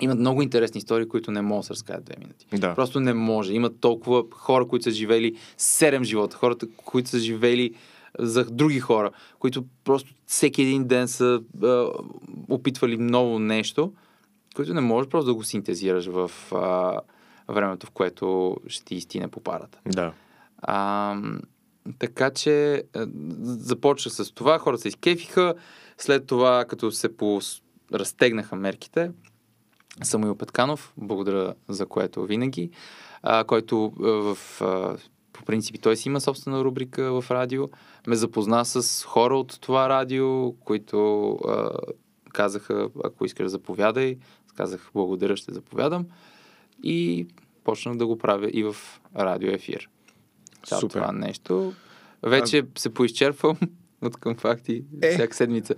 Имат 0.00 0.18
много 0.18 0.42
интересни 0.42 0.78
истории, 0.78 1.08
които 1.08 1.30
не 1.30 1.42
могат 1.42 1.60
да 1.60 1.66
се 1.66 1.72
разкажат 1.72 2.04
две 2.04 2.14
минути. 2.18 2.46
Да. 2.52 2.74
Просто 2.74 3.00
не 3.00 3.14
може. 3.14 3.52
Има 3.52 3.70
толкова 3.70 4.24
хора, 4.32 4.68
които 4.68 4.82
са 4.82 4.90
живели 4.90 5.36
седем 5.56 6.04
живота, 6.04 6.36
хората, 6.36 6.66
които 6.76 7.08
са 7.08 7.18
живели 7.18 7.74
за 8.18 8.44
други 8.44 8.80
хора, 8.80 9.10
които 9.38 9.64
просто 9.84 10.14
всеки 10.26 10.62
един 10.62 10.86
ден 10.86 11.08
са 11.08 11.42
а, 11.62 11.86
опитвали 12.48 12.96
ново 12.96 13.38
нещо, 13.38 13.92
което 14.56 14.74
не 14.74 14.80
можеш 14.80 15.08
просто 15.08 15.26
да 15.26 15.34
го 15.34 15.44
синтезираш 15.44 16.06
в 16.06 16.30
а, 16.52 17.00
времето, 17.48 17.86
в 17.86 17.90
което 17.90 18.56
ще 18.66 18.84
ти 18.84 18.94
изтине 18.94 19.28
по 19.28 19.40
парата. 19.40 19.78
Да. 19.86 20.12
А, 20.62 21.16
така 21.98 22.30
че 22.30 22.84
започнах 23.42 24.14
с 24.14 24.32
това, 24.32 24.58
хората 24.58 24.82
се 24.82 24.88
изкефиха, 24.88 25.54
след 25.98 26.26
това, 26.26 26.64
като 26.64 26.90
се 26.90 27.16
по... 27.16 27.40
разтегнаха 27.92 28.56
мерките, 28.56 29.10
Самуил 30.02 30.34
Петканов, 30.34 30.92
благодаря 30.96 31.54
за 31.68 31.86
което 31.86 32.24
винаги, 32.24 32.70
а, 33.22 33.44
който 33.44 33.92
в, 33.98 34.38
а, 34.60 34.96
по 35.32 35.44
принцип 35.44 35.82
той 35.82 35.96
си 35.96 36.08
има 36.08 36.20
собствена 36.20 36.64
рубрика 36.64 37.20
в 37.20 37.30
радио, 37.30 37.68
ме 38.06 38.16
запозна 38.16 38.64
с 38.64 39.04
хора 39.04 39.36
от 39.36 39.58
това 39.60 39.88
радио, 39.88 40.52
които 40.52 41.30
а, 41.32 41.70
казаха, 42.32 42.88
ако 43.04 43.24
искаш 43.24 43.46
заповядай, 43.46 44.16
казах 44.56 44.90
благодаря, 44.94 45.36
ще 45.36 45.54
заповядам 45.54 46.06
и 46.82 47.26
почнах 47.64 47.96
да 47.96 48.06
го 48.06 48.18
правя 48.18 48.50
и 48.52 48.62
в 48.62 48.76
радио 49.16 49.50
ефир. 49.50 49.88
Цялото 50.66 50.80
Супер. 50.88 51.00
това 51.00 51.12
нещо. 51.12 51.72
Вече 52.22 52.62
се 52.78 52.94
поизчерпвам 52.94 53.56
от 54.02 54.16
към 54.16 54.36
факти 54.36 54.84
Е. 55.02 55.12
всяка 55.12 55.34
седмица. 55.36 55.74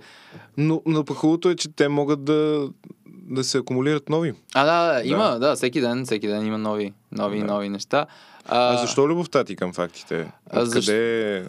Но, 0.57 0.81
но 0.85 1.05
пък 1.05 1.17
хубавото 1.17 1.49
е, 1.49 1.55
че 1.55 1.69
те 1.69 1.87
могат 1.87 2.23
да, 2.23 2.69
да 3.07 3.43
се 3.43 3.57
акумулират 3.57 4.09
нови. 4.09 4.33
А, 4.53 4.65
да, 4.65 4.93
да, 4.93 5.07
има, 5.07 5.39
да, 5.39 5.55
всеки 5.55 5.81
ден, 5.81 6.05
всеки 6.05 6.27
ден 6.27 6.45
има 6.45 6.57
нови, 6.57 6.93
нови, 7.11 7.39
Да. 7.39 7.45
нови 7.45 7.69
неща. 7.69 8.05
А, 8.45 8.77
защо 8.77 9.09
любовта 9.09 9.43
ти 9.43 9.55
към 9.55 9.73
фактите? 9.73 10.31
а, 10.49 10.61
Откъде... 10.61 11.47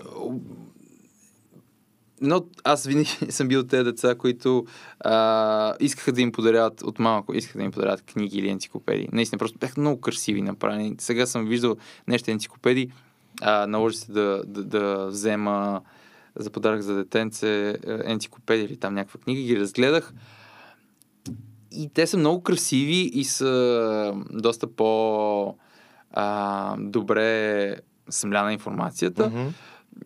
Но 2.24 2.44
аз 2.64 2.86
винаги 2.86 3.10
съм 3.28 3.48
бил 3.48 3.62
тези 3.62 3.84
деца, 3.84 4.14
които 4.14 4.66
а, 5.00 5.74
искаха 5.80 6.12
да 6.12 6.20
им 6.20 6.32
подаряват, 6.32 6.82
от 6.82 6.98
малко 6.98 7.34
искаха 7.34 7.58
да 7.58 7.64
им 7.64 7.72
подаряват 7.72 8.02
книги 8.02 8.38
или 8.38 8.48
енциклопедии. 8.48 9.08
Наистина, 9.12 9.38
просто 9.38 9.58
бяха 9.58 9.80
много 9.80 10.00
красиви 10.00 10.42
направени. 10.42 10.94
Сега 10.98 11.26
съм 11.26 11.46
виждал 11.46 11.76
нещо 12.08 12.30
енциклопедии. 12.30 12.90
А, 13.42 13.66
наложи 13.66 13.96
се 13.96 14.12
да, 14.12 14.42
да, 14.46 14.64
да 14.64 15.06
взема 15.06 15.80
за 16.36 16.50
подарък 16.50 16.82
за 16.82 16.94
детенце 16.94 17.68
е, 17.68 17.76
енциклопедия 18.04 18.64
или 18.64 18.76
там 18.76 18.94
някаква 18.94 19.20
книга. 19.20 19.42
Ги 19.42 19.60
разгледах. 19.60 20.12
И 21.72 21.90
те 21.94 22.06
са 22.06 22.16
много 22.16 22.42
красиви 22.42 23.10
и 23.14 23.24
са 23.24 24.14
доста 24.30 24.66
по 24.66 25.56
а, 26.12 26.76
добре 26.78 27.76
съмляна 28.10 28.52
информацията. 28.52 29.26
Мгм. 29.26 29.48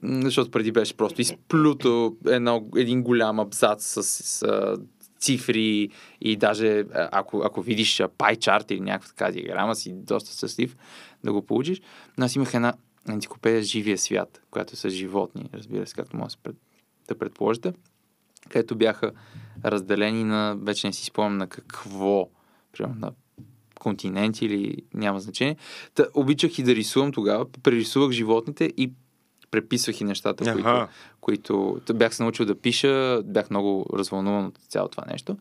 Защото 0.03 0.51
преди 0.51 0.73
беше 0.73 0.97
просто 0.97 1.21
изплюто 1.21 2.17
едно, 2.27 2.67
един 2.77 3.03
голям 3.03 3.41
абзац 3.41 3.85
с, 3.85 4.03
с 4.03 4.43
а, 4.43 4.77
цифри 5.19 5.89
и 6.21 6.37
даже 6.37 6.85
ако, 6.95 7.43
ако 7.45 7.63
видиш 7.63 8.01
а, 8.01 8.09
пай 8.09 8.37
чарт 8.37 8.71
или 8.71 8.81
някаква 8.81 9.09
така 9.09 9.33
диаграма, 9.33 9.75
си 9.75 9.93
доста 9.95 10.33
щастлив 10.33 10.77
да 11.25 11.33
го 11.33 11.43
получиш. 11.43 11.81
Но 12.19 12.25
аз 12.25 12.37
имах 12.37 12.55
една 12.55 12.75
енциклопедия 13.09 13.63
Живия 13.63 13.99
свят, 13.99 14.43
която 14.51 14.73
е 14.73 14.77
с 14.77 14.91
животни, 14.91 15.49
разбира 15.55 15.87
се, 15.87 15.95
както 15.95 16.17
може 16.17 16.37
да 17.09 17.19
предположите, 17.19 17.73
където 18.49 18.77
бяха 18.77 19.13
разделени 19.65 20.25
на, 20.25 20.57
вече 20.63 20.87
не 20.87 20.93
си 20.93 21.05
спомням 21.05 21.39
на 21.39 21.47
какво, 21.47 22.29
примерно 22.73 23.01
на 23.01 23.13
континенти 23.79 24.47
или 24.47 24.77
няма 24.95 25.21
значение. 25.21 25.57
Та, 25.95 26.07
обичах 26.15 26.59
и 26.59 26.63
да 26.63 26.75
рисувам 26.75 27.13
тогава, 27.13 27.47
прерисувах 27.63 28.11
животните 28.11 28.73
и 28.77 28.93
преписвах 29.51 30.01
и 30.01 30.05
нещата, 30.05 30.53
които, 30.53 30.69
Аха. 30.69 30.89
които 31.21 31.81
бях 31.95 32.15
се 32.15 32.23
научил 32.23 32.47
да 32.47 32.55
пиша, 32.55 33.23
бях 33.25 33.51
много 33.51 33.87
развълнуван 33.95 34.47
от 34.47 34.59
цялото 34.69 34.91
това 34.91 35.13
нещо. 35.13 35.37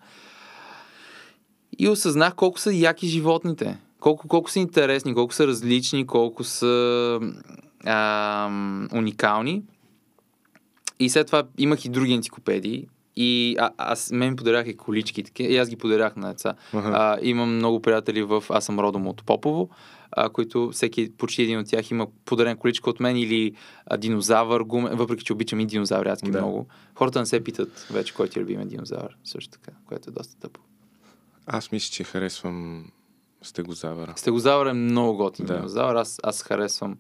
И 1.80 1.90
осъзнах 1.90 2.36
колко 2.36 2.60
са 2.60 2.74
яки 2.74 3.08
животните. 3.08 3.78
Колко, 4.00 4.28
колко 4.28 4.52
са 4.52 4.60
интересни, 4.60 5.14
колко 5.14 5.34
са 5.34 5.48
различни, 5.48 6.08
колко 6.08 6.44
са 6.44 7.20
а, 7.86 8.50
уникални. 8.94 9.64
И 11.00 11.10
след 11.10 11.28
това 11.28 11.44
имах 11.58 11.86
и 11.86 11.90
други 11.90 12.14
енциклопедии. 12.14 12.88
И 13.16 13.56
а, 13.60 13.70
аз, 13.78 14.12
мен 14.12 14.36
подарях 14.36 14.68
и 14.68 14.78
колички, 14.78 15.24
таки, 15.24 15.44
и 15.44 15.58
аз 15.58 15.70
ги 15.70 15.76
подарях 15.76 16.16
на 16.16 16.28
деца. 16.28 16.54
Аха. 16.74 16.92
А, 16.94 17.18
имам 17.22 17.56
много 17.56 17.82
приятели 17.82 18.24
в... 18.24 18.44
Аз 18.50 18.66
съм 18.66 18.80
родом 18.80 19.08
от 19.08 19.24
Попово, 19.24 19.70
а, 20.12 20.30
които 20.30 20.70
всеки, 20.74 21.12
почти 21.18 21.42
един 21.42 21.60
от 21.60 21.68
тях 21.68 21.92
има 21.92 22.08
подарен 22.26 22.58
количка 22.58 22.90
от 22.90 23.00
мен 23.00 23.18
или 23.18 23.54
а, 23.86 23.98
динозавър, 23.98 24.62
гумен, 24.62 24.96
въпреки 24.96 25.24
че 25.24 25.34
обичам 25.34 25.60
и 25.60 25.66
динозаври 25.66 26.10
адски 26.10 26.32
Да. 26.32 26.38
много. 26.42 26.68
Хората 26.96 27.20
не 27.20 27.26
се 27.26 27.44
питат 27.44 27.88
вече 27.92 28.14
кой 28.14 28.28
ти 28.30 28.40
е 28.40 28.42
любимен 28.42 28.68
динозавър, 28.68 29.18
също 29.24 29.52
така, 29.52 29.72
което 29.86 30.10
е 30.10 30.14
доста 30.14 30.36
тъпо. 30.40 30.60
Аз 31.46 31.72
мисля, 31.72 31.92
че 31.92 32.04
харесвам 32.04 32.86
стегозавъра. 33.42 34.14
Стегозавър 34.16 34.66
е 34.66 34.74
много 34.74 35.18
готин 35.18 35.46
Да. 35.46 35.56
динозавър. 35.56 35.96
Аз, 35.96 36.20
аз 36.24 36.44
харесвам 36.44 36.98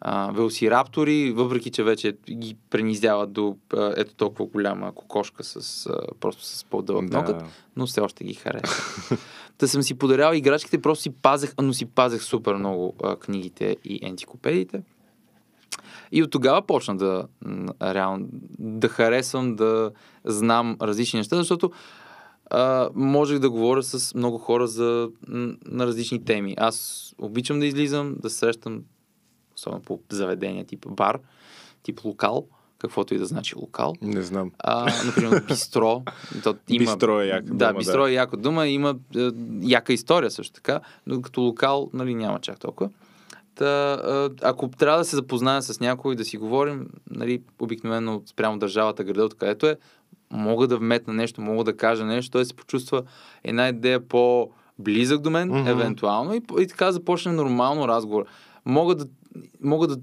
а, 0.00 0.30
велосираптори, 0.32 1.32
въпреки 1.32 1.70
че 1.70 1.82
вече 1.82 2.16
ги 2.30 2.56
прениздяват 2.70 3.32
до 3.32 3.56
а, 3.74 3.94
ето 3.96 4.14
толкова 4.14 4.46
голяма 4.46 4.92
кокошка 4.94 5.44
с, 5.44 5.86
а, 5.86 6.00
просто 6.20 6.44
с 6.44 6.64
по-дълъг 6.64 7.08
да. 7.08 7.16
ногът, 7.16 7.42
но 7.76 7.86
все 7.86 8.00
още 8.00 8.24
ги 8.24 8.34
харесвам. 8.34 9.18
Та 9.58 9.68
съм 9.68 9.82
си 9.82 9.94
подарял 9.94 10.32
играчките, 10.34 10.82
просто 10.82 11.02
си 11.02 11.10
пазех, 11.10 11.54
но 11.62 11.72
си 11.72 11.86
пазех 11.86 12.22
супер 12.22 12.54
много 12.54 12.94
а, 13.02 13.16
книгите 13.16 13.76
и 13.84 14.00
енциклопедиите. 14.02 14.82
И 16.12 16.22
от 16.22 16.30
тогава 16.30 16.62
почна 16.62 16.96
да, 16.96 17.26
реално, 17.82 18.28
да 18.58 18.88
харесвам, 18.88 19.56
да 19.56 19.90
знам 20.24 20.76
различни 20.82 21.18
неща, 21.18 21.36
защото 21.36 21.70
а, 22.50 22.90
можех 22.94 23.38
да 23.38 23.50
говоря 23.50 23.82
с 23.82 24.14
много 24.14 24.38
хора 24.38 24.66
за, 24.66 25.08
на 25.66 25.86
различни 25.86 26.24
теми. 26.24 26.54
Аз 26.58 27.06
обичам 27.18 27.60
да 27.60 27.66
излизам, 27.66 28.16
да 28.18 28.30
срещам, 28.30 28.82
особено 29.56 29.82
по 29.82 30.00
заведения, 30.10 30.64
тип 30.64 30.86
бар, 30.88 31.20
тип 31.82 32.04
локал, 32.04 32.46
каквото 32.78 33.14
и 33.14 33.18
да 33.18 33.26
значи 33.26 33.54
локал. 33.56 33.94
Не 34.02 34.22
знам. 34.22 34.50
А, 34.58 34.92
например, 35.06 35.44
бистро. 35.48 36.02
То 36.42 36.56
има, 36.68 36.84
Бистро 36.84 37.20
е 37.20 37.26
яка 37.26 37.46
Да, 37.46 37.68
дума, 37.68 37.78
бистро 37.78 38.02
да. 38.02 38.10
е 38.10 38.12
яка 38.12 38.36
дума. 38.36 38.66
Има 38.68 38.94
е, 39.16 39.30
яка 39.62 39.92
история 39.92 40.30
също 40.30 40.52
така, 40.52 40.80
но 41.06 41.22
като 41.22 41.40
локал, 41.40 41.90
нали, 41.92 42.14
няма 42.14 42.40
чак 42.40 42.60
толкова. 42.60 42.90
Та, 43.54 43.64
а, 43.64 44.30
ако 44.42 44.68
трябва 44.68 44.98
да 44.98 45.04
се 45.04 45.16
запозная 45.16 45.62
с 45.62 45.80
някой, 45.80 46.16
да 46.16 46.24
си 46.24 46.36
говорим, 46.36 46.88
нали, 47.10 47.42
обикновено 47.58 48.22
спрямо 48.26 48.58
държавата, 48.58 49.04
града, 49.04 49.24
откъдето 49.24 49.66
е, 49.66 49.76
мога 50.30 50.66
да 50.66 50.76
вметна 50.76 51.14
нещо, 51.14 51.40
мога 51.40 51.64
да 51.64 51.76
кажа 51.76 52.04
нещо, 52.04 52.30
той 52.30 52.44
се 52.44 52.54
почувства 52.54 53.02
една 53.44 53.68
идея 53.68 54.08
по-близък 54.08 55.20
до 55.20 55.30
мен, 55.30 55.50
mm-hmm. 55.50 55.70
евентуално, 55.70 56.34
и, 56.34 56.42
и 56.60 56.66
така 56.66 56.92
започне 56.92 57.32
нормално 57.32 57.88
разговор. 57.88 58.24
Мога 58.64 58.94
да, 58.94 59.06
мога 59.60 59.86
да 59.86 59.96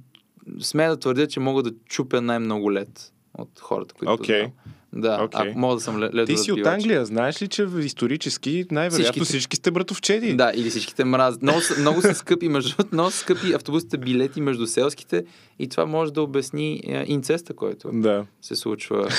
смея 0.60 0.90
да 0.90 0.98
твърдя, 0.98 1.28
че 1.28 1.40
мога 1.40 1.64
да 1.64 1.72
чупя 1.86 2.22
най-много 2.22 2.74
лед 2.74 3.14
от 3.38 3.60
хората, 3.60 3.94
които 3.94 4.24
знам. 4.24 4.52
Да, 4.96 5.24
Окей. 5.24 5.50
ако 5.50 5.60
мога 5.60 5.76
да 5.76 5.82
съм 5.82 5.96
ле- 5.96 6.00
ледоразбивач. 6.00 6.28
Ти 6.28 6.38
си 6.38 6.52
от 6.52 6.66
Англия, 6.68 7.06
знаеш 7.06 7.42
ли, 7.42 7.48
че 7.48 7.68
исторически 7.80 8.66
най-вероятно 8.72 9.14
Всичките- 9.14 9.26
всички 9.26 9.56
сте 9.56 9.72
братовчеди? 9.72 10.36
Да, 10.36 10.52
или 10.56 10.70
всичките 10.70 11.06
мразят. 11.06 11.42
Много, 11.42 11.60
много 11.80 12.02
са 12.02 12.14
скъпи, 12.14 12.48
между 12.50 12.84
много 12.92 13.12
са 13.12 13.18
скъпи 13.18 13.54
автобусите 13.54 13.98
билети 13.98 14.42
между 14.42 14.68
селските 14.68 15.26
и 15.60 15.68
това 15.68 15.86
може 15.86 16.14
да 16.14 16.22
обясни 16.22 16.82
е, 16.84 17.04
инцеста, 17.08 17.54
който 17.54 17.90
Да. 17.94 18.26
се 18.42 18.56
случва 18.56 19.10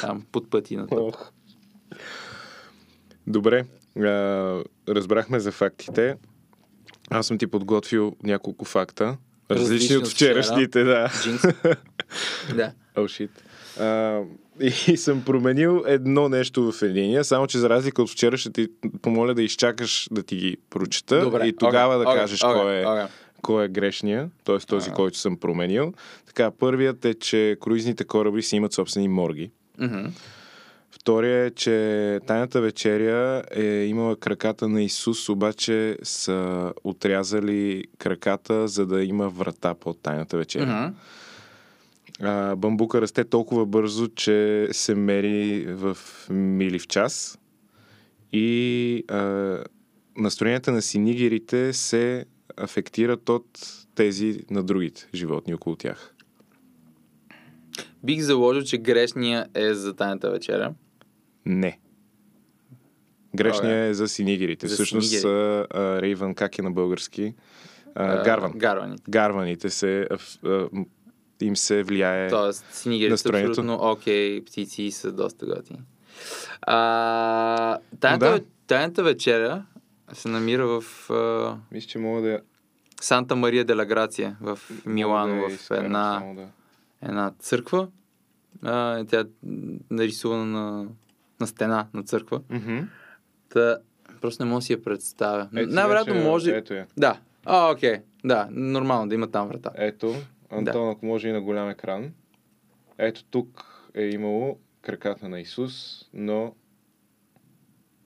там 0.00 0.22
под 0.32 0.50
пъти 0.50 0.76
на 0.76 0.86
топ. 0.86 1.14
Добре, 3.26 3.64
разбрахме 4.88 5.40
за 5.40 5.52
фактите. 5.52 6.16
Аз 7.10 7.26
съм 7.26 7.38
ти 7.38 7.46
подготвил 7.46 8.16
няколко 8.22 8.64
факта. 8.64 9.16
Различни, 9.50 9.74
Различни 9.74 9.96
от 9.96 10.02
от 10.02 10.10
вчера. 10.10 10.42
вчерашните, 10.42 10.84
да. 10.84 11.08
Да. 12.54 12.72
Oh, 12.96 13.28
shit. 13.28 13.30
А, 13.80 14.20
и 14.90 14.96
съм 14.96 15.24
променил 15.24 15.84
едно 15.86 16.28
нещо 16.28 16.72
в 16.72 16.82
единия, 16.82 17.24
само 17.24 17.46
че 17.46 17.58
за 17.58 17.68
разлика 17.70 18.02
от 18.02 18.10
вчера 18.10 18.36
ще 18.36 18.50
ти 18.52 18.68
помоля 19.02 19.34
да 19.34 19.42
изчакаш 19.42 20.08
да 20.10 20.22
ти 20.22 20.36
ги 20.36 20.56
прочета 20.70 21.20
Добре. 21.20 21.46
и 21.46 21.56
тогава 21.56 21.96
окей, 21.96 22.12
да 22.12 22.20
кажеш 22.20 22.44
окей, 22.44 22.54
кой, 22.54 22.74
е, 22.74 22.86
окей. 22.86 23.04
кой 23.42 23.64
е 23.64 23.68
грешния, 23.68 24.30
т.е. 24.44 24.58
този, 24.58 24.86
Ага. 24.88 24.96
който 24.96 25.18
съм 25.18 25.36
променил. 25.36 25.92
Така, 26.26 26.50
първият 26.50 27.04
е, 27.04 27.14
че 27.14 27.56
круизните 27.60 28.04
кораби 28.04 28.42
си 28.42 28.56
имат 28.56 28.72
собствени 28.72 29.08
морги. 29.08 29.50
Мгм. 29.78 30.06
Втория 31.02 31.44
е, 31.44 31.50
че 31.50 32.20
тайната 32.26 32.60
вечеря 32.60 33.42
е 33.50 33.64
имала 33.64 34.16
краката 34.16 34.68
на 34.68 34.82
Исус, 34.82 35.28
обаче 35.28 35.98
са 36.02 36.72
отрязали 36.84 37.84
краката, 37.98 38.68
за 38.68 38.86
да 38.86 39.04
има 39.04 39.28
врата 39.28 39.74
под 39.74 40.02
тайната 40.02 40.36
вечеря. 40.36 40.66
Мгм. 40.66 40.94
А, 42.28 42.56
бамбука 42.56 43.00
расте 43.00 43.24
толкова 43.24 43.66
бързо, 43.66 44.08
че 44.08 44.68
се 44.72 44.94
мери 44.94 45.66
в 45.68 45.98
мили 46.30 46.78
в 46.78 46.86
час. 46.86 47.38
И 48.32 49.04
а, 49.08 49.58
настроенията 50.16 50.72
на 50.72 50.82
синигерите 50.82 51.72
се 51.72 52.24
афектират 52.56 53.28
от 53.28 53.58
тези 53.94 54.40
на 54.50 54.62
другите 54.62 55.08
животни 55.14 55.54
около 55.54 55.76
тях. 55.76 56.14
Бих 58.02 58.20
заложил, 58.20 58.62
че 58.62 58.78
грешния 58.78 59.46
е 59.54 59.74
за 59.74 59.94
тайната 59.96 60.30
вечеря. 60.30 60.74
Не. 61.46 61.78
Грешния 63.36 63.72
Добре. 63.72 63.88
е 63.88 63.94
за 63.94 64.08
синигерите. 64.08 64.68
За 64.68 64.74
Всъщност 64.74 65.08
синигери. 65.08 65.64
рейвън, 65.74 66.34
как 66.34 66.58
е 66.58 66.62
на 66.62 66.70
български? 66.70 67.34
А, 67.94 68.24
гарван. 68.24 68.52
Гарваните. 68.52 69.02
Гарваните 69.08 69.70
се, 69.70 70.08
а, 70.44 70.68
им 71.42 71.56
се 71.56 71.82
влияе. 71.82 72.28
Тоест, 72.28 72.66
синигерите 72.72 73.08
са 73.08 73.12
настроението. 73.12 73.50
абсолютно 73.50 73.90
окей, 73.90 74.44
птици 74.44 74.90
са 74.90 75.12
доста 75.12 75.46
готини. 75.46 75.80
А, 76.62 77.78
тайната, 78.00 78.30
Да. 78.30 78.40
тайната 78.66 79.02
вечеря 79.02 79.64
се 80.12 80.28
намира 80.28 80.80
в 80.80 81.10
а, 81.10 81.56
Мисля, 81.72 81.88
че 81.88 81.98
мога 81.98 82.22
да... 82.22 82.40
Санта 83.00 83.36
Мария 83.36 83.64
де 83.64 83.74
ла 83.74 83.84
Грация 83.84 84.36
в 84.40 84.58
Милано, 84.86 85.48
да 85.48 85.56
в 85.56 85.70
една, 85.70 86.22
да- 86.36 86.46
една 87.02 87.32
църква. 87.38 87.88
А, 88.62 89.04
тя 89.04 89.20
е 89.20 89.24
нарисувана 89.90 90.44
на, 90.44 90.86
на 91.42 91.46
стена 91.46 91.86
на 91.94 92.02
църква. 92.02 92.40
Мгм. 92.50 92.78
Та, 93.48 93.78
просто 94.20 94.44
не 94.44 94.50
мога 94.50 94.58
да 94.58 94.62
си 94.62 94.72
я 94.72 94.82
представя. 94.82 95.48
Ето 95.56 95.74
Най-вероятно 95.74 96.14
може... 96.14 96.50
Ето 96.50 96.74
я. 96.74 96.86
Да. 96.96 97.18
А, 97.44 97.70
окей. 97.72 97.96
Да, 98.24 98.48
нормално 98.50 99.08
да 99.08 99.14
има 99.14 99.30
там 99.30 99.48
врата. 99.48 99.70
Ето, 99.74 100.14
Антон, 100.50 100.90
ако 100.90 101.06
може 101.06 101.28
и 101.28 101.32
на 101.32 101.40
голям 101.40 101.68
екран. 101.68 102.10
Ето 102.98 103.24
тук 103.24 103.64
е 103.94 104.02
имало 104.02 104.58
краката 104.82 105.28
на 105.28 105.40
Исус, 105.40 106.04
но 106.14 106.54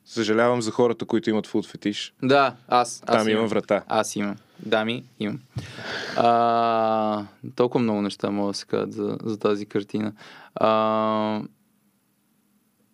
съжалявам 0.05 0.63
за 0.63 0.71
хората, 0.71 1.05
които 1.05 1.31
имат 1.31 1.47
фуд 1.47 1.67
фетиш. 1.67 2.15
Да, 2.23 2.55
аз. 2.69 3.03
аз 3.07 3.19
Там 3.19 3.29
има 3.29 3.39
имам. 3.39 3.49
врата. 3.49 3.85
Аз 3.89 4.17
имам. 4.17 4.37
Дами, 4.59 5.05
имам. 5.19 5.41
А, 6.17 7.25
толкова 7.57 7.83
много 7.83 8.03
неща 8.03 8.31
мога 8.31 8.53
да 8.53 8.55
се 8.55 8.67
кажат 8.67 8.93
за, 8.93 9.19
за 9.25 9.39
тази 9.39 9.67
картина. 9.67 10.13
А, 10.55 11.43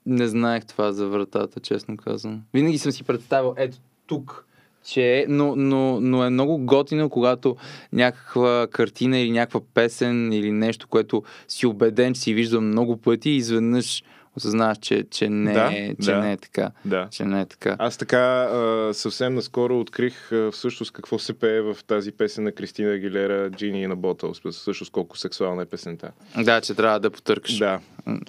не 0.07 0.29
знаех 0.29 0.65
това 0.65 0.93
за 0.93 1.07
вратата, 1.07 1.61
честно 1.61 1.97
казвам. 1.97 2.43
Винаги 2.55 2.79
съм 2.79 2.93
си 2.93 3.05
представил 3.05 3.55
ето 3.57 3.77
тук, 4.07 4.47
че 4.85 5.03
е, 5.03 5.27
но, 5.29 5.57
но, 5.57 6.01
но 6.01 6.25
е 6.25 6.31
много 6.31 6.59
готино, 6.59 7.11
когато 7.11 7.57
някаква 7.93 8.67
картина 8.71 9.19
или 9.19 9.31
някаква 9.31 9.61
песен 9.75 10.33
или 10.33 10.53
нещо, 10.53 10.89
което 10.89 11.23
си 11.49 11.67
убеден, 11.67 12.15
че 12.15 12.21
си 12.21 12.35
виждал 12.35 12.61
много 12.61 12.97
пъти 12.97 13.31
и 13.31 13.37
изведнъж 13.37 14.03
осъзнаваш, 14.37 14.79
че, 14.79 15.05
че, 15.11 15.29
не, 15.29 15.53
Да, 15.53 15.71
е, 15.73 15.95
че 16.03 16.11
да. 16.11 16.19
не 16.19 16.33
е 16.33 16.37
така. 16.37 16.71
Да. 16.85 17.09
Че 17.11 17.25
не 17.25 17.41
е 17.41 17.47
така. 17.47 17.77
Аз 17.79 17.97
така 17.97 18.19
а, 18.19 18.91
съвсем 18.95 19.35
наскоро 19.35 19.81
открих 19.81 20.33
а, 20.33 20.51
всъщност 20.51 20.93
какво 20.93 21.19
се 21.19 21.33
пее 21.33 21.61
в 21.61 21.77
тази 21.87 22.13
песен 22.13 22.45
на 22.45 22.53
Кристина 22.53 22.93
Агилера 22.93 23.51
Джини 23.51 23.87
на 23.87 23.97
Ботълс. 23.97 24.41
Всъщност 24.51 24.93
колко 24.93 25.19
сексуална 25.19 25.63
е 25.63 25.67
песента. 25.67 26.11
Да, 26.45 26.61
че 26.61 26.75
трябва 26.75 27.01
да 27.01 27.11
потъркаш. 27.11 27.59
Да. 27.59 27.81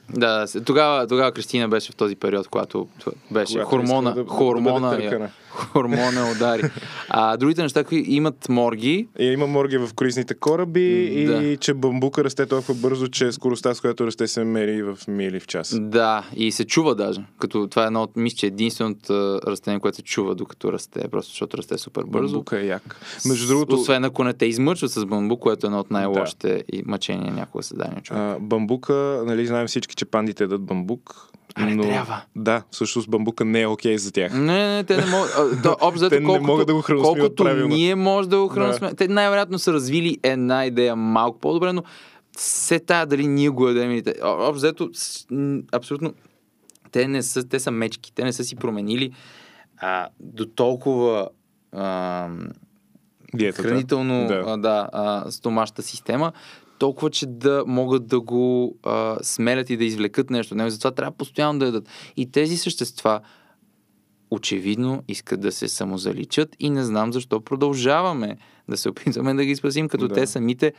Да, 0.10 0.40
да, 0.40 0.48
се- 0.48 0.62
тогава, 0.62 1.08
тогава 1.08 1.32
Кристина 1.32 1.70
беше 1.70 1.92
в 1.92 1.96
този 1.96 2.16
период, 2.16 2.48
когато 2.48 2.88
беше 3.32 3.54
Когато 3.54 3.68
хормона, 3.68 4.14
да- 4.14 4.24
да 4.24 4.30
хормона, 4.30 4.92
търкана. 4.92 5.30
хормона 5.50 6.32
удари. 6.32 6.62
А 7.10 7.38
другите 7.38 7.62
неща, 7.62 7.84
които 7.84 8.10
имат 8.10 8.50
морги, 8.50 9.08
И 9.20 9.26
има 9.26 9.48
морги 9.48 9.78
в 9.78 9.90
круизните 9.96 10.34
кораби 10.34 11.26
да. 11.28 11.34
и 11.36 11.58
че 11.58 11.74
бамбука 11.74 12.24
расте 12.24 12.46
толкова 12.46 12.74
бързо, 12.74 13.08
че 13.08 13.32
скоростта, 13.32 13.74
с 13.74 13.82
която 13.82 14.08
расте, 14.08 14.28
се 14.28 14.44
мери 14.44 14.84
в 14.84 14.98
мили 15.08 15.40
в 15.40 15.48
час. 15.48 15.80
да, 15.82 16.24
и 16.36 16.52
се 16.52 16.66
чува 16.66 16.96
даже. 16.96 17.22
Като 17.40 17.68
това 17.68 17.84
е 17.84 17.88
едно 17.88 18.04
от, 18.04 18.16
мисля, 18.16 18.36
че 18.36 18.46
единственото 18.48 19.14
а, 19.14 19.42
растение, 19.44 19.80
което 19.80 19.96
се 19.96 20.02
чува 20.04 20.36
докато 20.36 20.74
расте, 20.74 21.08
просто 21.08 21.30
защото 21.30 21.58
расте 21.58 21.78
супер 21.78 22.04
бързо. 22.04 22.28
Бамбука 22.28 22.60
е 22.60 22.66
як. 22.66 22.96
Между 23.26 23.48
другото, 23.48 23.76
Освен 23.76 24.04
ако 24.04 24.24
не 24.24 24.34
те 24.34 24.46
измъчват 24.46 24.92
с 24.92 25.06
бамбук, 25.06 25.40
което 25.40 25.66
е 25.66 25.68
едно 25.68 25.80
от 25.80 25.92
най-лошите 25.92 26.64
и 26.74 26.84
мъчения 26.86 27.34
някога 27.34 27.64
създадени 27.64 27.98
от 27.98 28.04
човек. 28.04 28.22
А, 28.22 28.38
бамбука, 28.40 28.94
нали, 29.26 29.46
знаем 29.46 29.63
всички, 29.68 29.96
че 29.96 30.06
пандите 30.06 30.44
ядат 30.44 30.62
бамбук. 30.62 31.30
А, 31.56 31.66
не 31.66 31.76
но... 31.76 31.84
трябва. 31.84 32.22
Да, 32.36 32.64
всъщност 32.72 33.10
бамбука 33.10 33.46
не 33.46 33.62
е 33.62 33.68
окей 33.68 33.98
за 33.98 34.12
тях. 34.12 34.34
Не, 34.34 34.68
не, 34.68 34.84
те 34.84 34.98
не 34.98 35.06
могат. 35.06 35.32
а, 35.32 35.62
то, 35.62 35.78
Общо, 35.82 36.00
Те 36.00 36.06
взето, 36.08 36.22
не 36.22 36.26
колкото, 36.26 36.44
могат 36.44 36.68
да 36.68 36.74
го 36.74 36.82
храносмилат 36.82 37.20
колкото 37.20 37.44
правилно. 37.44 37.76
ние 37.76 37.96
може 37.96 38.30
да 38.30 38.38
го 38.38 38.48
Да. 38.48 38.54
храносмилят. 38.54 38.98
Те 38.98 39.08
най-вероятно 39.08 39.60
са 39.60 39.74
развили 39.74 40.18
една 40.24 40.66
идея 40.66 40.96
малко 40.96 41.40
по-добре, 41.40 41.74
но 41.74 41.84
се 42.38 42.80
тая 42.80 43.06
дали 43.06 43.28
ние 43.28 43.50
го 43.50 43.68
ядем 43.68 43.92
или 43.92 44.04
те. 44.04 44.16
М, 45.32 45.62
абсолютно 45.72 46.14
те 46.92 47.08
не 47.08 47.24
са, 47.24 47.44
те 47.44 47.60
са 47.60 47.72
мечки, 47.72 48.14
те 48.14 48.24
не 48.24 48.34
са 48.34 48.44
си 48.44 48.56
променили 48.56 49.12
а, 49.78 50.08
до 50.20 50.46
толкова 50.46 51.30
а, 51.72 52.28
Диетата. 53.34 53.64
хранително 53.64 54.20
Да. 54.20 54.36
да. 54.36 54.44
А, 54.48 54.58
да, 54.58 54.90
а, 54.94 55.32
стомашната 55.32 55.82
система, 55.82 56.32
толкова, 56.84 57.10
че 57.10 57.26
да 57.26 57.64
могат 57.68 58.08
да 58.08 58.22
го 58.22 58.76
а, 58.84 59.18
смелят 59.22 59.70
и 59.70 59.78
да 59.78 59.86
извлекат 59.86 60.30
нещо. 60.30 60.54
от 60.54 60.58
него. 60.58 60.70
Затова 60.70 60.92
трябва 60.92 61.12
постоянно 61.12 61.60
да 61.60 61.66
ядат. 61.66 61.90
И 62.18 62.32
тези 62.32 62.58
същества 62.58 63.22
очевидно 64.32 65.04
искат 65.08 65.40
да 65.40 65.52
се 65.52 65.68
самозаличат 65.68 66.56
и 66.60 66.70
не 66.70 66.84
знам 66.84 67.14
защо 67.14 67.42
продължаваме 67.42 68.38
да 68.70 68.78
се 68.78 68.90
опитваме 68.90 69.34
да 69.34 69.46
ги 69.46 69.56
спасим, 69.56 69.88
като 69.88 70.08
Да. 70.08 70.14
те 70.14 70.28
самите 70.28 70.74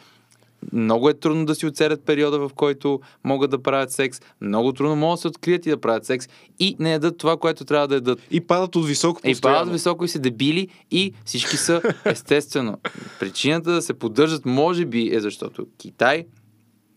много 0.73 1.09
е 1.09 1.15
трудно 1.15 1.47
да 1.47 1.55
си 1.55 1.67
оцелят 1.67 2.05
периода, 2.05 2.39
в 2.39 2.51
който 2.55 3.01
могат 3.25 3.51
да 3.51 3.63
правят 3.63 3.93
секс. 3.93 4.21
Много 4.41 4.73
трудно 4.73 4.97
могат 4.97 5.19
да 5.19 5.21
се 5.21 5.29
открият 5.29 5.67
и 5.67 5.71
да 5.71 5.81
правят 5.81 6.05
секс. 6.05 6.29
И 6.59 6.77
не 6.79 6.93
ядат 6.93 7.19
това, 7.19 7.37
което 7.37 7.65
трябва 7.65 7.89
да 7.89 7.95
ядат. 7.95 8.19
И 8.31 8.41
падат 8.41 8.77
от 8.77 8.87
високо 8.87 9.21
И 9.25 9.33
постоянно. 9.33 9.59
падат 9.59 9.73
високо 9.73 10.05
и 10.05 10.09
са 10.09 10.19
дебили 10.19 10.69
и 10.91 11.13
всички 11.25 11.57
са 11.57 11.83
естествено. 12.05 12.79
Причината 13.21 13.73
да 13.73 13.83
се 13.83 13.95
поддържат, 13.95 14.45
може 14.47 14.85
би, 14.85 15.15
е 15.15 15.21
защото 15.21 15.67
Китай 15.79 16.27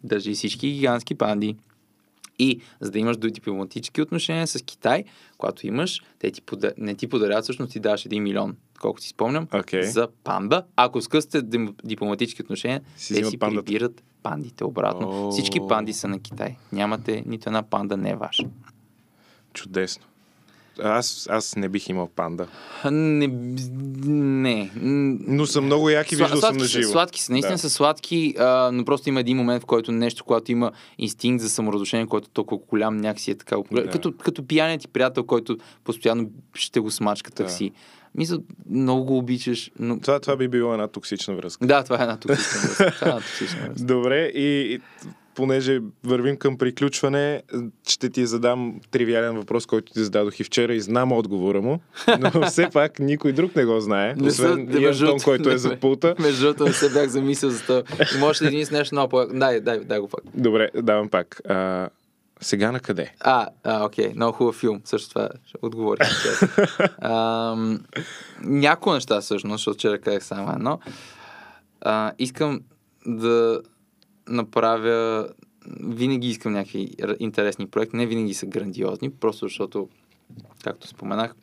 държи 0.03 0.34
всички 0.34 0.72
гигантски 0.72 1.16
панди. 1.16 1.55
И 2.39 2.61
за 2.79 2.91
да 2.91 2.99
имаш 2.99 3.17
до 3.17 3.29
дипломатически 3.29 4.01
отношения 4.01 4.47
с 4.47 4.61
Китай, 4.61 5.03
когато 5.38 5.67
имаш, 5.67 6.01
те 6.19 6.31
ти 6.31 6.41
пода... 6.41 6.71
не 6.77 6.95
ти 6.95 7.07
подаряват, 7.07 7.43
всъщност 7.43 7.71
ти 7.71 7.79
даваш 7.79 8.03
1 8.03 8.19
милион, 8.19 8.55
колко 8.79 9.01
си 9.01 9.09
спомням, 9.09 9.47
Окей. 9.53 9.83
за 9.83 10.07
панда. 10.23 10.63
Ако 10.75 11.01
скъсте 11.01 11.41
дим- 11.41 11.75
дипломатически 11.83 12.41
отношения, 12.41 12.81
Си 12.97 13.13
те 13.13 13.25
си 13.25 13.38
пандата. 13.38 13.65
прибират 13.65 14.03
пандите 14.23 14.63
обратно. 14.63 15.27
О. 15.27 15.31
Всички 15.31 15.59
панди 15.69 15.93
са 15.93 16.07
на 16.07 16.19
Китай. 16.19 16.55
Нямате 16.71 17.23
нито 17.25 17.49
една 17.49 17.63
панда, 17.63 17.97
не 17.97 18.09
е 18.09 18.15
ваша. 18.15 18.43
Чудесно. 19.53 20.03
Аз, 20.80 21.28
аз 21.32 21.55
не 21.55 21.69
бих 21.69 21.89
имал 21.89 22.07
панда. 22.07 22.47
Не. 22.91 23.28
не. 24.05 24.71
Но 25.28 25.45
съм 25.45 25.65
много 25.65 25.89
як 25.89 26.11
и 26.11 26.15
Сла- 26.15 26.19
виждал 26.19 26.39
съм 26.39 26.57
на 26.57 26.59
са, 26.59 26.67
живо. 26.67 26.91
сладки 26.91 27.21
са, 27.21 27.32
наистина 27.32 27.53
Да. 27.53 27.57
са 27.59 27.69
сладки, 27.69 28.36
а, 28.39 28.69
но 28.73 28.86
просто 28.86 29.09
има 29.09 29.19
един 29.19 29.38
момент, 29.38 29.63
в 29.63 29.65
който 29.65 29.91
нещо, 29.91 30.23
когато 30.23 30.51
има 30.51 30.71
инстинкт 30.97 31.41
за 31.41 31.49
саморазрушение, 31.49 32.05
който 32.05 32.25
е 32.25 32.34
толкова 32.34 32.61
голям, 32.69 32.97
някакси 32.97 33.32
е 33.32 33.36
така. 33.36 33.55
Да. 33.71 33.89
Като, 33.89 34.13
като 34.13 34.47
пияният 34.47 34.82
ти 34.82 34.88
приятел, 34.88 35.23
който 35.23 35.57
постоянно 35.84 36.30
ще 36.53 36.80
го 36.80 36.91
смачка 36.91 37.30
Да. 37.32 37.36
такси. 37.36 37.71
Мисля, 38.15 38.38
много 38.69 39.03
го 39.03 39.17
обичаш, 39.17 39.71
но... 39.80 39.99
Това, 39.99 40.19
това 40.19 40.36
би 40.38 40.47
било 40.47 40.73
една 40.73 40.88
токсична 40.88 41.36
връзка. 41.36 41.67
Да, 41.67 41.84
това 41.84 41.99
е 41.99 42.01
една 42.01 42.17
токсична 42.17 42.59
връзка. 42.61 42.91
Това 42.91 43.07
е 43.07 43.09
една 43.09 43.21
токсична 43.21 43.59
връзка. 43.59 43.86
Добре, 43.86 44.25
и, 44.25 44.73
и 44.73 44.80
понеже 45.38 45.81
вървим 46.03 46.38
към 46.38 46.57
приключване, 46.57 47.43
ще 47.88 48.09
ти 48.09 48.25
задам 48.25 48.79
тривиален 48.91 49.35
въпрос, 49.35 49.65
който 49.65 49.93
ти 49.93 50.03
зададох 50.03 50.39
и 50.39 50.43
вчера 50.43 50.73
и 50.73 50.81
знам 50.81 51.11
отговора 51.11 51.61
му, 51.61 51.79
но 52.33 52.41
все 52.41 52.69
пак 52.73 52.99
никой 52.99 53.31
друг 53.31 53.55
не 53.55 53.65
го 53.65 53.79
знае, 53.79 54.15
Не 54.15 54.31
са- 54.31 54.43
освен 54.43 54.77
и 54.77 54.79
между 54.79 55.05
Антон, 55.05 55.19
който 55.19 55.49
е 55.49 55.57
зад 55.57 55.79
пулта. 55.79 56.15
Между 56.19 56.41
другото, 56.41 56.63
не 56.63 56.73
се 56.73 56.89
бях 56.89 57.07
замислил 57.07 57.49
за 57.49 57.61
това. 57.61 57.83
И 58.15 58.19
можеш 58.19 58.39
да 58.39 58.45
измислиш 58.47 58.69
нещо 58.69 58.95
много 58.95 59.09
по 59.09 59.25
Дай, 59.25 59.61
дай, 59.61 59.79
дай 59.79 59.99
го 59.99 60.07
пак. 60.07 60.21
Добре, 60.33 60.69
давам 60.75 61.09
пак. 61.09 61.41
А, 61.49 61.89
сега 62.41 62.71
на 62.71 62.79
къде? 62.79 63.13
А, 63.19 63.47
а, 63.63 63.85
окей, 63.85 64.13
много 64.15 64.31
хубав 64.38 64.55
филм. 64.55 64.81
Също 64.85 65.09
това 65.09 65.29
ще 65.45 65.57
отговори. 65.61 65.99
Ам, 67.01 67.79
Няколко 68.41 68.93
неща 68.93 69.21
всъщност, 69.21 69.53
защото 69.59 69.77
вчера 69.77 69.99
казах 69.99 70.23
само 70.23 70.51
едно. 70.53 70.79
Искам 72.19 72.61
да 73.05 73.61
направя... 74.30 75.30
Винаги 75.80 76.28
искам 76.28 76.53
някакви 76.53 76.89
интересни 77.19 77.67
проекти. 77.67 77.95
Не 77.95 78.05
винаги 78.05 78.34
са 78.34 78.45
грандиозни, 78.45 79.09
просто 79.09 79.45
защото, 79.45 79.89
както 80.63 80.88
споменах, 80.88 81.36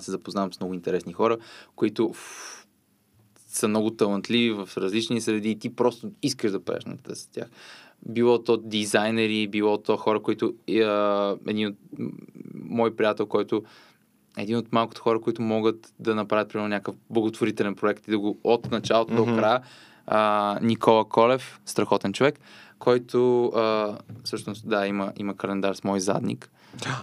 се 0.00 0.10
запознавам 0.10 0.52
с 0.52 0.60
много 0.60 0.74
интересни 0.74 1.12
хора, 1.12 1.38
които 1.76 2.12
ф, 2.12 2.66
са 3.48 3.68
много 3.68 3.90
талантливи 3.90 4.50
в 4.50 4.68
различни 4.76 5.20
среди 5.20 5.50
и 5.50 5.58
ти 5.58 5.76
просто 5.76 6.10
искаш 6.22 6.52
да 6.52 6.64
правиш 6.64 6.84
нещата 6.84 7.16
с 7.16 7.26
тях. 7.26 7.48
Било 8.08 8.42
то 8.42 8.56
дизайнери, 8.56 9.48
било 9.48 9.78
то 9.78 9.96
хора, 9.96 10.22
които... 10.22 10.54
А, 10.70 11.36
един 11.46 11.66
от 11.66 11.76
мой 12.54 12.96
приятел, 12.96 13.26
който 13.26 13.62
един 14.36 14.56
от 14.56 14.72
малкото 14.72 15.02
хора, 15.02 15.20
които 15.20 15.42
могат 15.42 15.94
да 15.98 16.14
направят, 16.14 16.48
примерно, 16.48 16.68
някакъв 16.68 16.94
благотворителен 17.10 17.74
проект 17.74 18.08
и 18.08 18.10
да 18.10 18.18
го 18.18 18.38
от 18.44 18.70
началото 18.70 19.12
Мгм. 19.12 19.24
до 19.24 19.36
края. 19.36 19.60
А, 20.12 20.58
Никола 20.62 21.04
Колев, 21.04 21.60
страхотен 21.66 22.12
човек, 22.12 22.40
който 22.78 23.46
а, 23.46 23.98
всъщност, 24.24 24.68
да, 24.68 24.86
има, 24.86 25.12
има 25.16 25.36
календар 25.36 25.74
с 25.74 25.84
мой 25.84 26.00
задник. 26.00 26.50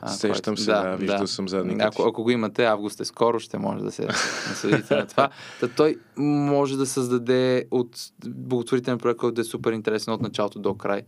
А, 0.02 0.08
Сещам 0.08 0.56
който- 0.56 0.62
се, 0.62 0.72
да, 0.72 0.96
виждал 0.96 1.28
съм 1.28 1.50
задника 1.50 1.86
Ако, 1.86 2.04
ако 2.08 2.24
го 2.24 2.32
имате, 2.32 2.66
август 2.66 3.00
е 3.00 3.06
скоро, 3.06 3.40
ще 3.40 3.58
може 3.58 3.84
да 3.84 3.92
се 3.92 4.06
насладите 4.50 4.96
на 4.96 5.08
това. 5.08 5.30
Та 5.60 5.68
той 5.68 5.98
може 6.18 6.78
да 6.78 6.86
създаде 6.86 7.66
от 7.72 7.98
благотворителен 8.26 8.98
проект, 8.98 9.20
който 9.20 9.42
е 9.42 9.44
супер 9.44 9.72
интересен 9.72 10.14
от 10.14 10.22
началото 10.22 10.60
до 10.60 10.74
край. 10.74 11.02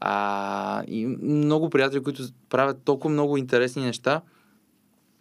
А, 0.00 0.82
и 0.86 1.06
много 1.22 1.70
приятели, 1.70 2.02
които 2.02 2.22
правят 2.50 2.82
толкова 2.84 3.10
много 3.10 3.36
интересни 3.36 3.82
неща 3.84 4.20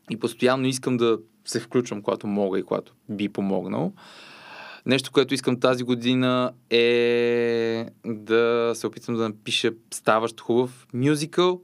и 0.10 0.20
постоянно 0.20 0.68
искам 0.68 0.98
да 0.98 1.18
се 1.46 1.60
включвам, 1.60 2.02
когато 2.02 2.28
мога 2.28 2.60
и 2.60 2.64
когато 2.64 2.94
би 3.10 3.30
помогнал. 3.30 3.94
Нещо, 4.88 5.12
което 5.12 5.34
искам 5.34 5.60
тази 5.60 5.84
година 5.84 6.52
е 6.70 7.86
да 8.06 8.72
се 8.76 8.88
опитам 8.88 9.16
да 9.16 9.30
напиша 9.30 9.72
ставащ 9.94 10.42
хубав 10.42 10.88
мюзикъл. 10.94 11.62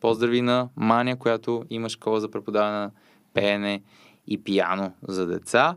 Поздрави 0.00 0.42
на 0.42 0.68
Маня, 0.76 1.18
която 1.18 1.64
има 1.70 1.88
школа 1.88 2.20
за 2.20 2.30
преподаване 2.30 2.78
на 2.78 2.90
пеене 3.34 3.82
и 4.26 4.44
пияно 4.44 4.92
за 5.08 5.26
деца. 5.26 5.76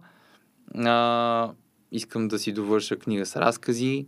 А, 0.76 1.52
искам 1.92 2.28
да 2.28 2.40
си 2.40 2.52
довърша 2.52 2.96
книга 2.96 3.26
с 3.26 3.36
разкази, 3.36 4.08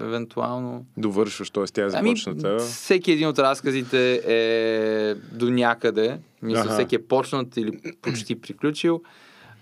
евентуално. 0.00 0.86
Довършваш, 0.96 1.50
т.е. 1.50 1.64
тя 1.64 1.82
е 1.82 1.84
Ами, 1.84 2.16
започната. 2.16 2.58
всеки 2.58 3.12
един 3.12 3.28
от 3.28 3.38
разказите 3.38 4.22
е 4.26 5.14
до 5.14 5.50
някъде. 5.50 6.18
Мисля, 6.42 6.60
Аха. 6.60 6.72
всеки 6.72 6.94
е 6.94 7.06
почнат 7.06 7.56
или 7.56 7.80
почти 8.02 8.40
приключил. 8.40 9.02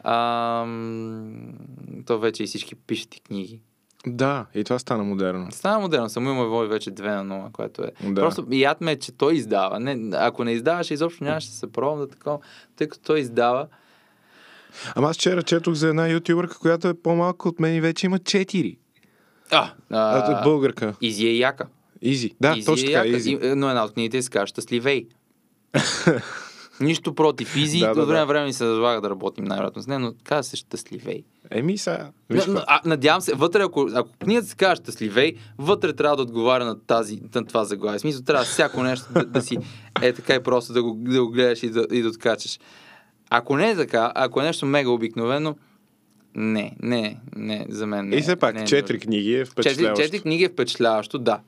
А, 0.05 0.65
то 2.07 2.19
вече 2.19 2.43
и 2.43 2.47
всички 2.47 2.75
пишат 2.75 3.15
и 3.15 3.21
книги. 3.21 3.61
Да, 4.07 4.47
и 4.55 4.65
това 4.65 4.79
стана 4.79 5.05
модерно. 5.05 5.49
Става 5.51 5.81
модерно, 5.81 6.09
само 6.09 6.31
има 6.31 6.45
вой 6.45 6.69
вече 6.69 6.91
2 6.91 7.23
на 7.23 7.35
0, 7.49 7.53
което 7.53 7.83
е. 7.83 7.91
Да. 8.03 8.21
Просто 8.21 8.47
яд 8.51 8.81
ме 8.81 8.93
е, 8.93 8.99
че 8.99 9.13
той 9.13 9.35
издава. 9.35 9.81
Не, 9.81 10.17
ако 10.17 10.45
не 10.45 10.53
издаваше, 10.53 10.95
изобщо 10.95 11.25
нямаше 11.25 11.49
да 11.49 11.55
се 11.55 11.73
пробвам 11.73 11.99
да 11.99 12.09
такова, 12.09 12.39
тъй 12.77 12.89
като 12.89 13.03
той 13.03 13.21
издава. 13.21 13.67
Ама 14.95 15.11
аз 15.11 15.17
вчера 15.17 15.43
четох 15.43 15.75
за 15.75 15.89
една 15.89 16.09
ютубърка, 16.09 16.59
която 16.59 16.89
е 16.89 16.95
по-малка 16.95 17.49
от 17.49 17.61
мен 17.61 17.75
и 17.75 17.81
вече 17.81 18.07
има 18.07 18.19
4. 18.19 18.77
А, 19.51 19.57
А, 19.57 19.73
а, 19.91 20.43
българка. 20.45 20.95
Изи 21.01 21.27
е 21.27 21.37
яка. 21.37 21.67
Изи. 22.03 22.31
Да, 22.41 22.55
Изи 22.57 22.67
точно 22.67 22.91
е 22.91 22.93
така. 22.93 23.07
Изи. 23.09 23.39
Но 23.43 23.69
една 23.69 23.85
от 23.85 23.93
книгите 23.93 24.23
се 24.23 24.31
казва 24.31 24.47
Щастливей. 24.47 25.07
Нищо 26.81 27.15
против 27.15 27.57
Изи. 27.57 27.81
Да, 27.81 27.87
Да, 27.87 27.91
От 27.93 27.97
време 27.99 28.13
да. 28.13 28.19
на 28.19 28.27
време 28.27 28.47
ми 28.47 28.53
се 28.53 28.65
залага 28.65 29.01
да 29.01 29.11
работим 29.11 29.45
най-вероятно 29.45 29.83
с 29.83 29.87
нея, 29.87 29.99
но 30.01 30.15
казва 30.25 30.43
се 30.43 30.57
Щастливей. 30.57 31.23
Еми 31.51 31.79
сега. 31.79 32.11
Виж 32.31 32.45
какво. 32.45 32.61
а, 32.67 32.81
надявам 32.85 33.21
се, 33.21 33.35
вътре, 33.35 33.63
ако, 33.63 33.89
ако 33.95 34.09
книгата 34.15 34.47
се 34.47 34.57
казва 34.57 34.77
Щастливей, 34.77 35.35
вътре 35.59 35.93
трябва 35.93 36.17
да 36.17 36.23
отговаря 36.23 36.65
на, 36.65 36.81
тази, 36.81 37.21
на 37.35 37.45
това 37.45 37.65
заглавие. 37.65 37.99
В 37.99 38.03
смисъл, 38.03 38.23
трябва 38.23 38.45
всяко 38.45 38.83
нещо 38.83 39.13
да, 39.13 39.25
да 39.25 39.43
си 39.43 39.59
е 40.03 40.13
така 40.13 40.35
и 40.35 40.41
просто 40.41 40.73
да 40.73 40.83
го, 40.83 40.95
да 40.95 41.25
го 41.25 41.31
гледаш 41.31 41.63
и 41.63 41.71
да, 41.71 41.87
и 41.91 42.03
да 42.03 42.09
откачаш. 42.09 42.59
Ако 43.31 43.57
не 43.57 43.71
е 43.71 43.77
така, 43.77 44.13
ако 44.15 44.41
е 44.41 44.45
нещо 44.45 44.67
мега 44.67 44.91
обикновено, 44.91 45.57
не, 46.35 46.77
не, 46.81 47.19
не, 47.37 47.67
за 47.69 47.87
мен 47.87 48.09
не. 48.09 48.17
И 48.17 48.23
все 48.23 48.37
пак, 48.37 48.55
не 48.55 48.63
е 48.63 48.67
четири 48.67 48.99
книги 48.99 49.31
е 49.31 49.39
Четири, 49.39 49.51
впечатляващо. 49.53 50.03
четири 50.05 50.23
книги 50.23 50.45
е 50.45 50.49
впечатляващо, 50.49 51.19
да. 51.19 51.33
Добре, 51.33 51.41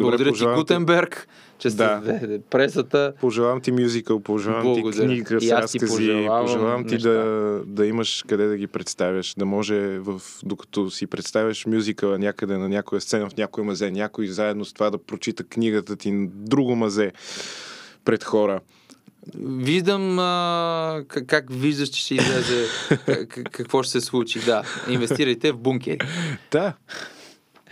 Благодаря 0.00 0.24
ти, 0.24 0.30
пожелавам 0.30 0.56
ти- 0.56 0.60
Гутенберг, 0.62 1.28
че 1.58 1.70
Да. 1.70 2.00
сте 2.04 2.40
пресата. 2.50 3.12
Пожелавам 3.20 3.60
ти 3.60 3.72
мюзикъл, 3.72 4.20
пожелавам 4.20 4.62
Благодаря. 4.62 5.08
ти 5.08 5.24
книга 5.24 5.40
с 5.40 5.50
разкази, 5.50 5.86
пожелавам 5.86 6.46
пожелавам 6.46 6.84
ти 6.86 6.94
неща. 6.94 7.08
да, 7.08 7.62
да 7.66 7.86
имаш 7.86 8.24
къде 8.28 8.46
да 8.46 8.56
ги 8.56 8.66
представяш, 8.66 9.34
да 9.38 9.44
може 9.44 9.98
в, 9.98 10.20
докато 10.42 10.90
си 10.90 11.06
представяш 11.06 11.66
мюзикъла 11.66 12.18
някъде 12.18 12.58
на 12.58 12.68
някоя 12.68 13.00
сцена 13.00 13.30
в 13.30 13.36
някой 13.36 13.64
мазе, 13.64 13.90
някой 13.90 14.26
заедно 14.26 14.64
с 14.64 14.72
това 14.72 14.90
да 14.90 14.98
прочита 14.98 15.44
книгата 15.44 15.96
ти 15.96 16.10
на 16.10 16.28
друго 16.32 16.76
мазе 16.76 17.12
пред 18.04 18.24
хора. 18.24 18.60
Виждам 19.38 20.18
а, 20.18 21.02
как, 21.08 21.26
как 21.26 21.44
виждаш, 21.50 21.88
че 21.88 22.00
ще 22.00 22.14
излезе, 22.14 22.66
как, 23.06 23.28
какво 23.50 23.82
ще 23.82 23.92
се 23.92 24.00
случи. 24.00 24.40
Да, 24.46 24.62
инвестирайте 24.90 25.52
в 25.52 25.58
бункери. 25.58 25.98
Да, 26.50 26.72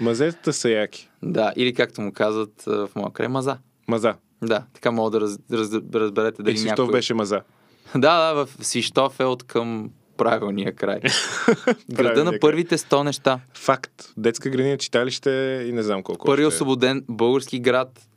мазетата 0.00 0.52
са 0.52 0.70
яки. 0.70 1.08
Да, 1.22 1.52
или 1.56 1.74
както 1.74 2.00
му 2.00 2.12
казват 2.12 2.62
в 2.66 2.88
моя 2.96 3.12
край, 3.12 3.28
маза. 3.28 3.58
Маза. 3.92 4.14
Да, 4.42 4.64
така 4.74 4.90
мога 4.90 5.10
да 5.10 5.20
раз, 5.20 5.38
раз, 5.52 5.70
разберете 5.94 6.42
Дали 6.42 6.44
дали 6.44 6.58
си 6.58 6.66
някой... 6.66 6.90
беше 6.90 7.14
маза. 7.14 7.40
Да, 7.94 8.34
да, 8.34 8.46
в 8.46 8.48
Свищов 8.60 9.20
е 9.20 9.24
от 9.24 9.42
към 9.42 9.90
правилния 10.16 10.74
край. 10.74 11.00
Града 11.90 12.24
на 12.24 12.32
първите 12.40 12.78
100 12.78 13.02
неща. 13.02 13.40
Факт. 13.54 13.92
Детска 14.16 14.50
градина, 14.50 14.78
читалище 14.78 15.30
и 15.68 15.72
не 15.72 15.82
знам 15.82 16.02
колко. 16.02 16.26
Първи 16.26 16.42
е. 16.42 16.46
освободен 16.46 17.04
български 17.08 17.58
град 17.60 18.08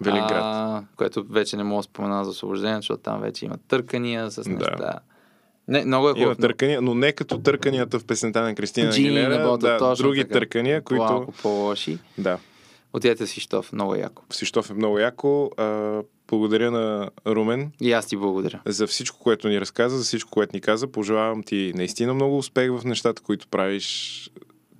Велинград. 0.00 0.42
А, 0.44 0.82
което 0.96 1.24
вече 1.24 1.56
не 1.56 1.64
мога 1.64 1.78
да 1.78 1.82
спомена 1.82 2.24
за 2.24 2.30
освобождение, 2.30 2.76
защото 2.76 3.02
там 3.02 3.20
вече 3.20 3.44
има 3.44 3.56
търкания 3.68 4.30
с 4.30 4.42
Да. 4.42 4.50
неща. 4.50 4.98
Не, 5.68 5.84
много 5.84 6.08
е 6.08 6.10
Има 6.10 6.18
хубаво. 6.18 6.40
търкания, 6.40 6.82
но 6.82 6.94
не 6.94 7.12
като 7.12 7.38
търканията 7.38 7.98
в 7.98 8.04
песента 8.04 8.42
на 8.42 8.54
Кристина 8.54 8.90
Джини 8.90 9.08
Агилера, 9.08 9.58
да, 9.58 9.78
точно 9.78 10.04
други 10.04 10.20
така. 10.20 10.32
търкания, 10.32 10.82
които... 10.82 11.02
Малко 11.02 11.32
по-лоши. 11.32 11.98
Да, 12.18 12.38
Отидете 12.92 13.26
си 13.26 13.40
Штоф, 13.40 13.72
много 13.72 13.94
яко. 13.94 14.22
Сищов 14.30 14.70
е 14.70 14.74
много 14.74 14.98
яко. 14.98 15.50
А, 15.56 16.02
благодаря 16.28 16.70
на 16.70 17.10
Румен 17.26 17.72
И 17.80 17.92
аз 17.92 18.06
ти 18.06 18.16
благодаря. 18.16 18.60
за 18.66 18.86
всичко, 18.86 19.18
което 19.18 19.48
ни 19.48 19.60
разказа, 19.60 19.98
за 19.98 20.04
всичко, 20.04 20.30
което 20.30 20.56
ни 20.56 20.60
каза. 20.60 20.86
Пожелавам 20.86 21.42
ти 21.42 21.72
наистина 21.74 22.14
много 22.14 22.38
успех 22.38 22.70
в 22.70 22.84
нещата, 22.84 23.22
които 23.22 23.48
правиш. 23.48 24.30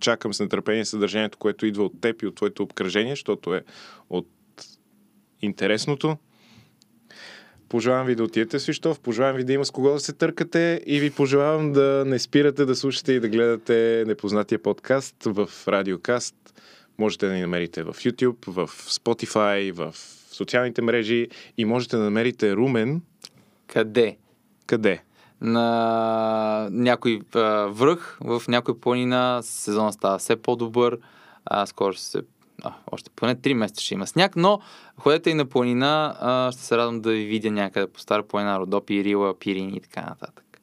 Чакам 0.01 0.35
с 0.35 0.41
нетърпение 0.41 0.85
съдържанието, 0.85 1.39
което 1.39 1.67
идва 1.67 1.85
от 1.85 2.01
теб 2.01 2.23
и 2.23 2.27
от 2.27 2.35
твоето 2.35 2.63
обкръжение, 2.63 3.13
защото 3.13 3.55
е 3.55 3.63
от 4.11 4.29
интересното. 5.43 6.17
Пожелавам 7.69 8.07
ви 8.07 8.15
да 8.15 8.25
отидете 8.25 8.59
в 8.59 8.63
Свищов, 8.63 9.01
пожелавам 9.01 9.37
ви 9.37 9.45
да 9.45 9.53
има 9.53 9.65
с 9.65 9.71
кого 9.71 9.93
да 9.93 10.01
се 10.01 10.13
търкате 10.13 10.83
и 10.87 11.01
ви 11.01 11.11
пожелавам 11.11 11.73
да 11.73 12.05
не 12.07 12.19
спирате 12.19 12.65
да 12.65 12.77
слушате 12.77 13.13
и 13.13 13.21
да 13.21 13.29
гледате 13.29 14.05
непознатия 14.07 14.63
подкаст 14.63 15.17
в 15.25 15.51
Радиокаст. 15.69 16.35
Можете 16.99 17.27
да 17.27 17.33
ни 17.33 17.41
намерите 17.41 17.83
в 17.83 17.95
YouTube, 17.95 18.51
в 18.51 18.69
Spotify, 18.69 19.73
в 19.73 19.95
социалните 20.33 20.83
мрежи 20.83 21.29
и 21.59 21.65
можете 21.65 21.97
да 21.97 22.03
намерите 22.03 22.57
Румен. 22.57 23.03
Къде? 23.67 24.17
Къде? 24.67 25.03
на 25.43 26.69
някой 26.71 27.21
а, 27.35 27.41
връх 27.67 28.19
в 28.21 28.43
някой 28.49 28.79
планина. 28.79 29.41
Сезона 29.43 29.93
става 29.93 30.19
все 30.19 30.37
по-добър. 30.37 30.99
А, 31.45 31.67
скоро 31.67 31.93
ще 31.93 32.03
се... 32.03 32.23
А, 32.63 32.73
още 32.91 33.11
поне 33.17 33.37
3 33.37 33.55
месеца 33.55 33.83
ще 33.83 33.95
има 33.95 34.07
сняг, 34.07 34.37
но 34.37 34.61
ходете 34.97 35.31
и 35.31 35.35
на 35.35 35.47
планина. 35.47 36.17
А, 36.21 36.53
ще 36.53 36.63
се 36.63 36.77
радвам 36.77 37.01
да 37.01 37.11
ви 37.13 37.25
видя 37.25 37.51
някъде 37.51 37.87
по 37.87 38.01
стара 38.01 38.23
планина, 38.23 38.61
Родопи, 38.61 39.05
Рила, 39.05 39.39
Пирини 39.39 39.77
и 39.77 39.81
така 39.81 40.01
нататък. 40.01 40.61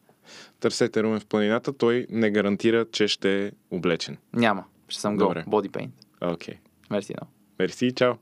Търсете 0.59 1.03
Румен 1.03 1.19
в 1.19 1.25
планината, 1.25 1.73
той 1.73 2.05
не 2.09 2.31
гарантира, 2.31 2.85
че 2.91 3.07
ще 3.07 3.45
е 3.45 3.51
облечен. 3.71 4.17
Няма. 4.33 4.63
Ще 4.89 5.01
съм 5.01 5.17
гол. 5.17 5.27
Добре. 5.27 5.43
Боди 5.47 5.69
пейнт. 5.69 5.93
Окей. 6.19 6.55
Okay. 6.55 6.59
Мерси 6.89 7.13
много. 7.13 7.31
Мерси, 7.57 7.91
чао. 7.91 8.19